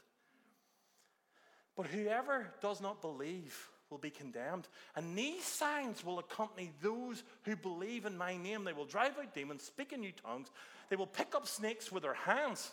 But 1.76 1.86
whoever 1.86 2.52
does 2.60 2.80
not 2.80 3.00
believe 3.00 3.68
will 3.90 3.98
be 3.98 4.10
condemned. 4.10 4.66
And 4.96 5.16
these 5.16 5.44
signs 5.44 6.04
will 6.04 6.18
accompany 6.18 6.72
those 6.82 7.22
who 7.42 7.54
believe 7.54 8.06
in 8.06 8.16
my 8.16 8.36
name. 8.36 8.64
They 8.64 8.72
will 8.72 8.86
drive 8.86 9.18
out 9.18 9.34
demons, 9.34 9.62
speak 9.62 9.92
in 9.92 10.00
new 10.00 10.12
tongues. 10.12 10.48
They 10.88 10.96
will 10.96 11.06
pick 11.06 11.34
up 11.34 11.46
snakes 11.46 11.92
with 11.92 12.02
their 12.02 12.14
hands. 12.14 12.72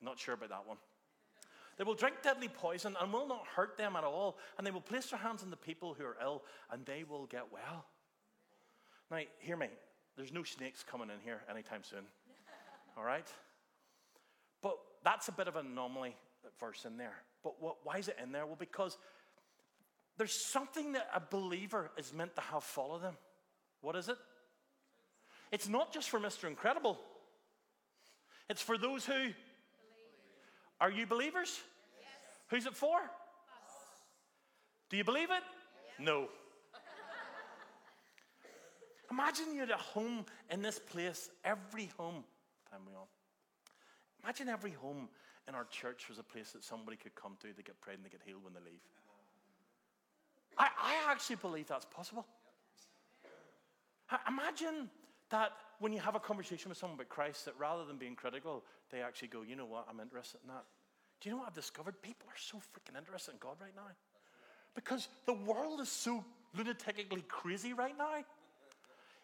Not 0.00 0.18
sure 0.18 0.34
about 0.34 0.50
that 0.50 0.66
one. 0.66 0.76
They 1.80 1.84
will 1.84 1.94
drink 1.94 2.16
deadly 2.22 2.48
poison 2.48 2.94
and 3.00 3.10
will 3.10 3.26
not 3.26 3.46
hurt 3.56 3.78
them 3.78 3.96
at 3.96 4.04
all. 4.04 4.36
And 4.58 4.66
they 4.66 4.70
will 4.70 4.82
place 4.82 5.06
their 5.06 5.18
hands 5.18 5.42
on 5.42 5.48
the 5.48 5.56
people 5.56 5.94
who 5.94 6.04
are 6.04 6.16
ill 6.22 6.42
and 6.70 6.84
they 6.84 7.04
will 7.08 7.24
get 7.24 7.50
well. 7.50 7.86
Now, 9.10 9.20
hear 9.38 9.56
me. 9.56 9.68
There's 10.14 10.30
no 10.30 10.42
snakes 10.42 10.84
coming 10.84 11.08
in 11.08 11.18
here 11.24 11.40
anytime 11.50 11.82
soon. 11.82 12.00
all 12.98 13.02
right? 13.02 13.26
But 14.60 14.76
that's 15.04 15.28
a 15.28 15.32
bit 15.32 15.48
of 15.48 15.56
an 15.56 15.68
anomaly 15.68 16.16
verse 16.60 16.84
in 16.84 16.98
there. 16.98 17.16
But 17.42 17.62
what, 17.62 17.76
why 17.82 17.96
is 17.96 18.08
it 18.08 18.18
in 18.22 18.30
there? 18.30 18.44
Well, 18.44 18.58
because 18.58 18.98
there's 20.18 20.34
something 20.34 20.92
that 20.92 21.08
a 21.14 21.22
believer 21.30 21.92
is 21.96 22.12
meant 22.12 22.36
to 22.36 22.42
have 22.42 22.62
follow 22.62 22.98
them. 22.98 23.14
What 23.80 23.96
is 23.96 24.10
it? 24.10 24.18
It's 25.50 25.66
not 25.66 25.94
just 25.94 26.10
for 26.10 26.20
Mr. 26.20 26.46
Incredible. 26.46 26.98
It's 28.50 28.60
for 28.60 28.76
those 28.76 29.06
who. 29.06 29.30
Are 30.80 30.90
you 30.90 31.06
believers? 31.06 31.60
Who's 32.48 32.66
it 32.66 32.74
for? 32.74 32.96
Us. 32.96 33.04
Do 34.88 34.96
you 34.96 35.04
believe 35.04 35.30
it? 35.30 35.42
Yes. 35.98 36.06
No. 36.06 36.28
Imagine 39.10 39.54
you're 39.54 39.64
at 39.64 39.72
home 39.72 40.24
in 40.50 40.62
this 40.62 40.78
place, 40.78 41.30
every 41.44 41.90
home. 41.96 42.24
Time 42.70 42.80
we 42.86 42.94
on. 42.94 43.06
Imagine 44.22 44.48
every 44.48 44.70
home 44.72 45.08
in 45.48 45.54
our 45.54 45.64
church 45.64 46.08
was 46.08 46.18
a 46.18 46.22
place 46.22 46.52
that 46.52 46.62
somebody 46.62 46.96
could 46.96 47.14
come 47.14 47.36
to, 47.40 47.48
they 47.48 47.62
get 47.62 47.80
prayed 47.80 47.96
and 47.96 48.04
they 48.04 48.08
get 48.08 48.20
healed 48.24 48.44
when 48.44 48.52
they 48.52 48.60
leave. 48.60 48.80
I, 50.56 50.68
I 50.80 51.12
actually 51.12 51.36
believe 51.36 51.66
that's 51.66 51.86
possible. 51.86 52.26
Imagine 54.28 54.90
that 55.30 55.52
when 55.78 55.92
you 55.92 56.00
have 56.00 56.14
a 56.14 56.20
conversation 56.20 56.68
with 56.68 56.78
someone 56.78 56.96
about 56.96 57.08
Christ, 57.08 57.44
that 57.44 57.54
rather 57.58 57.84
than 57.84 57.96
being 57.96 58.14
critical, 58.14 58.64
they 58.90 59.02
actually 59.02 59.28
go, 59.28 59.42
you 59.42 59.56
know 59.56 59.66
what, 59.66 59.86
I'm 59.88 60.00
interested 60.00 60.40
in 60.42 60.48
that. 60.48 60.64
Do 61.20 61.28
you 61.28 61.34
know 61.34 61.40
what 61.40 61.48
I've 61.48 61.54
discovered? 61.54 62.00
People 62.02 62.26
are 62.28 62.38
so 62.38 62.58
freaking 62.58 62.98
interested 62.98 63.32
in 63.32 63.38
God 63.38 63.56
right 63.60 63.74
now. 63.76 63.90
Because 64.74 65.08
the 65.26 65.34
world 65.34 65.80
is 65.80 65.88
so 65.88 66.24
lunatically 66.56 67.26
crazy 67.28 67.72
right 67.72 67.96
now. 67.96 68.24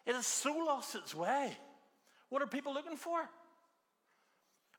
It 0.05 0.15
has 0.15 0.27
so 0.27 0.53
lost 0.53 0.95
its 0.95 1.15
way. 1.15 1.57
What 2.29 2.41
are 2.41 2.47
people 2.47 2.73
looking 2.73 2.97
for? 2.97 3.19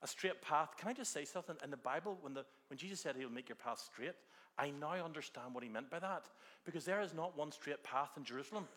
A 0.02 0.06
straight 0.06 0.40
path. 0.42 0.76
Can 0.76 0.88
I 0.88 0.92
just 0.92 1.12
say 1.12 1.24
something? 1.24 1.56
In 1.64 1.70
the 1.70 1.76
Bible, 1.76 2.18
when, 2.20 2.34
the, 2.34 2.44
when 2.68 2.78
Jesus 2.78 3.00
said 3.00 3.16
he'll 3.16 3.30
make 3.30 3.48
your 3.48 3.56
path 3.56 3.80
straight, 3.92 4.14
I 4.58 4.70
now 4.70 4.92
understand 5.04 5.54
what 5.54 5.64
he 5.64 5.68
meant 5.68 5.90
by 5.90 5.98
that. 5.98 6.26
Because 6.64 6.84
there 6.84 7.00
is 7.00 7.14
not 7.14 7.36
one 7.36 7.50
straight 7.50 7.82
path 7.82 8.10
in 8.16 8.24
Jerusalem. 8.24 8.68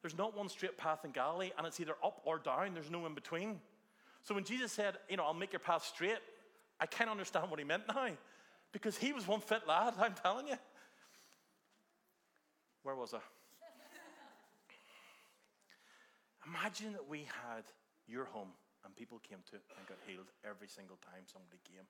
There's 0.00 0.16
not 0.16 0.36
one 0.36 0.48
straight 0.48 0.78
path 0.78 1.04
in 1.04 1.10
Galilee, 1.10 1.50
and 1.58 1.66
it's 1.66 1.80
either 1.80 1.96
up 2.04 2.22
or 2.24 2.38
down. 2.38 2.74
There's 2.74 2.90
no 2.90 3.04
in 3.06 3.14
between. 3.14 3.60
So 4.22 4.34
when 4.34 4.44
Jesus 4.44 4.72
said, 4.72 4.94
you 5.08 5.16
know, 5.16 5.24
I'll 5.24 5.34
make 5.34 5.52
your 5.52 5.60
path 5.60 5.84
straight, 5.84 6.18
I 6.80 6.86
can't 6.86 7.10
understand 7.10 7.50
what 7.50 7.58
he 7.58 7.64
meant 7.64 7.84
now. 7.88 8.08
Because 8.72 8.96
he 8.96 9.12
was 9.12 9.26
one 9.26 9.40
fit 9.40 9.62
lad, 9.66 9.94
I'm 9.98 10.14
telling 10.14 10.48
you. 10.48 10.56
Where 12.82 12.94
was 12.94 13.14
I? 13.14 13.20
Imagine 16.46 16.92
that 16.92 17.08
we 17.08 17.26
had 17.44 17.64
your 18.06 18.24
home 18.24 18.48
and 18.84 18.94
people 18.96 19.18
came 19.18 19.38
to 19.50 19.56
it 19.56 19.62
and 19.76 19.86
got 19.86 19.98
healed 20.06 20.28
every 20.48 20.68
single 20.68 20.96
time 21.04 21.22
somebody 21.26 21.58
came. 21.64 21.84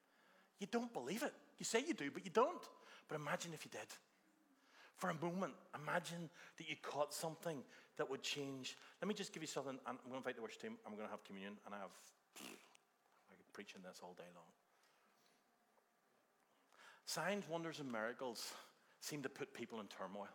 You 0.59 0.67
don't 0.71 0.93
believe 0.93 1.23
it. 1.23 1.33
You 1.59 1.64
say 1.64 1.85
you 1.87 1.95
do, 1.95 2.11
but 2.11 2.25
you 2.25 2.31
don't. 2.33 2.62
But 3.09 3.17
imagine 3.17 3.53
if 3.55 3.64
you 3.64 3.71
did. 3.71 3.87
For 4.97 5.11
a 5.11 5.14
moment, 5.14 5.53
imagine 5.81 6.29
that 6.57 6.69
you 6.69 6.75
caught 6.83 7.14
something 7.14 7.62
that 7.97 8.11
would 8.11 8.23
change. 8.23 8.77
Let 9.01 9.07
me 9.07 9.14
just 9.14 9.33
give 9.33 9.43
you 9.43 9.47
something. 9.47 9.79
I'm 9.87 9.99
going 10.03 10.11
to 10.11 10.17
invite 10.17 10.35
the 10.35 10.43
worship 10.43 10.61
team. 10.61 10.75
I'm 10.85 10.95
going 10.95 11.07
to 11.07 11.11
have 11.11 11.23
communion, 11.23 11.55
and 11.64 11.75
I 11.75 11.79
have. 11.79 11.91
I 12.44 13.35
could 13.37 13.53
preach 13.53 13.74
in 13.74 13.83
this 13.83 14.01
all 14.03 14.14
day 14.16 14.29
long. 14.35 14.44
Signs, 17.07 17.44
wonders, 17.48 17.81
and 17.81 17.90
miracles 17.90 18.53
seem 19.01 19.22
to 19.22 19.29
put 19.29 19.55
people 19.55 19.81
in 19.81 19.87
turmoil. 19.87 20.29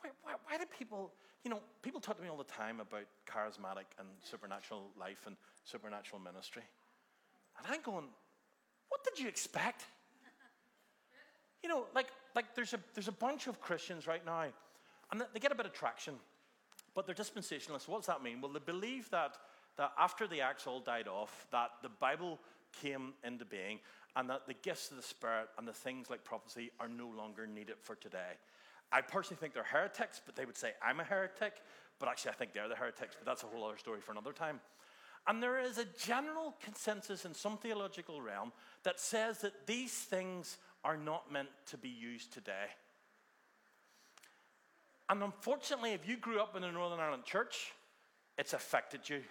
Why, 0.00 0.10
why, 0.22 0.32
why 0.44 0.58
do 0.58 0.64
people, 0.78 1.12
you 1.44 1.50
know, 1.50 1.60
people 1.82 2.00
talk 2.00 2.16
to 2.16 2.22
me 2.22 2.28
all 2.28 2.36
the 2.36 2.44
time 2.44 2.80
about 2.80 3.04
charismatic 3.26 3.86
and 3.98 4.08
supernatural 4.22 4.90
life 4.98 5.22
and 5.26 5.36
supernatural 5.64 6.20
ministry. 6.20 6.62
And 7.58 7.66
I'm 7.70 7.82
going, 7.82 8.06
what 8.88 9.04
did 9.04 9.18
you 9.22 9.28
expect? 9.28 9.84
You 11.62 11.68
know, 11.68 11.86
like, 11.94 12.08
like 12.34 12.54
there's, 12.54 12.74
a, 12.74 12.80
there's 12.94 13.08
a 13.08 13.12
bunch 13.12 13.46
of 13.46 13.60
Christians 13.60 14.06
right 14.06 14.24
now, 14.24 14.44
and 15.10 15.22
they 15.32 15.40
get 15.40 15.52
a 15.52 15.54
bit 15.54 15.66
of 15.66 15.72
traction, 15.72 16.14
but 16.94 17.06
they're 17.06 17.14
dispensationalists. 17.14 17.88
What 17.88 17.98
does 17.98 18.06
that 18.06 18.22
mean? 18.22 18.40
Well, 18.40 18.52
they 18.52 18.60
believe 18.60 19.10
that, 19.10 19.36
that 19.76 19.92
after 19.98 20.26
the 20.26 20.40
Acts 20.40 20.66
all 20.66 20.80
died 20.80 21.08
off, 21.08 21.46
that 21.50 21.70
the 21.82 21.88
Bible 21.88 22.38
came 22.82 23.14
into 23.24 23.44
being, 23.44 23.80
and 24.16 24.30
that 24.30 24.46
the 24.46 24.54
gifts 24.54 24.90
of 24.90 24.96
the 24.96 25.02
Spirit 25.02 25.48
and 25.58 25.68
the 25.68 25.72
things 25.72 26.08
like 26.08 26.24
prophecy 26.24 26.70
are 26.80 26.88
no 26.88 27.08
longer 27.08 27.46
needed 27.46 27.76
for 27.82 27.94
today. 27.94 28.38
I 28.90 29.00
personally 29.02 29.38
think 29.40 29.52
they're 29.52 29.64
heretics, 29.64 30.20
but 30.24 30.36
they 30.36 30.44
would 30.44 30.56
say 30.56 30.72
I'm 30.82 31.00
a 31.00 31.04
heretic, 31.04 31.54
but 31.98 32.08
actually 32.08 32.30
I 32.30 32.34
think 32.34 32.52
they're 32.52 32.68
the 32.68 32.76
heretics, 32.76 33.14
but 33.18 33.26
that's 33.26 33.42
a 33.42 33.46
whole 33.46 33.64
other 33.64 33.78
story 33.78 34.00
for 34.00 34.12
another 34.12 34.32
time. 34.32 34.60
And 35.26 35.42
there 35.42 35.58
is 35.58 35.78
a 35.78 35.84
general 35.84 36.54
consensus 36.62 37.24
in 37.24 37.34
some 37.34 37.58
theological 37.58 38.22
realm 38.22 38.52
that 38.84 39.00
says 39.00 39.38
that 39.38 39.66
these 39.66 39.92
things 39.92 40.56
are 40.84 40.96
not 40.96 41.32
meant 41.32 41.48
to 41.70 41.76
be 41.76 41.88
used 41.88 42.32
today. 42.32 42.68
And 45.08 45.22
unfortunately, 45.22 45.92
if 45.92 46.08
you 46.08 46.16
grew 46.16 46.40
up 46.40 46.56
in 46.56 46.62
a 46.62 46.70
Northern 46.70 47.00
Ireland 47.00 47.24
church, 47.24 47.72
it's 48.38 48.52
affected 48.52 49.08
you. 49.08 49.22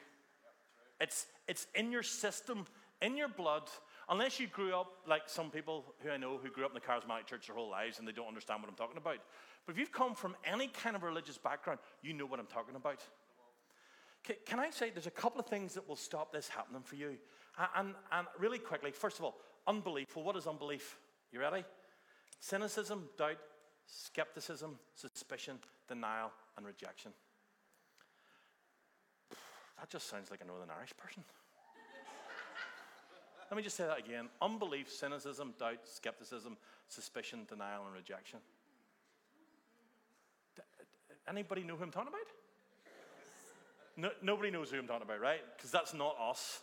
It's, 0.99 1.27
it's 1.47 1.67
in 1.75 1.91
your 1.91 2.03
system, 2.03 2.65
in 3.01 3.17
your 3.17 3.27
blood. 3.27 3.69
Unless 4.07 4.39
you 4.39 4.47
grew 4.47 4.75
up 4.75 4.87
like 5.07 5.23
some 5.27 5.49
people 5.49 5.95
who 5.99 6.11
I 6.11 6.17
know 6.17 6.37
who 6.37 6.49
grew 6.49 6.65
up 6.65 6.71
in 6.71 6.75
the 6.75 6.79
charismatic 6.79 7.25
church 7.25 7.47
their 7.47 7.55
whole 7.55 7.69
lives 7.69 7.97
and 7.97 8.07
they 8.07 8.11
don't 8.11 8.27
understand 8.27 8.61
what 8.61 8.69
I'm 8.69 8.75
talking 8.75 8.97
about. 8.97 9.17
But 9.65 9.73
if 9.73 9.79
you've 9.79 9.91
come 9.91 10.13
from 10.13 10.35
any 10.45 10.67
kind 10.67 10.95
of 10.95 11.03
religious 11.03 11.37
background, 11.37 11.79
you 12.03 12.13
know 12.13 12.25
what 12.25 12.39
I'm 12.39 12.45
talking 12.45 12.75
about. 12.75 13.01
Can 14.45 14.59
I 14.59 14.69
say 14.69 14.89
there's 14.89 15.07
a 15.07 15.11
couple 15.11 15.39
of 15.39 15.47
things 15.47 15.73
that 15.73 15.87
will 15.87 15.95
stop 15.95 16.31
this 16.31 16.47
happening 16.47 16.81
for 16.83 16.95
you? 16.95 17.17
And, 17.75 17.93
and 18.11 18.27
really 18.39 18.59
quickly, 18.59 18.91
first 18.91 19.19
of 19.19 19.25
all, 19.25 19.37
unbelief. 19.67 20.15
Well, 20.15 20.25
what 20.25 20.35
is 20.35 20.47
unbelief? 20.47 20.97
You 21.31 21.39
ready? 21.39 21.63
Cynicism, 22.39 23.05
doubt, 23.17 23.37
skepticism, 23.85 24.77
suspicion, 24.95 25.59
denial, 25.87 26.31
and 26.57 26.65
rejection. 26.65 27.11
That 29.79 29.89
just 29.89 30.09
sounds 30.09 30.31
like 30.31 30.41
a 30.41 30.45
Northern 30.45 30.69
Irish 30.77 30.93
person. 30.97 31.23
Let 33.51 33.57
me 33.57 33.63
just 33.63 33.75
say 33.75 33.85
that 33.85 33.99
again 33.99 34.29
unbelief, 34.41 34.91
cynicism, 34.91 35.53
doubt, 35.59 35.79
skepticism, 35.85 36.57
suspicion, 36.87 37.45
denial, 37.47 37.83
and 37.85 37.93
rejection. 37.93 38.39
Anybody 41.27 41.63
know 41.63 41.75
who 41.75 41.83
I'm 41.83 41.91
talking 41.91 42.09
about? 42.09 42.27
No, 43.97 44.09
nobody 44.21 44.51
knows 44.51 44.69
who 44.69 44.77
I'm 44.77 44.87
talking 44.87 45.03
about, 45.03 45.21
right? 45.21 45.41
Because 45.55 45.71
that's 45.71 45.93
not 45.93 46.15
us. 46.21 46.61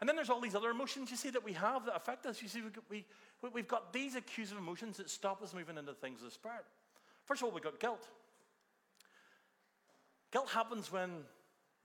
And 0.00 0.08
then 0.08 0.16
there's 0.16 0.28
all 0.28 0.40
these 0.40 0.54
other 0.54 0.70
emotions 0.70 1.10
you 1.10 1.16
see 1.16 1.30
that 1.30 1.44
we 1.44 1.54
have 1.54 1.86
that 1.86 1.96
affect 1.96 2.26
us. 2.26 2.42
You 2.42 2.48
see, 2.48 2.60
we, 2.90 3.04
we, 3.42 3.48
we've 3.48 3.68
got 3.68 3.92
these 3.92 4.14
accusative 4.14 4.58
emotions 4.58 4.98
that 4.98 5.08
stop 5.08 5.42
us 5.42 5.54
moving 5.54 5.78
into 5.78 5.94
things 5.94 6.18
of 6.18 6.26
the 6.26 6.32
Spirit. 6.32 6.64
First 7.24 7.40
of 7.40 7.46
all, 7.46 7.54
we've 7.54 7.62
got 7.62 7.80
guilt. 7.80 8.06
Guilt 10.32 10.50
happens 10.50 10.92
when 10.92 11.10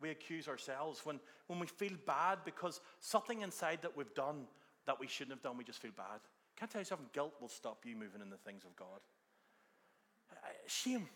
we 0.02 0.10
accuse 0.10 0.48
ourselves, 0.48 1.02
when, 1.04 1.20
when 1.48 1.60
we 1.60 1.68
feel 1.68 1.94
bad 2.06 2.40
because 2.44 2.82
something 3.00 3.42
inside 3.42 3.80
that 3.84 3.96
we've 3.96 4.14
done 4.14 4.48
that 4.86 5.00
we 5.00 5.08
shouldn't 5.08 5.36
have 5.36 5.44
done, 5.44 5.58
we 5.58 5.64
just 5.64 5.82
feel 5.82 5.92
bad. 5.96 6.20
Can 6.58 6.66
not 6.66 6.72
tell 6.72 6.82
you 6.82 6.86
something? 6.86 7.08
Guilt 7.14 7.34
will 7.40 7.48
stop 7.48 7.86
you 7.86 7.96
moving 7.96 8.22
in 8.22 8.30
the 8.30 8.38
things 8.38 8.64
of 8.64 8.76
God. 8.76 9.00
Uh, 10.32 10.36
shame. 10.68 11.08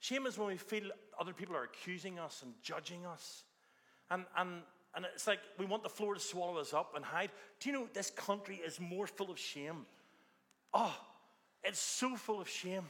Shame 0.00 0.26
is 0.26 0.38
when 0.38 0.48
we 0.48 0.56
feel 0.56 0.84
other 1.18 1.32
people 1.32 1.56
are 1.56 1.64
accusing 1.64 2.18
us 2.18 2.42
and 2.42 2.52
judging 2.62 3.06
us. 3.06 3.44
And, 4.10 4.24
and, 4.36 4.62
and 4.94 5.06
it's 5.14 5.26
like 5.26 5.40
we 5.58 5.66
want 5.66 5.82
the 5.82 5.88
floor 5.88 6.14
to 6.14 6.20
swallow 6.20 6.58
us 6.58 6.72
up 6.72 6.94
and 6.94 7.04
hide. 7.04 7.30
Do 7.58 7.70
you 7.70 7.74
know 7.74 7.88
this 7.92 8.10
country 8.10 8.60
is 8.64 8.78
more 8.78 9.06
full 9.06 9.30
of 9.30 9.38
shame? 9.38 9.86
Oh, 10.72 10.94
it's 11.62 11.80
so 11.80 12.16
full 12.16 12.40
of 12.40 12.48
shame. 12.48 12.84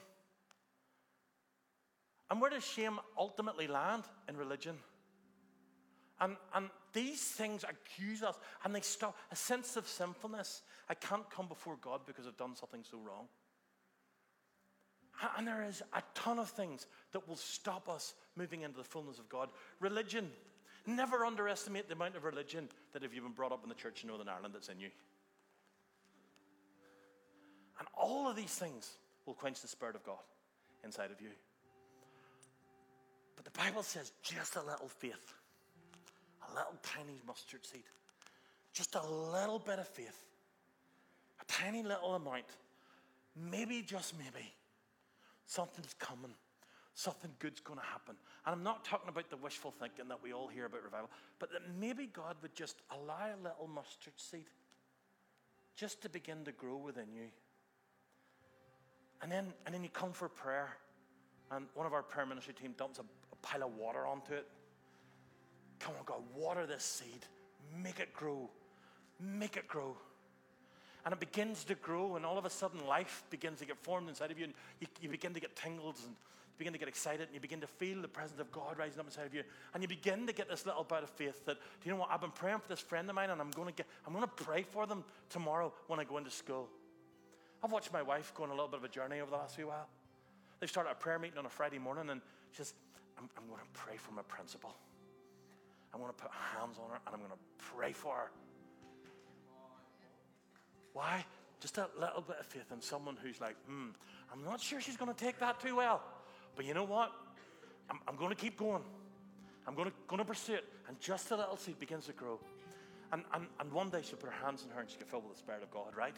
And 2.35 2.41
where 2.41 2.51
does 2.51 2.65
shame 2.65 2.99
ultimately 3.17 3.69
land? 3.69 4.03
In 4.29 4.37
religion. 4.37 4.75
And, 6.19 6.37
and 6.53 6.69
these 6.93 7.23
things 7.23 7.63
accuse 7.63 8.25
us 8.25 8.37
and 8.65 8.75
they 8.75 8.81
stop 8.81 9.17
a 9.31 9.37
sense 9.37 9.77
of 9.77 9.87
sinfulness. 9.87 10.63
I 10.91 10.95
can't 10.95 11.31
come 11.31 11.47
before 11.47 11.77
God 11.81 12.01
because 12.09 12.27
I've 12.27 12.37
done 12.37 12.57
something 12.57 12.83
so 12.83 12.99
wrong. 12.99 13.29
And 15.39 15.47
there 15.47 15.63
is 15.63 15.81
a 15.93 16.03
ton 16.17 16.41
of 16.41 16.51
things 16.51 16.89
that 17.13 17.29
will 17.29 17.37
stop 17.37 17.89
us 17.89 18.15
moving 18.35 18.63
into 18.63 18.79
the 18.79 18.83
fullness 18.83 19.21
of 19.21 19.29
God. 19.29 19.51
Religion. 19.79 20.29
Never 20.89 21.25
underestimate 21.25 21.87
the 21.87 21.95
amount 21.95 22.17
of 22.17 22.25
religion 22.25 22.69
that 22.95 23.05
if 23.05 23.15
you've 23.15 23.23
been 23.23 23.33
brought 23.33 23.53
up 23.53 23.63
in 23.63 23.69
the 23.69 23.77
church 23.77 24.03
in 24.03 24.09
Northern 24.09 24.29
Ireland 24.29 24.55
that's 24.55 24.71
in 24.71 24.81
you. 24.81 24.91
And 27.79 27.87
all 27.97 28.29
of 28.29 28.35
these 28.35 28.57
things 28.57 28.91
will 29.25 29.35
quench 29.35 29.63
the 29.63 29.69
Spirit 29.69 29.95
of 29.95 30.03
God 30.03 30.19
inside 30.83 31.13
of 31.13 31.21
you. 31.21 31.29
But 33.37 33.45
the 33.45 33.59
Bible 33.59 33.83
says 33.83 34.13
just 34.23 34.57
a 34.57 34.63
little 34.63 34.89
faith, 34.89 35.35
a 36.49 36.55
little 36.55 36.77
tiny 36.83 37.21
mustard 37.27 37.65
seed, 37.65 37.85
just 38.73 38.95
a 38.95 39.07
little 39.07 39.59
bit 39.59 39.79
of 39.79 39.89
faith, 39.89 40.25
a 41.41 41.45
tiny 41.45 41.83
little 41.83 42.15
amount, 42.15 42.45
maybe, 43.37 43.83
just 43.83 44.15
maybe, 44.19 44.53
something's 45.47 45.95
coming. 45.99 46.35
Something 46.97 47.33
good's 47.41 47.61
going 47.61 47.81
to 47.81 47.85
happen. 47.85 48.15
And 48.47 48.55
I'm 48.55 48.63
not 48.63 48.85
talking 48.85 49.09
about 49.09 49.29
the 49.29 49.37
wishful 49.37 49.73
thinking 49.73 50.07
that 50.09 50.23
we 50.23 50.33
all 50.33 50.47
hear 50.47 50.67
about 50.67 50.85
revival, 50.85 51.11
but 51.41 51.51
that 51.51 51.63
maybe 51.81 52.07
God 52.07 52.37
would 52.41 52.55
just 52.55 52.77
allow 52.93 53.27
a 53.27 53.39
little 53.43 53.67
mustard 53.67 54.13
seed 54.17 54.47
just 55.77 56.01
to 56.03 56.09
begin 56.09 56.45
to 56.45 56.53
grow 56.53 56.77
within 56.77 57.13
you. 57.13 57.27
And 59.23 59.33
then, 59.33 59.53
and 59.67 59.75
then 59.75 59.83
you 59.83 59.89
come 59.89 60.13
for 60.13 60.29
prayer, 60.29 60.77
and 61.51 61.67
one 61.75 61.87
of 61.87 61.93
our 61.93 62.03
prayer 62.03 62.27
ministry 62.27 62.55
team 62.55 62.75
dumps 62.77 63.01
a, 63.01 63.03
pile 63.45 63.65
of 63.65 63.77
water 63.77 64.07
onto 64.07 64.33
it. 64.33 64.47
Come 65.79 65.95
on, 65.99 66.05
God, 66.07 66.23
water 66.35 66.67
this 66.67 66.83
seed. 66.83 67.27
Make 67.83 68.01
it 68.01 68.13
grow. 68.15 68.51
Make 69.21 69.57
it 69.57 69.69
grow. 69.69 69.97
And 71.05 71.13
it 71.13 71.21
begins 71.21 71.65
to 71.65 71.75
grow, 71.75 72.17
and 72.17 72.25
all 72.25 72.39
of 72.39 72.47
a 72.47 72.51
sudden, 72.51 72.87
life 72.87 73.25
begins 73.29 73.59
to 73.59 73.67
get 73.67 73.77
formed 73.77 74.09
inside 74.09 74.31
of 74.31 74.39
you, 74.39 74.45
and 74.45 74.55
you, 74.81 74.87
you 75.03 75.09
begin 75.11 75.35
to 75.35 75.41
get 75.41 75.55
tingles, 75.55 76.03
and 76.07 76.13
you 76.13 76.57
begin 76.57 76.73
to 76.73 76.79
get 76.79 76.89
excited, 76.89 77.27
and 77.27 77.35
you 77.35 77.41
begin 77.41 77.61
to 77.61 77.67
feel 77.67 78.01
the 78.01 78.09
presence 78.09 78.41
of 78.41 78.51
God 78.51 78.79
rising 78.79 79.01
up 79.01 79.07
inside 79.07 79.27
of 79.27 79.35
you, 79.35 79.43
and 79.75 79.83
you 79.83 79.89
begin 79.89 80.27
to 80.27 80.33
get 80.33 80.49
this 80.49 80.65
little 80.65 80.83
bit 80.83 81.03
of 81.03 81.11
faith 81.11 81.45
that, 81.45 81.57
do 81.57 81.61
you 81.85 81.93
know 81.93 82.01
what? 82.01 82.09
I've 82.11 82.23
been 82.23 82.31
praying 82.31 82.61
for 82.61 82.69
this 82.69 82.81
friend 82.81 83.07
of 83.11 83.15
mine, 83.15 83.29
and 83.29 83.39
I'm 83.39 83.51
going 83.51 83.69
to 83.69 83.75
get, 83.75 83.87
I'm 84.07 84.15
going 84.15 84.25
to 84.25 84.45
pray 84.45 84.63
for 84.63 84.87
them 84.87 85.05
tomorrow 85.29 85.75
when 85.89 86.01
I 86.01 86.05
go 86.05 86.17
into 86.17 86.31
school. 86.31 86.71
I've 87.63 87.73
watched 87.73 87.93
my 87.93 88.03
wife 88.03 88.33
go 88.35 88.45
on 88.45 88.49
a 88.49 88.53
little 88.53 88.69
bit 88.69 88.79
of 88.79 88.85
a 88.85 88.89
journey 88.89 89.21
over 89.21 89.31
the 89.31 89.37
last 89.37 89.57
few 89.57 89.67
while. 89.67 89.89
They've 90.59 90.71
started 90.71 90.91
a 90.91 90.95
prayer 90.95 91.19
meeting 91.19 91.37
on 91.37 91.45
a 91.45 91.51
Friday 91.51 91.79
morning, 91.79 92.09
and 92.09 92.23
she 92.53 92.59
says, 92.59 92.73
I'm, 93.19 93.29
I'm 93.37 93.47
going 93.47 93.61
to 93.61 93.79
pray 93.79 93.97
for 93.97 94.13
my 94.13 94.23
principal. 94.23 94.75
I'm 95.93 96.01
going 96.01 96.13
to 96.13 96.21
put 96.21 96.31
hands 96.33 96.79
on 96.83 96.91
her 96.91 96.99
and 97.07 97.15
I'm 97.15 97.21
going 97.21 97.31
to 97.31 97.65
pray 97.75 97.93
for 97.93 98.15
her. 98.15 98.31
Why? 100.93 101.25
Just 101.61 101.79
a 101.79 101.89
little 101.99 102.23
bit 102.23 102.37
of 102.41 102.47
faith 102.47 102.71
in 102.73 102.81
someone 102.81 103.17
who's 103.23 103.41
like, 103.41 103.57
hmm, 103.67 103.89
I'm 104.33 104.45
not 104.45 104.61
sure 104.61 104.81
she's 104.81 104.97
going 104.97 105.13
to 105.13 105.25
take 105.25 105.39
that 105.41 105.61
too 105.61 105.77
well. 105.77 106.03
But 106.57 106.65
you 106.65 106.75
know 106.75 106.85
what? 106.85 107.13
I'm, 107.91 107.99
I'm 108.09 108.17
going 108.17 108.31
to 108.31 108.37
keep 108.37 108.57
going. 108.57 108.83
I'm 109.67 109.75
going 109.75 109.89
to, 109.89 109.95
going 110.09 110.19
to 110.19 110.25
pursue 110.25 110.55
it. 110.55 110.65
And 110.89 110.99
just 111.01 111.31
a 111.31 111.37
little 111.37 111.57
seed 111.57 111.79
begins 111.79 112.07
to 112.07 112.13
grow. 112.13 112.39
And, 113.13 113.23
and, 113.33 113.47
and 113.61 113.73
one 113.73 113.91
day 113.91 114.01
she'll 114.03 114.19
put 114.19 114.31
her 114.31 114.45
hands 114.45 114.65
on 114.69 114.75
her 114.75 114.81
and 114.81 114.91
she'll 114.91 114.99
get 114.99 115.09
filled 115.09 115.25
with 115.25 115.35
the 115.35 115.39
Spirit 115.39 115.63
of 115.63 115.71
God, 115.71 115.97
right? 115.97 116.17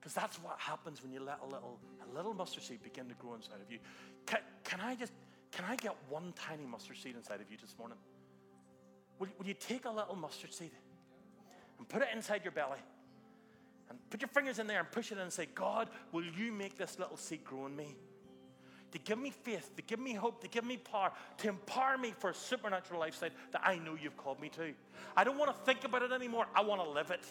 Because 0.00 0.14
that's 0.14 0.36
what 0.42 0.58
happens 0.58 1.02
when 1.02 1.12
you 1.12 1.20
let 1.20 1.38
a 1.42 1.46
little, 1.46 1.78
a 2.10 2.14
little 2.14 2.34
mustard 2.34 2.64
seed 2.64 2.82
begin 2.82 3.08
to 3.08 3.14
grow 3.14 3.34
inside 3.34 3.60
of 3.64 3.70
you. 3.70 3.78
Can, 4.26 4.40
can 4.64 4.80
I 4.80 4.96
just, 4.96 5.12
Can 5.52 5.66
I 5.68 5.76
get 5.76 5.94
one 6.08 6.32
tiny 6.34 6.66
mustard 6.66 6.96
seed 6.96 7.14
inside 7.14 7.40
of 7.40 7.50
you 7.50 7.58
this 7.60 7.74
morning? 7.78 7.98
Will, 9.18 9.28
will 9.38 9.46
you 9.46 9.54
take 9.54 9.84
a 9.84 9.90
little 9.90 10.16
mustard 10.16 10.52
seed 10.52 10.72
and 11.78 11.88
put 11.88 12.02
it 12.02 12.08
inside 12.14 12.42
your 12.42 12.52
belly? 12.52 12.78
And 13.90 13.98
put 14.10 14.22
your 14.22 14.28
fingers 14.28 14.58
in 14.58 14.66
there 14.66 14.78
and 14.78 14.90
push 14.90 15.12
it 15.12 15.16
in 15.16 15.20
and 15.20 15.32
say, 15.32 15.46
God, 15.54 15.90
will 16.10 16.24
you 16.24 16.50
make 16.50 16.78
this 16.78 16.98
little 16.98 17.18
seed 17.18 17.44
grow 17.44 17.66
in 17.66 17.76
me? 17.76 17.94
To 18.92 18.98
give 18.98 19.18
me 19.18 19.30
faith, 19.30 19.74
to 19.76 19.82
give 19.82 19.98
me 19.98 20.14
hope, 20.14 20.40
to 20.42 20.48
give 20.48 20.64
me 20.64 20.76
power, 20.78 21.12
to 21.38 21.48
empower 21.48 21.98
me 21.98 22.12
for 22.18 22.30
a 22.30 22.34
supernatural 22.34 23.00
lifestyle 23.00 23.30
that 23.52 23.62
I 23.64 23.76
know 23.76 23.96
you've 24.00 24.16
called 24.16 24.40
me 24.40 24.48
to. 24.50 24.72
I 25.16 25.24
don't 25.24 25.38
want 25.38 25.54
to 25.54 25.62
think 25.64 25.84
about 25.84 26.02
it 26.02 26.12
anymore. 26.12 26.46
I 26.54 26.62
want 26.62 26.82
to 26.82 26.88
live 26.88 27.10
it. 27.10 27.24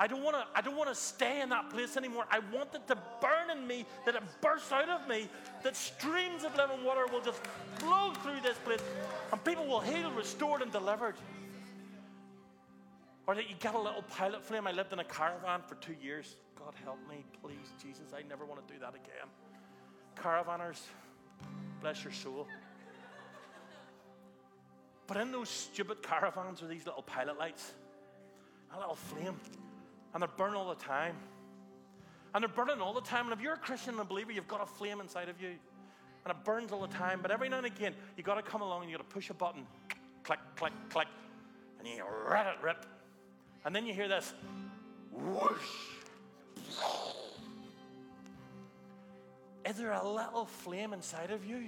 I 0.00 0.06
don't 0.06 0.22
want 0.22 0.34
to 0.34 0.46
I 0.54 0.62
don't 0.62 0.78
want 0.78 0.88
to 0.88 0.94
stay 0.94 1.42
in 1.42 1.50
that 1.50 1.68
place 1.68 1.98
anymore. 1.98 2.24
I 2.30 2.38
want 2.54 2.74
it 2.74 2.88
to 2.88 2.96
burn 3.20 3.50
in 3.54 3.66
me, 3.66 3.84
that 4.06 4.14
it 4.14 4.22
bursts 4.40 4.72
out 4.72 4.88
of 4.88 5.06
me, 5.06 5.28
that 5.62 5.76
streams 5.76 6.42
of 6.42 6.56
living 6.56 6.82
water 6.82 7.04
will 7.12 7.20
just 7.20 7.42
flow 7.76 8.14
through 8.22 8.40
this 8.42 8.56
place 8.64 8.80
and 9.30 9.44
people 9.44 9.66
will 9.66 9.80
heal, 9.80 10.10
restored, 10.12 10.62
and 10.62 10.72
delivered. 10.72 11.16
Or 13.26 13.34
that 13.34 13.50
you 13.50 13.56
get 13.60 13.74
a 13.74 13.78
little 13.78 14.00
pilot 14.00 14.42
flame. 14.42 14.66
I 14.66 14.72
lived 14.72 14.94
in 14.94 15.00
a 15.00 15.04
caravan 15.04 15.60
for 15.66 15.74
two 15.74 15.94
years. 16.02 16.36
God 16.58 16.72
help 16.82 16.98
me, 17.06 17.22
please, 17.42 17.68
Jesus. 17.80 18.14
I 18.16 18.26
never 18.26 18.46
want 18.46 18.66
to 18.66 18.72
do 18.72 18.80
that 18.80 18.94
again. 18.94 19.28
Caravanners, 20.16 20.80
bless 21.82 22.02
your 22.02 22.14
soul. 22.14 22.46
But 25.06 25.18
in 25.18 25.30
those 25.30 25.50
stupid 25.50 26.02
caravans 26.02 26.62
are 26.62 26.68
these 26.68 26.86
little 26.86 27.02
pilot 27.02 27.38
lights, 27.38 27.72
a 28.74 28.78
little 28.78 28.94
flame 28.94 29.36
and 30.12 30.22
they're 30.22 30.30
burning 30.36 30.56
all 30.56 30.68
the 30.68 30.82
time. 30.82 31.16
And 32.34 32.42
they're 32.42 32.48
burning 32.48 32.80
all 32.80 32.92
the 32.92 33.00
time. 33.00 33.26
And 33.26 33.32
if 33.32 33.40
you're 33.40 33.54
a 33.54 33.58
Christian 33.58 33.94
and 33.94 34.00
a 34.00 34.04
believer, 34.04 34.32
you've 34.32 34.48
got 34.48 34.62
a 34.62 34.66
flame 34.66 35.00
inside 35.00 35.28
of 35.28 35.40
you. 35.40 35.50
And 36.24 36.30
it 36.30 36.44
burns 36.44 36.72
all 36.72 36.80
the 36.80 36.94
time. 36.94 37.20
But 37.22 37.30
every 37.30 37.48
now 37.48 37.58
and 37.58 37.66
again, 37.66 37.94
you've 38.16 38.26
got 38.26 38.34
to 38.34 38.42
come 38.42 38.62
along 38.62 38.82
and 38.82 38.90
you've 38.90 38.98
got 38.98 39.08
to 39.08 39.14
push 39.14 39.30
a 39.30 39.34
button. 39.34 39.66
Click, 40.22 40.38
click, 40.56 40.72
click. 40.90 41.08
And 41.78 41.88
you 41.88 42.04
let 42.30 42.46
it 42.46 42.62
rip. 42.62 42.86
And 43.64 43.74
then 43.74 43.86
you 43.86 43.94
hear 43.94 44.08
this 44.08 44.32
whoosh. 45.12 45.50
Is 49.66 49.76
there 49.76 49.92
a 49.92 50.08
little 50.08 50.46
flame 50.46 50.92
inside 50.92 51.30
of 51.30 51.44
you 51.44 51.64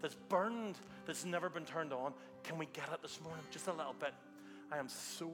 that's 0.00 0.14
burned, 0.28 0.76
that's 1.06 1.24
never 1.24 1.48
been 1.48 1.64
turned 1.64 1.92
on? 1.92 2.12
Can 2.42 2.58
we 2.58 2.66
get 2.72 2.88
it 2.92 3.02
this 3.02 3.20
morning? 3.22 3.42
Just 3.50 3.66
a 3.66 3.72
little 3.72 3.94
bit. 3.98 4.14
I 4.70 4.78
am 4.78 4.88
so 4.88 5.32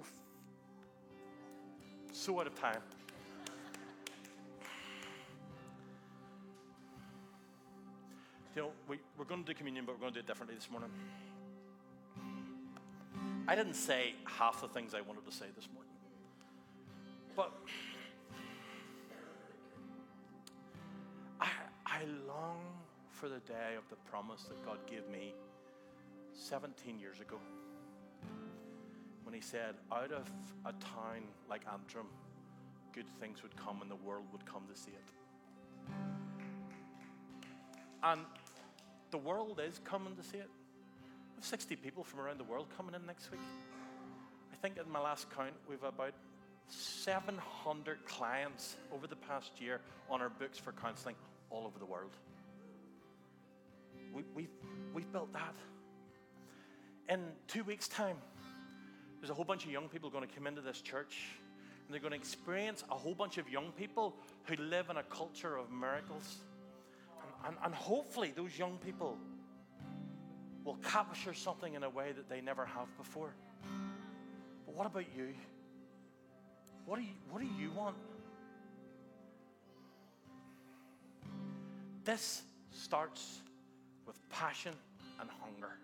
so 2.12 2.38
out 2.40 2.46
of 2.46 2.54
time. 2.54 2.80
You 8.54 8.62
know, 8.62 8.70
we, 8.86 8.98
we're 9.16 9.24
going 9.24 9.42
to 9.42 9.46
do 9.46 9.56
communion, 9.56 9.86
but 9.86 9.94
we're 9.94 10.00
going 10.00 10.12
to 10.12 10.20
do 10.20 10.24
it 10.24 10.26
differently 10.26 10.54
this 10.54 10.70
morning. 10.70 10.90
I 13.48 13.54
didn't 13.54 13.74
say 13.74 14.14
half 14.24 14.60
the 14.60 14.68
things 14.68 14.94
I 14.94 15.00
wanted 15.00 15.24
to 15.24 15.32
say 15.32 15.46
this 15.56 15.68
morning. 15.72 15.90
But 17.34 17.52
I, 21.40 21.48
I 21.86 22.04
long 22.28 22.60
for 23.10 23.28
the 23.28 23.40
day 23.40 23.74
of 23.78 23.88
the 23.88 23.96
promise 24.10 24.42
that 24.44 24.64
God 24.66 24.78
gave 24.86 25.08
me 25.08 25.34
17 26.34 26.98
years 26.98 27.20
ago 27.20 27.38
when 29.32 29.40
he 29.40 29.46
said, 29.46 29.76
Out 29.90 30.12
of 30.12 30.30
a 30.66 30.72
town 30.72 31.22
like 31.48 31.62
Antrim, 31.72 32.04
good 32.92 33.08
things 33.18 33.42
would 33.42 33.56
come 33.56 33.80
and 33.80 33.90
the 33.90 33.96
world 33.96 34.26
would 34.30 34.44
come 34.44 34.64
to 34.70 34.78
see 34.78 34.90
it. 34.90 35.94
And 38.02 38.20
the 39.10 39.16
world 39.16 39.58
is 39.66 39.80
coming 39.84 40.14
to 40.16 40.22
see 40.22 40.36
it. 40.36 40.50
We 41.30 41.36
have 41.36 41.46
60 41.46 41.76
people 41.76 42.04
from 42.04 42.20
around 42.20 42.40
the 42.40 42.44
world 42.44 42.66
coming 42.76 42.94
in 42.94 43.06
next 43.06 43.30
week. 43.30 43.40
I 44.52 44.56
think 44.56 44.76
in 44.76 44.92
my 44.92 45.00
last 45.00 45.30
count, 45.34 45.54
we've 45.66 45.82
about 45.82 46.12
700 46.68 48.04
clients 48.04 48.76
over 48.92 49.06
the 49.06 49.16
past 49.16 49.62
year 49.62 49.80
on 50.10 50.20
our 50.20 50.28
books 50.28 50.58
for 50.58 50.72
counseling 50.72 51.14
all 51.48 51.64
over 51.64 51.78
the 51.78 51.86
world. 51.86 52.12
We, 54.12 54.24
we've, 54.34 54.52
we've 54.92 55.10
built 55.10 55.32
that. 55.32 55.54
In 57.08 57.20
two 57.48 57.64
weeks' 57.64 57.88
time, 57.88 58.18
there's 59.22 59.30
a 59.30 59.34
whole 59.34 59.44
bunch 59.44 59.64
of 59.64 59.70
young 59.70 59.88
people 59.88 60.10
going 60.10 60.28
to 60.28 60.34
come 60.34 60.48
into 60.48 60.60
this 60.60 60.80
church 60.80 61.28
and 61.86 61.94
they're 61.94 62.00
going 62.00 62.10
to 62.10 62.18
experience 62.18 62.82
a 62.90 62.94
whole 62.94 63.14
bunch 63.14 63.38
of 63.38 63.48
young 63.48 63.70
people 63.78 64.16
who 64.46 64.56
live 64.56 64.90
in 64.90 64.96
a 64.96 65.02
culture 65.04 65.56
of 65.56 65.70
miracles. 65.70 66.38
And, 67.22 67.54
and, 67.54 67.56
and 67.64 67.72
hopefully, 67.72 68.32
those 68.34 68.58
young 68.58 68.78
people 68.78 69.16
will 70.64 70.74
capture 70.82 71.34
something 71.34 71.74
in 71.74 71.84
a 71.84 71.88
way 71.88 72.10
that 72.10 72.28
they 72.28 72.40
never 72.40 72.66
have 72.66 72.88
before. 72.98 73.32
But 74.66 74.74
what 74.74 74.86
about 74.86 75.04
you? 75.16 75.28
What 76.84 76.96
do 76.96 77.02
you, 77.02 77.14
what 77.30 77.40
do 77.40 77.48
you 77.60 77.70
want? 77.70 77.94
This 82.02 82.42
starts 82.72 83.40
with 84.04 84.18
passion 84.30 84.72
and 85.20 85.30
hunger. 85.40 85.78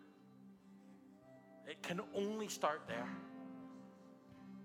It 1.69 1.83
can 1.83 2.01
only 2.15 2.49
start 2.49 2.83
there. 2.89 3.07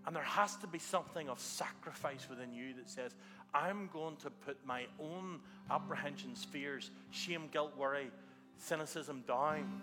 And 0.08 0.16
there 0.16 0.24
has 0.24 0.56
to 0.58 0.68
be 0.68 0.80
something 0.80 1.30
of 1.30 1.40
sacrifice 1.40 2.28
within 2.30 2.54
you 2.54 2.74
that 2.76 2.90
says, 2.90 3.12
I'm 3.54 3.90
going 3.94 4.16
to 4.18 4.30
put 4.30 4.58
my 4.66 4.86
own 5.00 5.40
apprehensions, 5.70 6.44
fears, 6.44 6.92
shame, 7.12 7.50
guilt, 7.52 7.74
worry, 7.78 8.10
cynicism 8.58 9.24
down. 9.28 9.82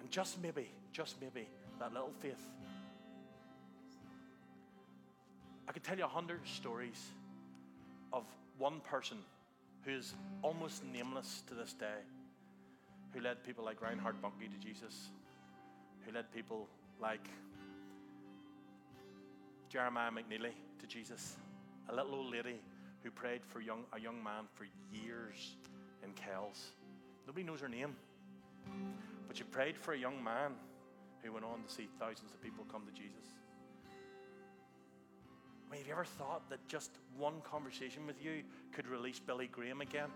And 0.00 0.10
just 0.10 0.42
maybe, 0.42 0.68
just 0.92 1.20
maybe, 1.20 1.48
that 1.78 1.92
little 1.92 2.12
faith. 2.20 2.50
I 5.68 5.72
could 5.72 5.82
tell 5.82 5.96
you 5.96 6.04
a 6.04 6.08
hundred 6.08 6.46
stories 6.46 7.02
of 8.12 8.24
one 8.58 8.80
person 8.80 9.18
who 9.84 9.92
is 9.92 10.14
almost 10.42 10.84
nameless 10.84 11.42
to 11.48 11.54
this 11.54 11.72
day, 11.72 12.02
who 13.12 13.20
led 13.20 13.42
people 13.44 13.64
like 13.64 13.80
Reinhard 13.80 14.20
Bonnke 14.22 14.50
to 14.50 14.58
Jesus, 14.58 15.08
who 16.04 16.12
led 16.12 16.30
people 16.32 16.68
like 17.00 17.28
Jeremiah 19.68 20.10
McNeely 20.10 20.52
to 20.78 20.86
Jesus, 20.86 21.36
a 21.88 21.94
little 21.94 22.14
old 22.14 22.32
lady 22.32 22.60
who 23.02 23.10
prayed 23.10 23.44
for 23.44 23.60
young, 23.60 23.84
a 23.92 24.00
young 24.00 24.22
man 24.22 24.44
for 24.54 24.66
years 24.92 25.56
in 26.02 26.12
Kells. 26.12 26.70
Nobody 27.26 27.44
knows 27.44 27.60
her 27.60 27.68
name, 27.68 27.96
but 29.26 29.36
she 29.36 29.44
prayed 29.44 29.76
for 29.76 29.92
a 29.92 29.98
young 29.98 30.22
man 30.22 30.52
who 31.22 31.32
went 31.32 31.44
on 31.44 31.62
to 31.66 31.72
see 31.72 31.88
thousands 31.98 32.32
of 32.32 32.42
people 32.42 32.64
come 32.70 32.82
to 32.86 32.92
Jesus. 32.92 33.26
I 35.66 35.72
mean, 35.72 35.80
have 35.80 35.86
you 35.86 35.92
ever 35.92 36.04
thought 36.04 36.48
that 36.50 36.66
just 36.68 36.90
one 37.16 37.40
conversation 37.42 38.06
with 38.06 38.22
you 38.22 38.42
could 38.72 38.86
release 38.86 39.18
Billy 39.18 39.48
Graham 39.48 39.80
again? 39.80 40.10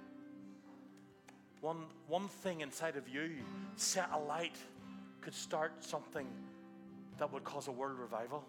One, 1.60 1.86
one 2.06 2.28
thing 2.28 2.60
inside 2.60 2.96
of 2.96 3.08
you 3.08 3.30
set 3.76 4.08
alight 4.12 4.56
could 5.20 5.34
start 5.34 5.72
something 5.84 6.26
that 7.18 7.32
would 7.32 7.44
cause 7.44 7.68
a 7.68 7.72
world 7.72 7.98
revival. 7.98 8.44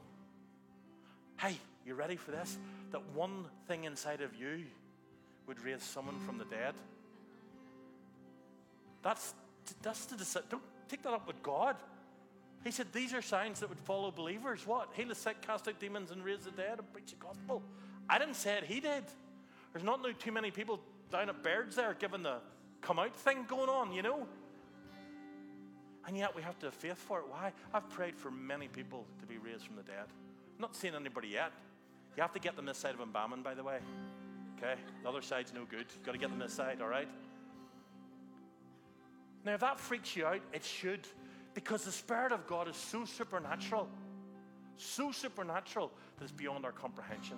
Hey, 1.38 1.57
you 1.86 1.95
ready 1.95 2.15
for 2.15 2.32
this? 2.32 2.57
That 2.91 3.01
one 3.13 3.45
thing 3.67 3.86
inside 3.86 4.22
of 4.22 4.36
you 4.36 4.63
would 5.47 5.63
raise 5.63 5.84
someone 5.84 6.20
from 6.20 6.38
the 6.38 6.45
dead. 6.45 6.76
That's 9.01 9.34
that's 9.82 10.05
the 10.05 10.41
don't 10.49 10.63
take 10.88 11.03
that 11.03 11.13
up 11.13 11.28
with 11.28 11.41
God. 11.43 11.76
He 12.63 12.72
said 12.72 12.88
these 12.91 13.13
are 13.13 13.22
signs 13.22 13.61
that 13.61 13.70
would 13.70 13.80
follow 13.80 14.11
believers. 14.11 14.65
What? 14.65 14.89
Heal 14.93 15.07
the 15.07 15.15
sick, 15.15 15.41
cast 15.41 15.67
out 15.67 15.80
demons, 15.80 16.11
and 16.11 16.24
raise 16.24 16.43
the 16.43 16.51
dead, 16.51 16.80
and 16.80 16.93
preach 16.93 17.11
the 17.11 17.15
gospel. 17.15 17.61
I 18.09 18.17
didn't 18.17 18.36
say 18.36 18.57
it. 18.57 18.65
He 18.65 18.80
did. 18.80 19.03
There's 19.72 19.86
not 19.86 20.05
too 20.20 20.32
many 20.32 20.51
people 20.51 20.80
down 21.11 21.30
at 21.30 21.41
Baird's 21.43 21.76
there 21.76 21.95
giving 21.97 22.24
the 22.24 22.38
come 22.82 22.99
out 22.99 23.15
thing 23.15 23.45
going 23.47 23.70
on. 23.70 23.93
You 23.93 24.01
know. 24.01 24.28
And 26.08 26.18
yet 26.18 26.36
we 26.36 26.41
have 26.41 26.58
to 26.60 26.68
have 26.68 26.74
faith 26.74 26.97
for 26.97 27.20
it. 27.20 27.26
Why? 27.30 27.52
I've 27.74 27.89
prayed 27.89 28.16
for 28.16 28.32
many 28.32 28.68
people 28.68 29.06
to 29.20 29.26
be 29.26 29.38
raised 29.38 29.66
from 29.66 29.76
the 29.76 29.84
dead 29.84 30.08
not 30.60 30.76
seeing 30.76 30.93
anybody 30.93 31.30
yet. 31.30 31.52
You 32.16 32.22
have 32.22 32.34
to 32.34 32.39
get 32.39 32.56
them 32.56 32.66
this 32.66 32.78
side 32.78 32.93
of 32.93 33.00
embalming, 33.00 33.41
by 33.41 33.54
the 33.54 33.64
way. 33.64 33.80
Okay? 34.58 34.76
The 35.04 35.10
other 35.10 35.22
side's 35.22 35.54
no 35.54 35.64
good. 35.64 35.86
You've 35.95 36.06
got 36.06 36.12
to 36.12 36.18
get 36.18 36.30
them 36.30 36.39
this 36.39 36.54
side, 36.54 36.82
all 36.82 36.89
right? 36.89 37.08
Now, 39.45 39.54
if 39.54 39.62
that 39.62 39.80
freaks 39.80 40.16
you 40.18 40.26
out, 40.26 40.41
it 40.52 40.66
should, 40.66 41.08
because 41.54 41.86
the 41.86 41.93
Spirit 41.93 42.34
of 42.34 42.45
God 42.45 42.68
is 42.68 42.76
so 42.76 43.06
supernatural, 43.06 43.88
so 44.76 45.14
supernatural 45.14 45.91
that 46.18 46.24
it's 46.26 46.34
beyond 46.34 46.66
our 46.66 46.74
comprehension. 46.74 47.38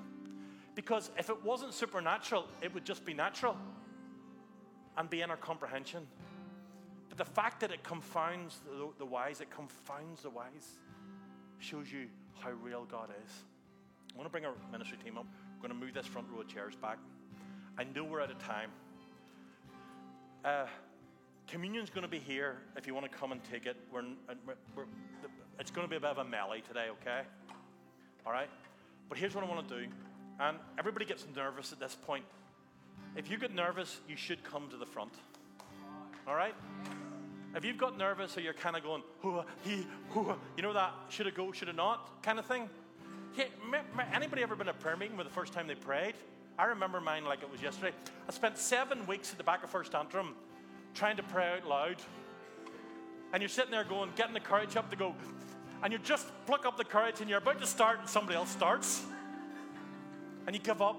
Because 0.73 1.11
if 1.17 1.29
it 1.29 1.43
wasn't 1.45 1.75
supernatural, 1.75 2.47
it 2.61 2.73
would 2.73 2.85
just 2.85 3.05
be 3.05 3.13
natural 3.13 3.55
and 4.97 5.09
be 5.09 5.21
in 5.21 5.29
our 5.29 5.37
comprehension. 5.37 6.07
The 7.21 7.25
fact 7.25 7.59
that 7.59 7.69
it 7.69 7.83
confounds 7.83 8.61
the, 8.65 8.87
the 8.97 9.05
wise, 9.05 9.41
it 9.41 9.51
confounds 9.51 10.23
the 10.23 10.31
wise, 10.31 10.79
shows 11.59 11.91
you 11.93 12.07
how 12.39 12.49
real 12.49 12.83
God 12.89 13.11
is. 13.23 13.31
I 14.11 14.17
want 14.17 14.25
to 14.25 14.31
bring 14.31 14.43
our 14.43 14.55
ministry 14.71 14.97
team 15.05 15.19
up. 15.19 15.27
We're 15.55 15.67
going 15.67 15.79
to 15.79 15.85
move 15.85 15.93
this 15.93 16.07
front 16.07 16.25
row 16.33 16.41
of 16.41 16.47
chairs 16.47 16.73
back. 16.75 16.97
I 17.77 17.83
know 17.83 18.05
we're 18.05 18.21
out 18.21 18.31
of 18.31 18.39
time. 18.39 18.71
Uh, 20.43 20.65
communion's 21.47 21.91
going 21.91 22.01
to 22.01 22.07
be 22.07 22.17
here 22.17 22.57
if 22.75 22.87
you 22.87 22.95
want 22.95 23.05
to 23.11 23.15
come 23.15 23.31
and 23.31 23.41
take 23.51 23.67
it. 23.67 23.77
We're, 23.93 24.01
we're, 24.47 24.55
we're, 24.75 24.85
it's 25.59 25.69
going 25.69 25.85
to 25.85 25.91
be 25.91 25.97
a 25.97 25.99
bit 25.99 26.09
of 26.09 26.17
a 26.17 26.25
melee 26.25 26.61
today, 26.61 26.87
okay? 27.01 27.21
All 28.25 28.31
right? 28.31 28.49
But 29.09 29.19
here's 29.19 29.35
what 29.35 29.43
I 29.43 29.47
want 29.47 29.69
to 29.69 29.81
do. 29.81 29.87
And 30.39 30.57
everybody 30.79 31.05
gets 31.05 31.27
nervous 31.35 31.71
at 31.71 31.79
this 31.79 31.95
point. 32.03 32.25
If 33.15 33.29
you 33.29 33.37
get 33.37 33.53
nervous, 33.53 33.99
you 34.09 34.15
should 34.15 34.43
come 34.43 34.69
to 34.71 34.77
the 34.77 34.87
front. 34.87 35.13
All 36.27 36.33
right? 36.33 36.55
If 37.55 37.65
you've 37.65 37.77
got 37.77 37.97
nervous 37.97 38.37
or 38.37 38.41
you're 38.41 38.53
kind 38.53 38.75
of 38.75 38.83
going, 38.83 39.03
hoo, 39.21 39.41
he, 39.63 39.85
hoo, 40.09 40.35
you 40.55 40.63
know 40.63 40.73
that 40.73 40.93
should 41.09 41.27
it 41.27 41.35
go, 41.35 41.51
should 41.51 41.67
it 41.67 41.75
not 41.75 42.23
kind 42.23 42.39
of 42.39 42.45
thing? 42.45 42.69
Hey, 43.33 43.47
anybody 44.13 44.41
ever 44.41 44.55
been 44.55 44.69
at 44.69 44.75
a 44.75 44.77
prayer 44.77 44.95
meeting 44.95 45.17
where 45.17 45.23
the 45.23 45.29
first 45.29 45.53
time 45.53 45.67
they 45.67 45.75
prayed? 45.75 46.15
I 46.57 46.65
remember 46.65 47.01
mine 47.01 47.25
like 47.25 47.43
it 47.43 47.51
was 47.51 47.61
yesterday. 47.61 47.93
I 48.27 48.31
spent 48.31 48.57
seven 48.57 49.05
weeks 49.05 49.31
at 49.31 49.37
the 49.37 49.43
back 49.43 49.63
of 49.63 49.69
First 49.69 49.95
Antrim 49.95 50.35
trying 50.93 51.17
to 51.17 51.23
pray 51.23 51.53
out 51.53 51.67
loud. 51.67 51.97
And 53.33 53.41
you're 53.41 53.49
sitting 53.49 53.71
there 53.71 53.83
going, 53.83 54.11
getting 54.15 54.33
the 54.33 54.41
courage 54.41 54.75
up 54.75 54.89
to 54.89 54.95
go, 54.95 55.15
and 55.83 55.91
you 55.91 55.99
just 55.99 56.27
pluck 56.45 56.65
up 56.65 56.77
the 56.77 56.83
courage 56.83 57.21
and 57.21 57.29
you're 57.29 57.39
about 57.39 57.59
to 57.59 57.67
start 57.67 57.99
and 57.99 58.09
somebody 58.09 58.37
else 58.37 58.49
starts. 58.49 59.03
And 60.45 60.55
you 60.55 60.61
give 60.61 60.81
up. 60.81 60.97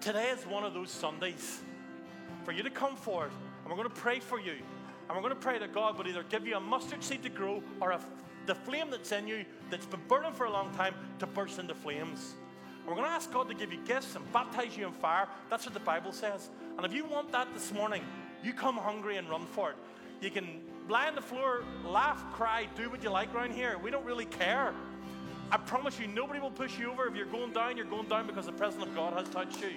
Today 0.00 0.30
is 0.30 0.46
one 0.46 0.64
of 0.64 0.74
those 0.74 0.90
Sundays 0.90 1.60
for 2.44 2.52
you 2.52 2.62
to 2.62 2.70
come 2.70 2.96
forward 2.96 3.30
and 3.62 3.70
we're 3.70 3.76
going 3.76 3.88
to 3.88 4.00
pray 4.00 4.20
for 4.20 4.38
you. 4.38 4.54
And 5.08 5.16
we're 5.16 5.22
going 5.22 5.34
to 5.34 5.40
pray 5.40 5.58
that 5.58 5.72
God 5.72 5.98
would 5.98 6.06
either 6.06 6.24
give 6.24 6.46
you 6.46 6.56
a 6.56 6.60
mustard 6.60 7.02
seed 7.02 7.22
to 7.22 7.28
grow 7.28 7.62
or 7.80 7.92
a, 7.92 8.00
the 8.46 8.54
flame 8.54 8.90
that's 8.90 9.12
in 9.12 9.28
you 9.28 9.44
that's 9.70 9.86
been 9.86 10.00
burning 10.08 10.32
for 10.32 10.46
a 10.46 10.50
long 10.50 10.74
time 10.74 10.94
to 11.20 11.26
burst 11.26 11.58
into 11.58 11.74
flames. 11.74 12.34
And 12.78 12.88
we're 12.88 12.94
going 12.94 13.06
to 13.06 13.12
ask 13.12 13.32
God 13.32 13.48
to 13.48 13.54
give 13.54 13.72
you 13.72 13.78
gifts 13.84 14.16
and 14.16 14.32
baptize 14.32 14.76
you 14.76 14.86
in 14.86 14.92
fire. 14.92 15.28
That's 15.50 15.64
what 15.64 15.74
the 15.74 15.80
Bible 15.80 16.12
says. 16.12 16.50
And 16.76 16.84
if 16.84 16.92
you 16.92 17.04
want 17.04 17.32
that 17.32 17.52
this 17.54 17.72
morning, 17.72 18.04
you 18.42 18.52
come 18.52 18.76
hungry 18.76 19.16
and 19.16 19.28
run 19.28 19.46
for 19.46 19.70
it. 19.70 19.76
You 20.20 20.30
can 20.30 20.60
lie 20.88 21.08
on 21.08 21.14
the 21.14 21.20
floor, 21.20 21.64
laugh, 21.84 22.22
cry, 22.32 22.68
do 22.76 22.88
what 22.90 23.02
you 23.02 23.10
like 23.10 23.34
around 23.34 23.52
here. 23.52 23.78
We 23.82 23.90
don't 23.90 24.04
really 24.04 24.24
care. 24.24 24.72
I 25.50 25.58
promise 25.58 25.98
you, 26.00 26.08
nobody 26.08 26.40
will 26.40 26.50
push 26.50 26.78
you 26.78 26.90
over. 26.90 27.06
If 27.06 27.14
you're 27.14 27.26
going 27.26 27.52
down, 27.52 27.76
you're 27.76 27.86
going 27.86 28.08
down 28.08 28.26
because 28.26 28.46
the 28.46 28.52
presence 28.52 28.82
of 28.82 28.94
God 28.94 29.12
has 29.14 29.28
touched 29.28 29.60
you. 29.60 29.70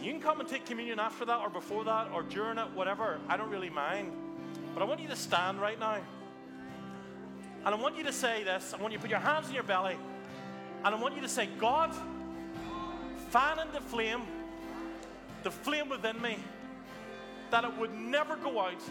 You 0.00 0.12
can 0.12 0.20
come 0.20 0.40
and 0.40 0.48
take 0.48 0.66
communion 0.66 1.00
after 1.00 1.24
that, 1.24 1.40
or 1.40 1.50
before 1.50 1.84
that, 1.84 2.08
or 2.12 2.22
during 2.22 2.58
it, 2.58 2.70
whatever. 2.74 3.18
I 3.28 3.36
don't 3.36 3.50
really 3.50 3.70
mind. 3.70 4.12
But 4.74 4.82
I 4.82 4.86
want 4.86 5.00
you 5.00 5.08
to 5.08 5.16
stand 5.16 5.60
right 5.60 5.78
now. 5.78 5.98
And 7.64 7.74
I 7.74 7.78
want 7.78 7.96
you 7.96 8.04
to 8.04 8.12
say 8.12 8.44
this. 8.44 8.72
I 8.72 8.80
want 8.80 8.92
you 8.92 8.98
to 8.98 9.02
put 9.02 9.10
your 9.10 9.18
hands 9.18 9.48
in 9.48 9.54
your 9.54 9.64
belly. 9.64 9.96
And 10.84 10.94
I 10.94 10.98
want 10.98 11.16
you 11.16 11.22
to 11.22 11.28
say, 11.28 11.48
God, 11.58 11.94
fan 13.30 13.58
into 13.58 13.80
flame 13.80 14.22
the 15.42 15.50
flame 15.50 15.88
within 15.88 16.20
me, 16.20 16.36
that 17.50 17.64
it 17.64 17.76
would 17.78 17.94
never 17.94 18.36
go 18.36 18.60
out, 18.60 18.82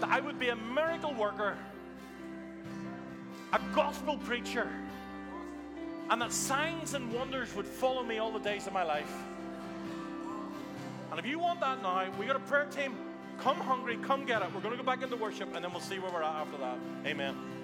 that 0.00 0.10
I 0.10 0.20
would 0.20 0.38
be 0.38 0.48
a 0.50 0.56
miracle 0.56 1.14
worker, 1.14 1.56
a 3.52 3.60
gospel 3.74 4.18
preacher, 4.18 4.68
and 6.10 6.22
that 6.22 6.32
signs 6.32 6.94
and 6.94 7.12
wonders 7.12 7.54
would 7.56 7.66
follow 7.66 8.02
me 8.02 8.18
all 8.18 8.30
the 8.30 8.38
days 8.38 8.66
of 8.66 8.72
my 8.72 8.84
life. 8.84 9.12
And 11.16 11.24
if 11.24 11.30
you 11.30 11.38
want 11.38 11.60
that 11.60 11.82
now, 11.82 12.06
we 12.20 12.26
got 12.26 12.36
a 12.36 12.40
prayer 12.40 12.66
team. 12.66 12.94
Come 13.38 13.56
hungry, 13.56 13.96
come 14.02 14.26
get 14.26 14.42
it. 14.42 14.48
We're 14.54 14.60
going 14.60 14.76
to 14.76 14.82
go 14.82 14.84
back 14.86 15.02
into 15.02 15.16
worship, 15.16 15.54
and 15.54 15.64
then 15.64 15.72
we'll 15.72 15.80
see 15.80 15.98
where 15.98 16.12
we're 16.12 16.22
at 16.22 16.34
after 16.34 16.58
that. 16.58 16.76
Amen. 17.06 17.55